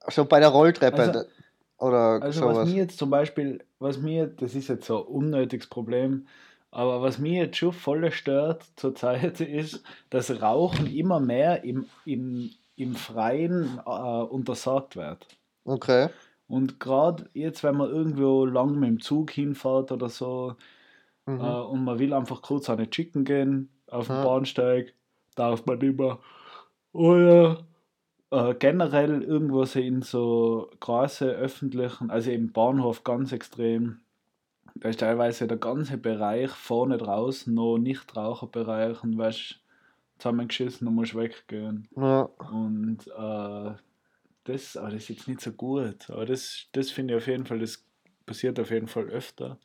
so 0.08 0.24
bei 0.24 0.40
der 0.40 0.50
Rolltreppe 0.50 1.02
Also- 1.02 1.24
oder 1.78 2.22
Also 2.22 2.46
was 2.46 2.54
sowas. 2.54 2.68
mir 2.68 2.76
jetzt 2.76 2.98
zum 2.98 3.10
Beispiel, 3.10 3.64
was 3.80 3.98
mir, 3.98 4.28
das 4.28 4.54
ist 4.54 4.68
jetzt 4.68 4.86
so 4.86 4.98
ein 5.00 5.06
unnötiges 5.12 5.66
Problem, 5.66 6.28
aber 6.70 7.02
was 7.02 7.18
mir 7.18 7.44
jetzt 7.44 7.56
schon 7.56 7.72
voll 7.72 8.10
stört 8.12 8.64
zurzeit 8.76 9.40
ist, 9.40 9.82
dass 10.10 10.40
Rauchen 10.40 10.86
immer 10.94 11.18
mehr 11.18 11.64
im, 11.64 11.86
im, 12.04 12.50
im 12.76 12.94
Freien 12.94 13.80
äh, 13.84 13.90
untersagt 13.90 14.94
wird. 14.94 15.26
Okay. 15.64 16.08
Und 16.53 16.80
gerade 16.80 17.30
jetzt, 17.32 17.64
wenn 17.64 17.78
man 17.78 17.88
irgendwo 17.88 18.44
lang 18.44 18.78
mit 18.78 18.86
dem 18.90 19.00
Zug 19.00 19.30
hinfährt 19.30 19.90
oder 19.90 20.11
so 20.11 20.55
Mhm. 21.24 21.40
äh, 21.40 21.61
und 21.61 21.84
man 21.84 21.98
will 21.98 22.12
einfach 22.12 22.42
kurz 22.42 22.68
eine 22.68 22.90
Chicken 22.90 23.24
gehen 23.24 23.70
auf 23.86 24.09
dem 24.09 24.16
Ja. 24.16 24.24
Bahnsteig, 24.24 24.92
darf 25.34 25.64
man 25.64 25.80
immer. 25.80 26.18
Oder 26.92 27.64
äh, 28.30 28.55
generell 28.55 29.22
irgendwo 29.22 29.64
so 29.64 29.78
in 29.80 30.03
so 30.03 30.68
große 30.80 31.24
öffentlichen, 31.26 32.11
also 32.11 32.30
im 32.30 32.53
Bahnhof 32.53 33.03
ganz 33.03 33.32
extrem, 33.32 34.00
da 34.74 34.90
ist 34.90 35.00
teilweise 35.00 35.46
der 35.46 35.57
ganze 35.57 35.96
Bereich 35.96 36.50
vorne 36.50 36.98
draußen 36.98 37.55
noch 37.55 37.78
Nichtraucherbereich 37.78 39.03
und 39.05 39.16
weißt 39.16 39.59
zusammengeschissen 40.18 40.86
und 40.86 40.96
musst 40.96 41.14
weggehen. 41.14 41.88
Ja. 41.96 42.28
Und 42.50 43.07
äh, 43.07 43.72
das, 44.45 44.76
aber 44.76 44.90
das 44.90 45.03
ist 45.05 45.09
jetzt 45.09 45.28
nicht 45.28 45.40
so 45.40 45.53
gut. 45.53 46.11
Aber 46.11 46.26
das, 46.26 46.66
das 46.72 46.90
finde 46.90 47.14
ich 47.14 47.22
auf 47.22 47.26
jeden 47.26 47.47
Fall, 47.47 47.59
das 47.59 47.84
passiert 48.26 48.59
auf 48.61 48.70
jeden 48.70 48.88
Fall 48.88 49.05
öfter, 49.09 49.59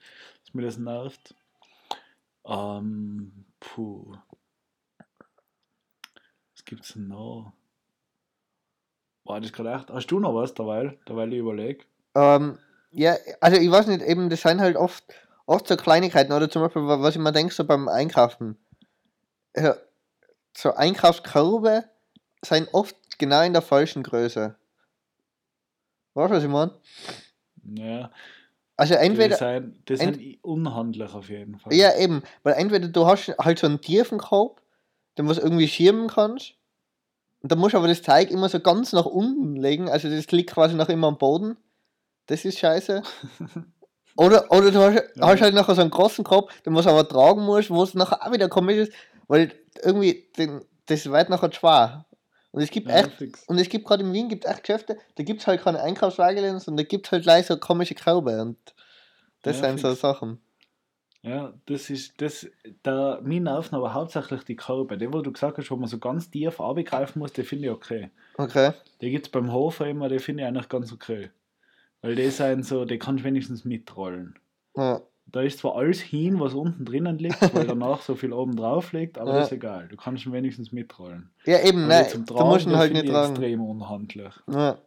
dass 0.44 0.54
mir 0.54 0.64
das 0.64 0.78
nervt. 0.78 1.36
Ähm, 2.46 3.46
puh. 3.60 4.16
Was 6.54 6.66
gibt's 6.66 6.94
denn 6.94 7.08
noch? 7.08 7.54
Boah, 9.24 9.42
das 9.42 9.52
gerade 9.52 9.74
echt. 9.74 9.90
Hast 9.90 10.08
du 10.08 10.20
noch 10.20 10.34
was 10.34 10.54
derweil, 10.54 10.98
derweil 11.08 11.34
ich 11.34 11.40
überlege? 11.40 11.86
Ähm, 12.16 12.58
ja, 12.92 13.16
also 13.42 13.60
ich 13.60 13.70
weiß 13.70 13.88
nicht, 13.88 14.02
eben, 14.02 14.30
das 14.30 14.42
sind 14.42 14.62
halt 14.62 14.78
oft, 14.78 15.04
oft 15.46 15.68
so 15.68 15.76
Kleinigkeiten, 15.76 16.32
oder 16.32 16.50
zum 16.50 16.62
Beispiel, 16.62 16.84
wa- 16.84 17.02
was 17.02 17.16
ich 17.16 17.22
mir 17.22 17.34
denke, 17.34 17.54
so 17.54 17.66
beim 17.66 17.90
Einkaufen. 17.90 18.58
Ja, 19.56 19.76
so 20.56 20.74
Einkaufskörbe 20.74 21.84
sind 22.44 22.70
oft 22.74 22.96
genau 23.20 23.42
in 23.42 23.54
der 23.54 23.62
falschen 23.62 24.04
Größe. 24.04 24.56
Weißt 26.18 26.32
du, 26.32 26.36
was 26.38 26.44
ich 26.44 26.50
meine? 26.50 26.72
Ja, 27.76 28.12
Also 28.76 28.96
entweder, 28.96 29.36
sind, 29.38 29.88
ent- 29.90 30.00
sind 30.18 30.44
unhandlich 30.44 31.14
auf 31.14 31.30
jeden 31.30 31.60
Fall. 31.60 31.74
ja 31.74 31.96
eben, 31.96 32.24
weil 32.44 32.56
entweder 32.56 32.88
du 32.88 33.06
hast 33.06 33.28
halt 33.38 33.60
so 33.60 33.68
einen 33.68 33.82
tiefen 33.82 34.18
Korb, 34.18 34.62
den 35.18 35.28
was 35.28 35.38
irgendwie 35.38 35.68
schirmen 35.68 36.08
kannst, 36.08 36.56
und 37.42 37.52
dann 37.52 37.60
musst 37.60 37.74
du 37.74 37.78
aber 37.78 37.88
das 37.88 38.02
Teig 38.02 38.32
immer 38.32 38.50
so 38.50 38.60
ganz 38.60 38.94
nach 38.94 39.06
unten 39.06 39.56
legen, 39.58 39.90
also 39.90 40.10
das 40.10 40.32
liegt 40.32 40.50
quasi 40.52 40.74
noch 40.76 40.90
immer 40.90 41.08
am 41.08 41.20
Boden. 41.20 41.56
Das 42.26 42.46
ist 42.46 42.58
scheiße. 42.58 43.04
Oder, 44.20 44.52
oder 44.52 44.72
du 44.72 44.80
hast, 44.80 45.16
Ja. 45.16 45.28
hast 45.28 45.42
halt 45.42 45.54
nachher 45.54 45.76
so 45.76 45.82
einen 45.82 45.92
großen 45.92 46.24
Korb, 46.26 46.52
den 46.64 46.74
was 46.74 46.88
aber 46.88 47.08
tragen 47.08 47.44
musst, 47.46 47.70
wo 47.70 47.84
es 47.84 47.94
nachher 47.94 48.26
auch 48.26 48.32
wieder 48.32 48.50
komisch 48.50 48.78
ist, 48.78 48.92
weil 49.28 49.54
irgendwie 49.84 50.28
den, 50.36 50.66
das 50.88 51.06
wird 51.06 51.30
nachher 51.30 51.54
schwer. 51.54 52.07
Und 52.58 52.64
es 52.64 52.72
gibt 52.72 52.90
Ja, 52.90 53.02
echt, 53.02 53.12
fix. 53.12 53.44
und 53.48 53.60
es 53.60 53.70
gibt 53.70 53.86
gerade 53.86 54.04
in 54.04 54.12
Wien 54.14 54.30
gibt 54.30 54.46
echt 54.46 54.64
Geschäfte, 54.64 54.98
da 55.14 55.22
gibt 55.24 55.42
es 55.42 55.48
halt 55.48 55.62
keine 55.62 55.80
Einkaufswagen, 55.80 56.60
sondern 56.60 56.78
da 56.78 56.90
gibt 56.90 57.06
es 57.06 57.12
halt 57.12 57.22
gleich 57.22 57.46
so 57.46 57.56
komische 57.58 57.94
Körbe 57.94 58.42
und 58.42 58.58
das 59.44 59.62
Ja, 59.62 59.68
sind 59.68 59.80
so 59.80 59.90
fix. 59.90 60.02
Sachen. 60.02 60.42
Ja, 61.22 61.54
das 61.68 61.92
ist, 61.92 62.20
das, 62.20 62.48
da, 62.82 63.20
mir 63.22 63.40
nerven 63.42 63.76
aber 63.76 63.94
hauptsächlich 63.94 64.42
die 64.44 64.56
Körbe. 64.56 64.98
Die, 64.98 65.14
wo 65.14 65.22
du 65.22 65.32
gesagt 65.32 65.60
hast, 65.60 65.70
wo 65.70 65.76
man 65.76 65.88
so 65.88 66.00
ganz 66.00 66.32
tief 66.32 66.60
abgreifen 66.60 67.20
muss, 67.20 67.32
die 67.34 67.44
finde 67.44 67.66
ich 67.68 67.72
okay. 67.72 68.10
Okay. 68.38 68.72
Die 69.02 69.12
gibt 69.12 69.28
es 69.28 69.32
beim 69.32 69.54
Hofer 69.54 69.86
immer, 69.86 70.10
die 70.10 70.18
finde 70.18 70.42
ich 70.42 70.48
eigentlich 70.48 70.68
ganz 70.70 70.92
okay. 70.92 71.30
Weil 72.02 72.16
die 72.16 72.32
sind 72.32 72.66
so, 72.66 72.86
die 72.86 72.98
kannst 72.98 73.20
du 73.22 73.26
wenigstens 73.28 73.66
mitrollen. 73.66 74.40
Ja. 74.76 75.02
Da 75.30 75.42
ist 75.42 75.60
zwar 75.60 75.76
alles 75.76 76.00
hin, 76.00 76.40
was 76.40 76.54
unten 76.54 76.86
drinnen 76.86 77.18
liegt, 77.20 77.54
weil 77.54 77.68
danach 77.68 78.02
so 78.02 78.16
viel 78.16 78.32
oben 78.32 78.56
drauf 78.56 78.94
liegt, 78.94 79.18
aber 79.18 79.32
Ja. 79.32 79.38
das 79.40 79.48
ist 79.48 79.54
egal. 79.54 79.88
Du 79.90 79.98
kannst 79.98 80.26
ihn 80.26 80.32
wenigstens 80.32 80.72
mitrollen. 80.72 81.30
Ja, 81.46 81.60
eben, 81.64 81.80
Aber 81.80 81.88
nein, 81.88 82.10
zum 82.10 82.26
du 82.26 82.34
musst 82.46 82.66
ihn 82.66 82.76
halt 82.78 82.94
nicht 82.94 83.04
ich 83.06 83.10
tragen. 83.12 83.32
extrem 83.34 83.62
unhandlich. 83.62 84.34
Ja. 84.50 84.78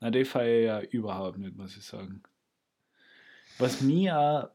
Na, 0.00 0.10
die 0.10 0.24
feiere 0.26 0.82
ich 0.82 0.92
ja 0.92 0.98
überhaupt 0.98 1.38
nicht, 1.38 1.56
muss 1.56 1.76
ich 1.76 1.84
sagen. 1.84 2.22
Was 3.58 3.80
mich 3.80 4.12
auch 4.12 4.50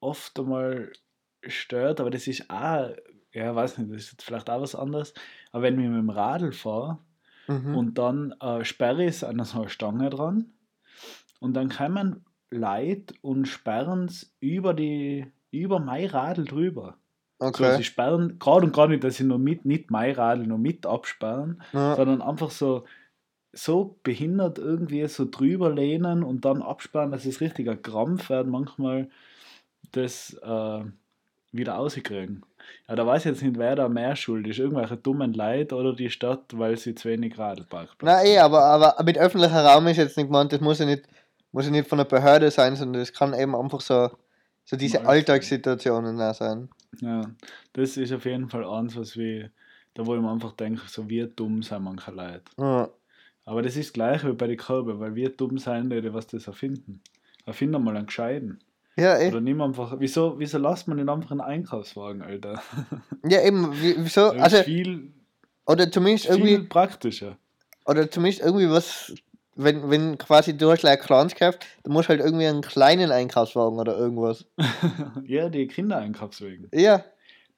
oft 0.00 0.38
einmal 0.38 0.92
stört, 1.46 2.00
aber 2.00 2.10
das 2.10 2.26
ist 2.26 2.50
auch, 2.50 2.90
ja, 3.32 3.54
weiß 3.54 3.78
nicht, 3.78 3.90
das 3.90 4.02
ist 4.02 4.12
jetzt 4.12 4.24
vielleicht 4.24 4.50
auch 4.50 4.60
was 4.60 4.74
anderes, 4.74 5.14
aber 5.52 5.62
wenn 5.62 5.80
ich 5.80 5.88
mit 5.88 5.96
dem 5.98 6.10
Radl 6.10 6.52
fahre 6.52 6.98
Mhm. 7.48 7.74
und 7.74 7.98
dann 7.98 8.32
äh, 8.40 8.62
sperre 8.64 9.04
ich 9.04 9.26
an 9.26 9.42
so 9.42 9.60
einer 9.60 9.68
Stange 9.68 10.10
dran 10.10 10.52
und 11.40 11.54
dann 11.54 11.70
kommen 11.70 12.24
Leute 12.52 13.14
und 13.22 13.46
sperren 13.46 14.04
es 14.06 14.34
über 14.40 14.74
die 14.74 15.26
über 15.50 15.80
mein 15.80 16.06
Radl 16.06 16.44
drüber. 16.44 16.96
So, 17.38 17.46
okay. 17.48 17.76
sie 17.76 17.84
sperren 17.84 18.38
gerade 18.38 18.66
und 18.66 18.74
gar 18.74 18.88
nicht, 18.88 19.04
dass 19.04 19.16
sie 19.16 19.24
nur 19.24 19.38
mit, 19.38 19.64
nicht 19.64 19.90
mein 19.90 20.14
Radl 20.14 20.46
nur 20.46 20.58
mit 20.58 20.86
absperren, 20.86 21.62
Ja. 21.72 21.96
sondern 21.96 22.22
einfach 22.22 22.50
so, 22.50 22.84
so 23.52 23.98
behindert 24.02 24.58
irgendwie 24.58 25.06
so 25.08 25.26
drüber 25.30 25.70
lehnen 25.70 26.22
und 26.22 26.44
dann 26.44 26.62
absperren, 26.62 27.10
dass 27.10 27.26
es 27.26 27.40
richtig 27.40 27.68
ein 27.68 27.82
Krampf 27.82 28.30
wird, 28.30 28.46
manchmal 28.46 29.10
das 29.90 30.34
äh, 30.42 30.84
wieder 31.52 31.78
auskriegen. 31.78 32.44
Ja, 32.88 32.96
da 32.96 33.06
weiß 33.06 33.22
ich 33.26 33.32
jetzt 33.32 33.42
nicht, 33.42 33.58
wer 33.58 33.76
da 33.76 33.88
mehr 33.88 34.16
schuld 34.16 34.46
ist. 34.46 34.58
Irgendwelche 34.58 34.96
dummen 34.96 35.34
Leute 35.34 35.74
oder 35.74 35.94
die 35.94 36.10
Stadt, 36.10 36.44
weil 36.52 36.76
sie 36.76 36.94
zu 36.94 37.08
wenig 37.08 37.36
Radlparkplätze 37.36 38.04
Nein, 38.04 38.26
eh, 38.26 38.38
aber, 38.38 38.62
aber 38.62 39.02
mit 39.04 39.18
öffentlicher 39.18 39.64
Raum 39.64 39.86
ist 39.88 39.96
jetzt 39.98 40.16
nicht 40.16 40.28
gemeint, 40.28 40.52
das 40.52 40.60
muss 40.60 40.78
ja 40.78 40.86
nicht, 40.86 41.02
muss 41.52 41.64
ja 41.66 41.70
nicht 41.70 41.88
von 41.88 41.98
der 41.98 42.04
Behörde 42.04 42.50
sein, 42.50 42.76
sondern 42.76 43.00
das 43.02 43.12
kann 43.12 43.34
eben 43.34 43.54
einfach 43.54 43.80
so, 43.80 44.10
so 44.64 44.76
diese 44.76 45.06
Alltagssituationen 45.06 46.20
auch 46.20 46.34
sein. 46.34 46.68
Ja, 47.00 47.22
das 47.72 47.96
ist 47.96 48.12
auf 48.12 48.24
jeden 48.24 48.48
Fall 48.48 48.64
eins, 48.64 48.96
was 48.96 49.16
wir, 49.16 49.50
da 49.94 50.06
wo 50.06 50.14
ich 50.14 50.20
mir 50.20 50.30
einfach 50.30 50.52
denke, 50.52 50.82
so 50.88 51.08
wie 51.08 51.26
dumm 51.34 51.62
sind 51.62 51.82
manche 51.84 52.10
Leute. 52.10 52.42
Ja. 52.58 52.88
Aber 53.44 53.62
das 53.62 53.76
ist 53.76 53.88
das 53.88 53.92
gleiche 53.92 54.28
wie 54.28 54.34
bei 54.34 54.46
den 54.46 54.56
Körben, 54.56 55.00
weil 55.00 55.14
wir 55.14 55.30
dumm 55.30 55.58
sein, 55.58 55.90
die 55.90 56.14
was 56.14 56.26
das 56.26 56.46
erfinden. 56.46 57.00
Erfinden 57.44 57.82
mal 57.82 57.96
einen 57.96 58.06
Gescheiten. 58.06 58.60
Ja, 58.96 59.18
eh. 59.18 59.28
Oder 59.28 59.40
nimm 59.40 59.60
einfach, 59.62 59.96
wieso, 59.98 60.38
wieso 60.38 60.58
lasst 60.58 60.86
man 60.86 60.98
nicht 60.98 61.08
einfach 61.08 61.30
einen 61.30 61.40
Einkaufswagen, 61.40 62.22
Alter? 62.22 62.62
Ja, 63.26 63.42
eben, 63.42 63.72
wie- 63.80 63.96
wieso, 63.98 64.30
also, 64.30 64.62
viel, 64.62 65.12
oder 65.66 65.90
zumindest 65.90 66.26
viel 66.26 66.36
irgendwie, 66.36 66.68
praktischer. 66.68 67.36
oder 67.86 68.08
zumindest 68.10 68.42
irgendwie 68.42 68.68
was, 68.68 69.12
wenn, 69.54 69.90
wenn 69.90 70.18
quasi 70.18 70.56
du 70.56 70.70
hast 70.70 70.84
ein 70.84 70.98
kleines 70.98 71.34
gekauft, 71.34 71.66
dann 71.82 71.92
musst 71.92 72.08
du 72.08 72.10
halt 72.10 72.20
irgendwie 72.20 72.46
einen 72.46 72.62
kleinen 72.62 73.10
Einkaufswagen 73.10 73.78
oder 73.78 73.96
irgendwas. 73.96 74.46
ja, 75.24 75.48
die 75.48 75.66
Kindereinkaufswagen. 75.66 76.68
Ja, 76.72 77.04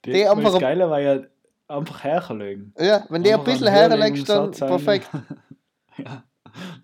Die, 0.05 0.13
Die 0.13 0.27
einfach 0.27 0.53
das 0.53 0.61
Geile 0.61 0.91
war 0.91 1.01
ja 1.01 1.21
einfach 1.69 2.03
herlegen. 2.05 2.75
ja, 2.79 3.05
wenn 3.09 3.23
der 3.23 3.39
ein 3.39 3.45
bisschen 3.45 3.69
herlegst, 3.69 4.29
dann 4.29 4.47
ein. 4.53 4.53
perfekt. 4.53 5.09
ja, 5.99 6.25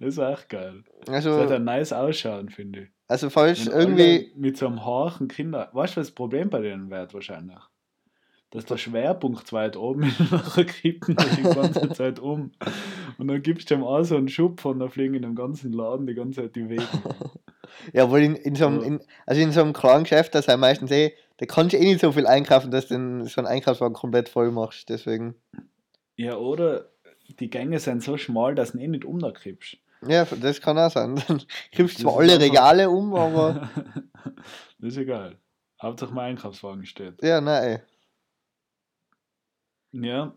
das 0.00 0.16
war 0.16 0.32
echt 0.32 0.48
geil. 0.48 0.84
Das 1.04 1.14
Also, 1.26 1.40
hat 1.40 1.50
ja 1.50 1.58
nice 1.58 1.92
ausschauen, 1.92 2.48
finde 2.48 2.80
ich. 2.82 2.88
also 3.08 3.30
falls 3.30 3.66
Wenn 3.66 3.78
irgendwie, 3.78 4.32
mit 4.36 4.56
so 4.56 4.66
einem 4.66 4.84
harten 4.84 5.28
Kinder. 5.28 5.68
Weißt 5.72 5.96
du, 5.96 6.00
was 6.00 6.06
das 6.08 6.14
Problem 6.14 6.50
bei 6.50 6.60
denen 6.60 6.90
wird 6.90 7.12
wahrscheinlich? 7.14 7.58
Dass 8.52 8.64
der 8.64 8.78
Schwerpunkt 8.78 9.52
weit 9.52 9.76
oben 9.76 10.02
ist 10.08 10.20
und 10.20 10.32
nachher 10.32 10.64
kippen 10.64 11.16
die 11.16 11.36
die 11.36 11.42
ganze 11.54 11.88
Zeit 11.92 12.18
um. 12.18 12.50
Und 13.18 13.28
dann 13.28 13.42
gibst 13.42 13.70
du 13.70 13.74
ihm 13.74 13.84
auch 13.84 14.02
so 14.02 14.16
einen 14.16 14.28
Schub 14.28 14.64
und 14.64 14.80
dann 14.80 14.90
fliegen 14.90 15.14
in 15.14 15.22
dem 15.22 15.34
ganzen 15.36 15.72
Laden 15.72 16.06
die 16.06 16.14
ganze 16.14 16.42
Zeit 16.42 16.56
die 16.56 16.68
Wege. 16.68 16.82
Ja, 17.92 18.10
weil 18.10 18.24
in, 18.24 18.34
in 18.34 18.56
so 18.56 18.66
einem, 18.66 18.82
in, 18.82 19.00
also 19.26 19.40
in 19.40 19.52
so 19.52 19.60
einem 19.62 19.72
kleinen 19.72 20.02
Geschäft, 20.02 20.34
da 20.34 20.42
sind 20.42 20.58
meistens 20.58 20.90
eh, 20.90 21.12
da 21.36 21.46
kannst 21.46 21.72
du 21.72 21.78
eh 21.78 21.84
nicht 21.84 22.00
so 22.00 22.10
viel 22.10 22.26
einkaufen, 22.26 22.72
dass 22.72 22.88
du 22.88 22.94
den, 22.94 23.24
so 23.26 23.40
einen 23.40 23.46
Einkaufswagen 23.46 23.94
komplett 23.94 24.28
voll 24.28 24.50
machst. 24.50 24.88
Deswegen. 24.88 25.36
Ja, 26.16 26.36
oder 26.36 26.90
die 27.38 27.48
Gänge 27.48 27.78
sind 27.78 28.02
so 28.02 28.16
schmal, 28.16 28.56
dass 28.56 28.72
du 28.72 28.78
ihn 28.78 28.84
eh 28.84 28.88
nicht 28.88 29.04
umkippst. 29.04 29.78
Ja, 30.06 30.24
das 30.24 30.60
kann 30.60 30.78
auch 30.78 30.90
sein. 30.90 31.22
Dann 31.28 31.42
kippst 31.70 31.96
Das 31.96 32.02
zwar 32.02 32.20
ist 32.22 32.30
alle 32.32 32.40
Regale 32.40 32.90
um, 32.90 33.14
aber. 33.14 33.70
das 34.80 34.92
ist 34.92 34.96
egal. 34.98 35.36
Hauptsache 35.80 36.12
mein 36.12 36.30
Einkaufswagen 36.32 36.84
steht. 36.84 37.22
ja, 37.22 37.40
nein. 37.40 37.80
Ja. 39.92 40.32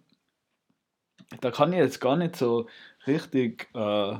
Da 1.41 1.51
kann 1.51 1.73
ich 1.73 1.79
jetzt 1.79 1.99
gar 1.99 2.15
nicht 2.15 2.35
so 2.35 2.67
richtig 3.07 3.67
äh, 3.73 4.15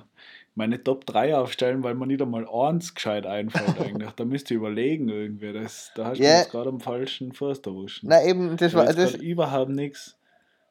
meine 0.55 0.83
Top 0.83 1.05
3 1.05 1.35
aufstellen, 1.37 1.83
weil 1.83 1.95
mir 1.95 2.07
nicht 2.07 2.21
einmal 2.21 2.47
eins 2.47 2.93
gescheit 2.95 3.25
einfällt 3.25 3.79
eigentlich. 3.79 4.09
Da 4.15 4.25
müsst 4.25 4.49
ihr 4.51 4.57
überlegen 4.57 5.09
irgendwie. 5.09 5.53
Das, 5.53 5.91
da 5.95 6.05
hast 6.07 6.19
du 6.19 6.23
Ja. 6.23 6.39
jetzt 6.39 6.51
gerade 6.51 6.69
am 6.69 6.79
falschen 6.79 7.31
Fuß 7.33 7.59
erwischt. 7.59 8.03
Nein, 8.03 8.27
eben, 8.27 8.57
das 8.57 8.71
Da 8.71 8.77
war. 8.79 8.89
ist 8.89 8.97
Das, 8.97 9.13
überhaupt 9.15 9.69
nichts. 9.71 10.17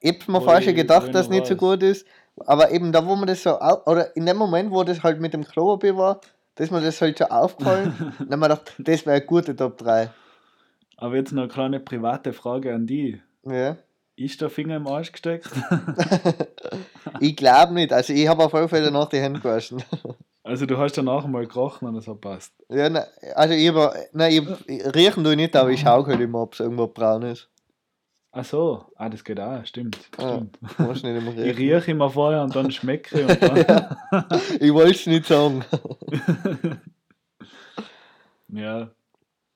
ich 0.01 0.19
hab 0.27 0.29
mir 0.29 0.59
ich- 0.61 0.75
gedacht, 0.77 1.15
dass 1.15 1.27
es 1.27 1.31
nicht 1.31 1.47
so 1.47 1.57
gut 1.57 1.83
ist. 1.83 2.07
Aber 2.47 2.71
eben 2.71 2.93
da, 2.93 3.05
wo 3.07 3.15
man 3.15 3.27
das 3.27 3.43
so. 3.43 3.59
Oder 3.61 4.17
in 4.17 4.25
dem 4.27 4.37
Moment, 4.39 4.71
wo 4.71 4.83
das 4.85 5.03
halt 5.03 5.21
mit 5.21 5.35
dem 5.35 5.45
Klopapier 5.45 5.97
war, 5.97 6.21
da 6.55 6.65
ist 6.65 6.71
mir 6.71 6.81
das 6.81 7.01
halt 7.01 7.19
so 7.19 7.27
aufgefallen. 7.27 7.95
dann 8.19 8.31
haben 8.31 8.41
wir 8.41 8.49
gedacht, 8.49 8.75
das 8.79 9.05
wäre 9.07 9.17
eine 9.17 9.27
gute 9.27 9.55
Top 9.55 9.77
3. 9.79 10.11
Aber 10.97 11.17
jetzt 11.17 11.33
noch 11.33 11.43
eine 11.43 11.53
kleine 11.53 11.81
private 11.81 12.33
Frage 12.33 12.75
an 12.75 12.87
die. 12.87 13.21
Ja. 13.45 13.77
Ist 14.17 14.41
der 14.41 14.51
Finger 14.51 14.77
im 14.77 14.87
Arsch 14.87 15.13
gesteckt? 15.13 15.49
Ich 17.21 17.37
glaube 17.37 17.75
nicht. 17.75 17.93
Also, 17.93 18.13
ich 18.13 18.27
habe 18.27 18.45
auf 18.45 18.55
alle 18.55 18.69
Fälle 18.69 18.91
nach 18.91 19.09
die 19.09 19.19
Hände 19.21 19.41
gewaschen. 19.41 19.83
Also 20.45 20.67
du 20.67 20.77
hast 20.77 20.99
danach 20.99 21.25
mal 21.29 21.47
gerochen 21.47 21.87
und 21.87 21.95
es 21.97 22.09
hat 22.09 22.21
passt. 22.21 22.53
Ja, 22.69 22.89
ne, 22.91 23.07
also 23.37 23.55
ich, 23.55 23.73
hab- 23.73 23.95
nein, 24.13 24.33
ich, 24.33 24.69
ich 24.69 24.85
riechen 24.93 25.23
tue 25.23 25.35
ich 25.35 25.37
nicht, 25.37 25.55
aber 25.55 25.71
ich 25.71 25.79
schaue 25.79 26.05
halt 26.05 26.21
immer, 26.21 26.41
ob 26.43 26.55
es 26.55 26.59
irgendwo 26.61 26.89
braun 26.89 27.23
ist. 27.23 27.49
Ach 28.33 28.45
so, 28.45 28.87
ah, 28.97 29.09
das 29.09 29.23
geht 29.23 29.39
auch, 29.39 29.65
stimmt. 29.65 29.97
Ja. 30.19 30.39
stimmt. 30.79 31.05
Nicht 31.05 31.05
immer 31.05 31.37
Ich 31.45 31.57
rieche 31.57 31.93
immer 31.93 32.11
vorher 32.11 32.43
und 32.43 32.57
dann 32.57 32.73
schmecke 32.73 33.21
ich 33.21 33.29
und 33.29 33.41
dann. 33.41 34.25
Ich 34.59 34.73
wollte 34.75 34.91
es 34.91 35.07
nicht 35.07 35.27
sagen. 35.27 35.65
ja. 38.49 38.91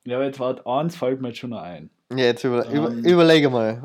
Ja, 0.06 0.16
aber 0.16 0.26
jetzt 0.26 0.38
warte, 0.38 0.64
eins 0.66 0.94
fällt 0.94 1.20
mir 1.20 1.28
jetzt 1.28 1.38
schon 1.38 1.50
noch 1.50 1.62
ein. 1.62 1.90
Ja, 2.12 2.26
jetzt 2.26 2.44
über, 2.44 2.64
über, 2.70 2.90
Ähm. 2.92 3.04
überlege 3.04 3.50
mal. 3.50 3.82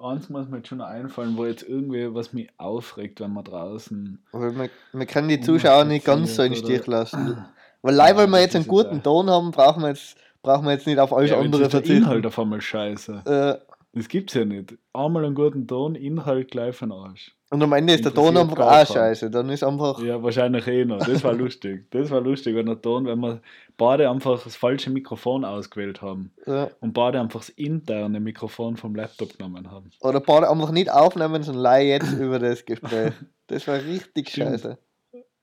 Eins 0.00 0.28
muss 0.28 0.48
mir 0.48 0.58
jetzt 0.58 0.68
schon 0.68 0.80
einfallen, 0.80 1.36
wo 1.36 1.44
jetzt 1.46 1.62
irgendwie 1.62 2.14
was 2.14 2.32
mich 2.32 2.48
aufregt, 2.58 3.20
wenn 3.20 3.32
man 3.32 3.44
draußen. 3.44 4.22
Aber 4.32 4.54
wir, 4.56 4.70
wir 4.92 5.06
können 5.06 5.28
die 5.28 5.40
Zuschauer 5.40 5.84
nicht 5.84 6.04
ganz 6.06 6.36
so 6.36 6.42
in 6.42 6.52
den 6.52 6.64
Stich 6.64 6.86
lassen. 6.86 7.44
Weil 7.82 7.94
leider, 7.94 8.18
Ja, 8.18 8.22
weil 8.24 8.28
wir 8.32 8.40
jetzt 8.40 8.56
einen 8.56 8.66
guten 8.66 9.02
Ton 9.02 9.30
haben, 9.30 9.52
brauchen 9.52 9.82
wir 9.82 9.90
jetzt, 9.90 10.16
brauchen 10.42 10.64
wir 10.66 10.72
jetzt 10.72 10.86
nicht 10.86 10.98
auf 10.98 11.12
alles 11.12 11.30
Ja, 11.30 11.38
andere 11.38 11.70
verzichten. 11.70 11.98
Inhalt 12.02 12.26
auf 12.26 12.36
einmal 12.38 12.60
scheiße. 12.60 13.22
Äh, 13.24 13.64
Das 13.92 14.08
gibt's 14.08 14.34
ja 14.34 14.44
nicht. 14.44 14.76
Einmal 14.92 15.24
einen 15.24 15.36
guten 15.36 15.66
Ton, 15.68 15.94
Inhalt 15.94 16.50
gleich 16.50 16.74
von 16.74 16.90
Arsch. 16.90 17.36
Und 17.50 17.62
am 17.62 17.72
Ende 17.72 17.94
ist 17.94 18.04
der 18.04 18.12
Ton 18.14 18.36
einfach 18.36 18.58
auch 18.58 18.70
keinen. 18.70 18.86
scheiße. 18.86 19.30
Dann 19.30 19.48
ist 19.50 19.62
einfach. 19.64 20.00
Ja, 20.02 20.22
wahrscheinlich 20.22 20.66
eh 20.66 20.84
noch. 20.84 20.98
Das 20.98 21.24
war 21.24 21.32
lustig. 21.44 21.90
Das 21.90 22.10
war 22.10 22.20
lustig, 22.20 22.54
wenn 22.54 22.66
der 22.66 22.80
Ton, 22.80 23.06
wenn 23.06 23.20
wir 23.20 23.40
beide 23.76 24.10
einfach 24.10 24.42
das 24.42 24.56
falsche 24.56 24.90
Mikrofon 24.90 25.44
ausgewählt 25.44 26.02
haben 26.02 26.32
Äh, 26.46 26.66
und 26.80 26.92
beide 26.92 27.20
einfach 27.20 27.40
das 27.40 27.48
interne 27.50 28.20
Mikrofon 28.20 28.76
vom 28.76 28.94
Laptop 28.94 29.36
genommen 29.38 29.70
haben. 29.70 29.90
oder 30.00 30.20
beide 30.20 30.50
einfach 30.50 30.70
nicht 30.70 30.90
aufnehmen, 30.90 31.42
sondern 31.42 31.62
leih 31.62 31.86
jetzt 31.86 32.12
über 32.18 32.38
das 32.38 32.64
Gespräch. 32.64 33.12
Das 33.46 33.66
war 33.66 33.76
richtig 33.82 34.28
Stimmt. 34.30 34.50
scheiße. 34.50 34.78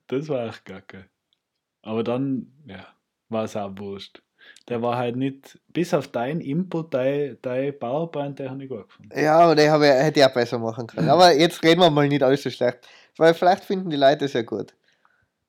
Das 0.08 0.30
war 0.30 0.48
echt 0.48 0.66
kacke. 0.66 1.06
Aber 1.82 2.04
dann, 2.04 2.52
ja, 2.68 2.86
war 3.30 3.46
es 3.46 3.56
auch 3.56 3.72
wurscht. 3.78 4.22
Der 4.68 4.82
war 4.82 4.98
halt 4.98 5.16
nicht, 5.16 5.60
bis 5.68 5.94
auf 5.94 6.08
dein 6.08 6.42
Input, 6.42 6.94
dein, 6.94 7.38
dein 7.42 7.78
PowerPoint, 7.78 8.40
der 8.40 8.50
habe 8.50 8.64
ich 8.64 8.70
gut 8.70 8.88
gefunden. 8.88 9.12
Ja, 9.16 9.40
aber 9.40 9.56
den 9.56 9.70
habe 9.70 9.86
ich, 9.86 9.92
hätte 9.92 10.20
ich 10.20 10.26
auch 10.26 10.34
besser 10.34 10.58
machen 10.58 10.88
können. 10.88 11.10
Aber 11.10 11.32
jetzt 11.34 11.64
reden 11.64 11.82
wir 11.82 11.90
mal 11.92 12.08
nicht 12.08 12.24
alles 12.24 12.42
so 12.42 12.50
schlecht. 12.50 12.80
Weil 13.18 13.34
vielleicht 13.36 13.64
finden 13.64 13.92
die 13.92 13.96
Leute 13.96 14.26
es 14.26 14.34
ja 14.34 14.42
gut. 14.42 14.74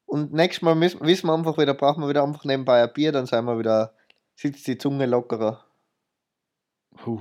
Und 0.05 0.33
nächstes 0.33 0.63
Mal 0.63 0.75
müssen, 0.75 1.01
wissen 1.01 1.27
wir 1.27 1.35
einfach 1.35 1.59
wieder, 1.59 1.75
brauchen 1.75 2.03
wir 2.03 2.09
wieder 2.09 2.23
einfach 2.23 2.45
nebenbei 2.45 2.83
ein 2.83 2.93
Bier, 2.93 3.11
dann 3.11 3.27
sind 3.27 3.45
wir 3.45 3.59
wieder, 3.59 3.95
sitzt 4.35 4.67
die 4.67 4.79
Zunge 4.79 5.07
lockerer. 5.07 5.65
Puh. 6.97 7.21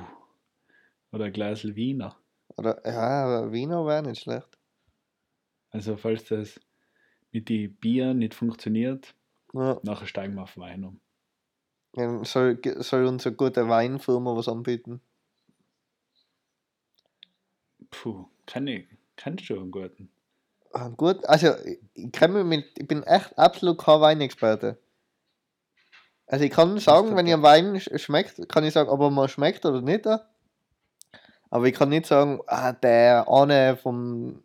Oder 1.12 1.26
ein 1.26 1.34
Glas 1.34 1.64
Wiener. 1.64 2.16
Oder, 2.58 2.82
ja, 2.86 3.26
aber 3.26 3.52
Wiener 3.52 3.86
wäre 3.86 4.04
nicht 4.04 4.22
schlecht. 4.22 4.58
Also 5.72 5.98
falls 5.98 6.26
das 6.26 6.60
mit 7.32 7.50
die 7.50 7.68
Bier 7.68 8.14
nicht 8.14 8.34
funktioniert, 8.34 9.16
Ja, 9.54 9.80
nachher 9.84 10.08
steigen 10.08 10.36
wir 10.36 10.44
auf 10.44 10.58
Wein 10.58 10.84
um. 10.84 11.00
Soll, 12.24 12.60
soll 12.80 13.06
unsere 13.06 13.36
gute 13.36 13.68
Weinfirma 13.70 14.36
was 14.36 14.48
anbieten. 14.48 15.02
Puh, 17.90 18.26
kann 18.46 18.68
ich, 18.68 18.86
kannst 19.16 19.50
du 19.50 19.60
einen 19.60 19.72
guten. 19.72 20.10
Ah, 20.74 20.90
Gut, 20.90 21.26
also 21.26 21.56
ich, 21.66 21.80
mich 22.22 22.44
mit, 22.44 22.66
ich 22.78 22.88
bin 22.88 23.04
echt 23.04 23.38
absolut 23.38 23.78
kein 23.78 24.02
Weinexperte. 24.02 24.78
Also 26.28 26.44
ich 26.44 26.52
kann 26.52 26.78
sagen, 26.80 27.16
wenn 27.16 27.28
ihr 27.28 27.42
Wein 27.42 27.76
sch- 27.78 27.98
schmeckt, 28.00 28.50
kann 28.50 28.64
ich 28.64 28.74
sagen, 28.74 28.90
ob 28.90 29.00
er 29.02 29.12
mal 29.12 29.30
schmeckt 29.30 29.66
oder 29.66 29.82
nicht. 29.82 30.06
Aber 31.50 31.66
ich 31.66 31.74
kann 31.74 31.90
nicht 31.90 32.08
sagen, 32.08 32.42
ah, 32.48 32.74
der 32.74 33.28
eine 33.30 33.78
von 33.78 34.44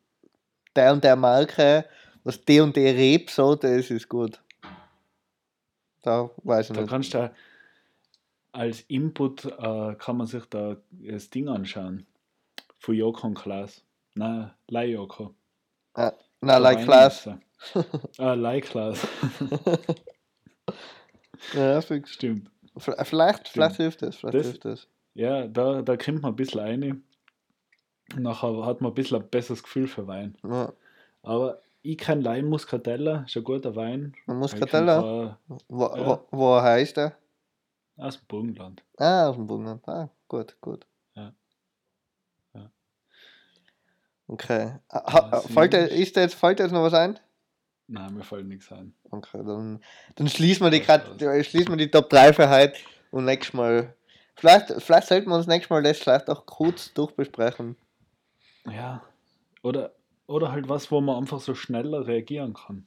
der 0.76 0.92
und 0.92 1.04
der 1.04 1.16
Marke, 1.16 1.86
was 2.24 2.44
die 2.44 2.60
und 2.60 2.76
die 2.76 2.86
Rebsorte 2.88 3.68
ist, 3.68 3.90
ist 3.90 4.08
gut. 4.08 4.40
Da 6.02 6.30
weiß 6.44 6.70
ich 6.70 6.74
Da 6.76 6.80
nicht. 6.82 6.90
kannst 6.90 7.14
du 7.14 7.32
als 8.52 8.80
Input 8.82 9.44
äh, 9.44 9.94
kann 9.96 10.16
man 10.16 10.26
sich 10.26 10.44
da 10.46 10.76
das 10.90 11.30
Ding 11.30 11.48
anschauen. 11.48 12.06
Von 12.78 12.94
Joko 12.94 13.26
und 13.28 13.34
Klaas. 13.34 13.84
Nein, 14.14 14.50
Lei 14.68 14.86
Joko. 14.90 15.34
Ah, 15.94 16.12
na, 16.40 16.56
like 16.58 16.78
Wein 16.78 16.84
Klaas. 16.86 17.28
ah, 18.18 18.34
Lei 18.34 18.60
Klaas. 18.60 19.06
Ja, 21.54 21.80
fix. 21.80 22.10
Stimmt. 22.12 22.50
Vielleicht, 22.76 23.48
vielleicht 23.48 23.76
hilft 23.76 24.02
das, 24.02 24.16
vielleicht 24.16 24.34
Das- 24.34 24.46
hilft 24.46 24.64
das. 24.64 24.88
Ja, 25.14 25.46
da, 25.48 25.82
da 25.82 25.96
kommt 25.96 26.22
man 26.22 26.32
ein 26.32 26.36
bisschen 26.36 26.60
rein. 26.60 27.02
Nachher 28.16 28.64
hat 28.64 28.80
man 28.80 28.92
ein 28.92 28.94
bisschen 28.94 29.20
ein 29.20 29.28
besseres 29.28 29.62
Gefühl 29.62 29.88
für 29.88 30.06
Wein. 30.06 30.36
Ja. 30.44 30.72
Aber 31.22 31.60
ich 31.82 31.98
kann 31.98 32.20
Leim 32.22 32.46
Muscatella, 32.48 33.24
ist 33.26 33.36
ein 33.36 33.44
guter 33.44 33.74
Wein. 33.76 34.14
Muscatella, 34.26 35.38
Ich 35.48 35.64
wo, 35.68 35.84
ja. 35.86 36.06
wo, 36.06 36.26
wo 36.30 36.60
heißt 36.62 36.96
der? 36.96 37.16
äh, 37.96 38.02
Aus 38.02 38.18
dem 38.18 38.26
Burgenland. 38.26 38.82
Ah, 38.98 39.28
aus 39.28 39.36
dem 39.36 39.46
Burgenland. 39.46 39.86
Ah, 39.88 40.08
gut, 40.28 40.56
gut. 40.60 40.86
Ja. 41.14 41.32
Ja. 42.54 42.70
Okay. 44.26 44.74
Ah, 44.88 45.40
fällt, 45.40 45.74
ist- 45.74 46.16
dir 46.16 46.22
jetzt, 46.22 46.34
fällt 46.34 46.60
jetzt 46.60 46.72
noch 46.72 46.82
was 46.82 46.94
ein? 46.94 47.18
Nein, 47.88 48.14
mir 48.14 48.22
fällt 48.22 48.46
nichts 48.46 48.70
ein. 48.70 48.94
Okay, 49.10 49.42
dann, 49.44 49.82
dann 50.14 50.28
schließen 50.28 50.64
wir 50.64 50.70
die, 50.70 50.80
Kat- 50.80 51.20
äh, 51.20 51.42
schließen 51.42 51.70
wir 51.70 51.76
die 51.76 51.90
Top 51.90 52.08
3 52.08 52.32
für 52.32 52.48
heute 52.48 52.78
und 53.10 53.24
nächstes 53.24 53.52
Mal. 53.54 53.94
Vielleicht, 54.36 54.70
vielleicht 54.80 55.08
sollten 55.08 55.28
wir 55.28 55.34
uns 55.36 55.48
nächstes 55.48 55.70
Mal 55.70 55.82
das 55.82 55.98
vielleicht 55.98 56.30
auch 56.30 56.46
kurz 56.46 56.94
durchbesprechen. 56.94 57.76
Ja. 58.64 59.02
Oder, 59.62 59.92
oder 60.30 60.52
halt 60.52 60.68
was, 60.68 60.92
wo 60.92 61.00
man 61.00 61.16
einfach 61.16 61.40
so 61.40 61.54
schneller 61.56 62.06
reagieren 62.06 62.54
kann. 62.54 62.86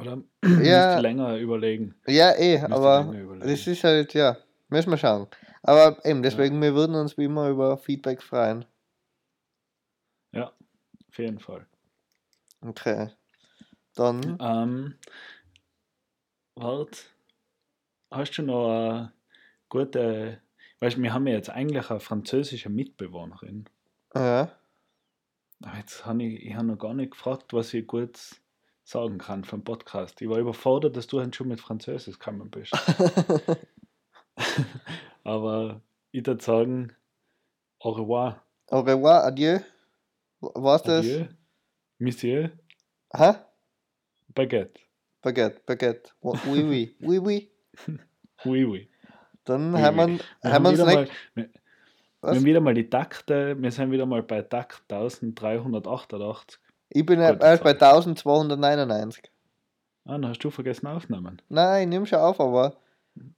Oder 0.00 0.20
Ja. 0.62 0.98
länger 0.98 1.36
überlegen. 1.38 1.94
Ja, 2.08 2.32
eh, 2.32 2.58
Müsst 2.58 2.72
aber 2.72 3.14
das 3.38 3.66
ist 3.68 3.84
halt, 3.84 4.14
ja, 4.14 4.36
müssen 4.68 4.90
wir 4.90 4.98
schauen. 4.98 5.28
Aber 5.62 6.04
eben, 6.04 6.22
deswegen, 6.22 6.60
wir 6.60 6.74
würden 6.74 6.96
uns 6.96 7.16
wie 7.16 7.24
immer 7.24 7.48
über 7.48 7.78
Feedback 7.78 8.20
freuen. 8.20 8.64
Ja, 10.32 10.52
auf 11.08 11.18
jeden 11.18 11.38
Fall. 11.38 11.66
Okay. 12.60 13.10
Dann, 13.94 14.36
Ähm, 14.40 14.94
wart, 16.56 17.14
hast 18.10 18.36
du 18.36 18.42
noch 18.42 18.68
eine 18.68 19.12
gute, 19.68 20.40
weißt 20.80 20.96
du, 20.96 21.02
wir 21.02 21.14
haben 21.14 21.28
ja 21.28 21.34
jetzt 21.34 21.50
eigentlich 21.50 21.88
eine 21.88 22.00
französische 22.00 22.70
Mitbewohnerin. 22.70 23.68
ja. 24.16 24.50
Aber 25.64 25.78
jetzt 25.78 26.04
habe 26.04 26.22
ich, 26.22 26.44
ich 26.44 26.54
hab 26.54 26.64
noch 26.64 26.76
gar 26.76 26.92
nicht 26.92 27.12
gefragt, 27.12 27.54
was 27.54 27.72
ich 27.72 27.86
gut 27.86 28.18
sagen 28.82 29.16
kann 29.16 29.44
vom 29.44 29.64
Podcast. 29.64 30.20
Ich 30.20 30.28
war 30.28 30.36
überfordert, 30.38 30.94
dass 30.94 31.06
du 31.06 31.20
halt 31.20 31.34
schon 31.34 31.48
mit 31.48 31.58
Französisch 31.58 32.18
gekommen 32.18 32.50
bist. 32.50 32.72
Aber 35.24 35.80
ich 36.10 36.26
würde 36.26 36.44
sagen, 36.44 36.92
au 37.78 37.90
revoir, 37.92 38.42
Au 38.70 38.80
revoir, 38.80 39.24
adieu. 39.24 39.60
Was 40.40 40.82
das? 40.82 41.06
adieu, 41.06 41.28
monsieur, 41.98 42.50
Hä? 43.14 43.32
baguette, 44.34 44.80
Baguette, 45.22 45.62
Baguette. 45.64 46.12
Oui, 46.20 46.62
oui, 46.62 46.96
oui, 47.00 47.18
oui. 47.18 47.50
oui, 48.44 48.64
oui. 48.64 48.90
Dann 49.44 49.74
Oui, 49.74 49.80
haben 49.80 49.96
wir, 49.96 50.08
oui. 50.08 50.20
Wir 50.42 50.52
haben 50.52 50.64
wir 50.64 50.70
uns 50.70 50.84
nicht. 51.34 51.50
Wir, 52.24 52.30
Was? 52.30 52.34
wir 52.34 52.40
haben 52.40 52.46
wieder 52.46 52.60
mal 52.60 52.74
die 52.74 52.88
Takte, 52.88 53.60
wir 53.60 53.70
sind 53.70 53.90
wieder 53.90 54.06
mal 54.06 54.22
bei 54.22 54.42
Takt 54.42 54.82
1388. 54.90 56.58
Ich 56.90 57.04
bin 57.04 57.20
Gute 57.20 57.38
erst 57.40 57.62
bei 57.62 57.74
Zahl. 57.74 57.96
1299. 57.96 59.30
Ah, 60.06 60.12
dann 60.12 60.28
hast 60.28 60.38
du 60.40 60.50
vergessen 60.50 60.86
aufnehmen. 60.86 61.40
Nein, 61.48 61.88
nimm 61.88 62.06
schon 62.06 62.18
auf, 62.18 62.40
aber 62.40 62.76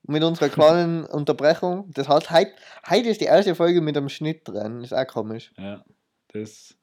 mit 0.02 0.22
unserer 0.22 0.48
kleinen 0.48 1.04
Unterbrechung. 1.12 1.90
Das 1.92 2.08
heißt, 2.08 2.30
heute, 2.30 2.52
heute 2.88 3.08
ist 3.08 3.20
die 3.20 3.26
erste 3.26 3.54
Folge 3.54 3.80
mit 3.80 3.96
einem 3.96 4.08
Schnitt 4.08 4.46
drin. 4.48 4.82
Ist 4.82 4.92
auch 4.92 5.06
komisch. 5.06 5.52
Ja, 5.58 5.84
das, 6.32 6.76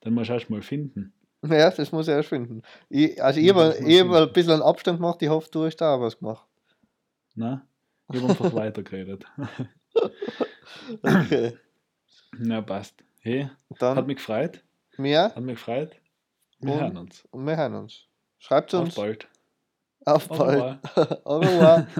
dann 0.00 0.14
musst 0.14 0.30
du 0.30 0.34
erst 0.34 0.50
mal 0.50 0.62
finden. 0.62 1.12
Ja, 1.42 1.70
das 1.70 1.92
muss 1.92 2.08
ich 2.08 2.14
erst 2.14 2.30
finden. 2.30 2.62
Ich, 2.88 3.22
also, 3.22 3.40
ich 3.40 3.48
habe 3.50 3.76
ich 3.86 4.00
hab 4.00 4.08
ich. 4.08 4.16
ein 4.16 4.32
bisschen 4.32 4.52
einen 4.52 4.62
Abstand 4.62 4.98
gemacht. 4.98 5.20
Ich 5.22 5.28
hoffe, 5.28 5.48
du 5.50 5.64
hast 5.64 5.76
da 5.76 5.94
auch 5.94 6.00
was 6.00 6.18
gemacht. 6.18 6.46
Na, 7.34 7.66
ich 8.12 8.20
habe 8.20 8.30
einfach 8.30 8.52
weitergeredet. 8.54 9.24
Okay. 11.02 11.56
Na, 12.38 12.60
passt. 12.62 13.02
Hey, 13.20 13.44
hat 13.70 13.82
Dann, 13.82 14.06
mich 14.06 14.16
gefreut. 14.16 14.62
mir 14.98 15.24
Hat 15.24 15.40
mich 15.40 15.56
gefreut. 15.56 15.96
Wir 16.60 16.72
Und- 16.74 16.80
hören 16.80 16.96
uns. 16.96 17.24
und 17.30 17.46
wir 17.46 17.56
hören 17.56 17.74
uns. 17.74 18.06
Schreibt 18.38 18.74
Auf 18.74 18.84
uns. 18.84 18.94
bald. 18.94 19.28
Auf 20.04 20.30
Au 20.30 20.36
bald. 20.36 20.80
revoir. 20.94 21.20
Au 21.24 21.38
revoir. 21.38 21.86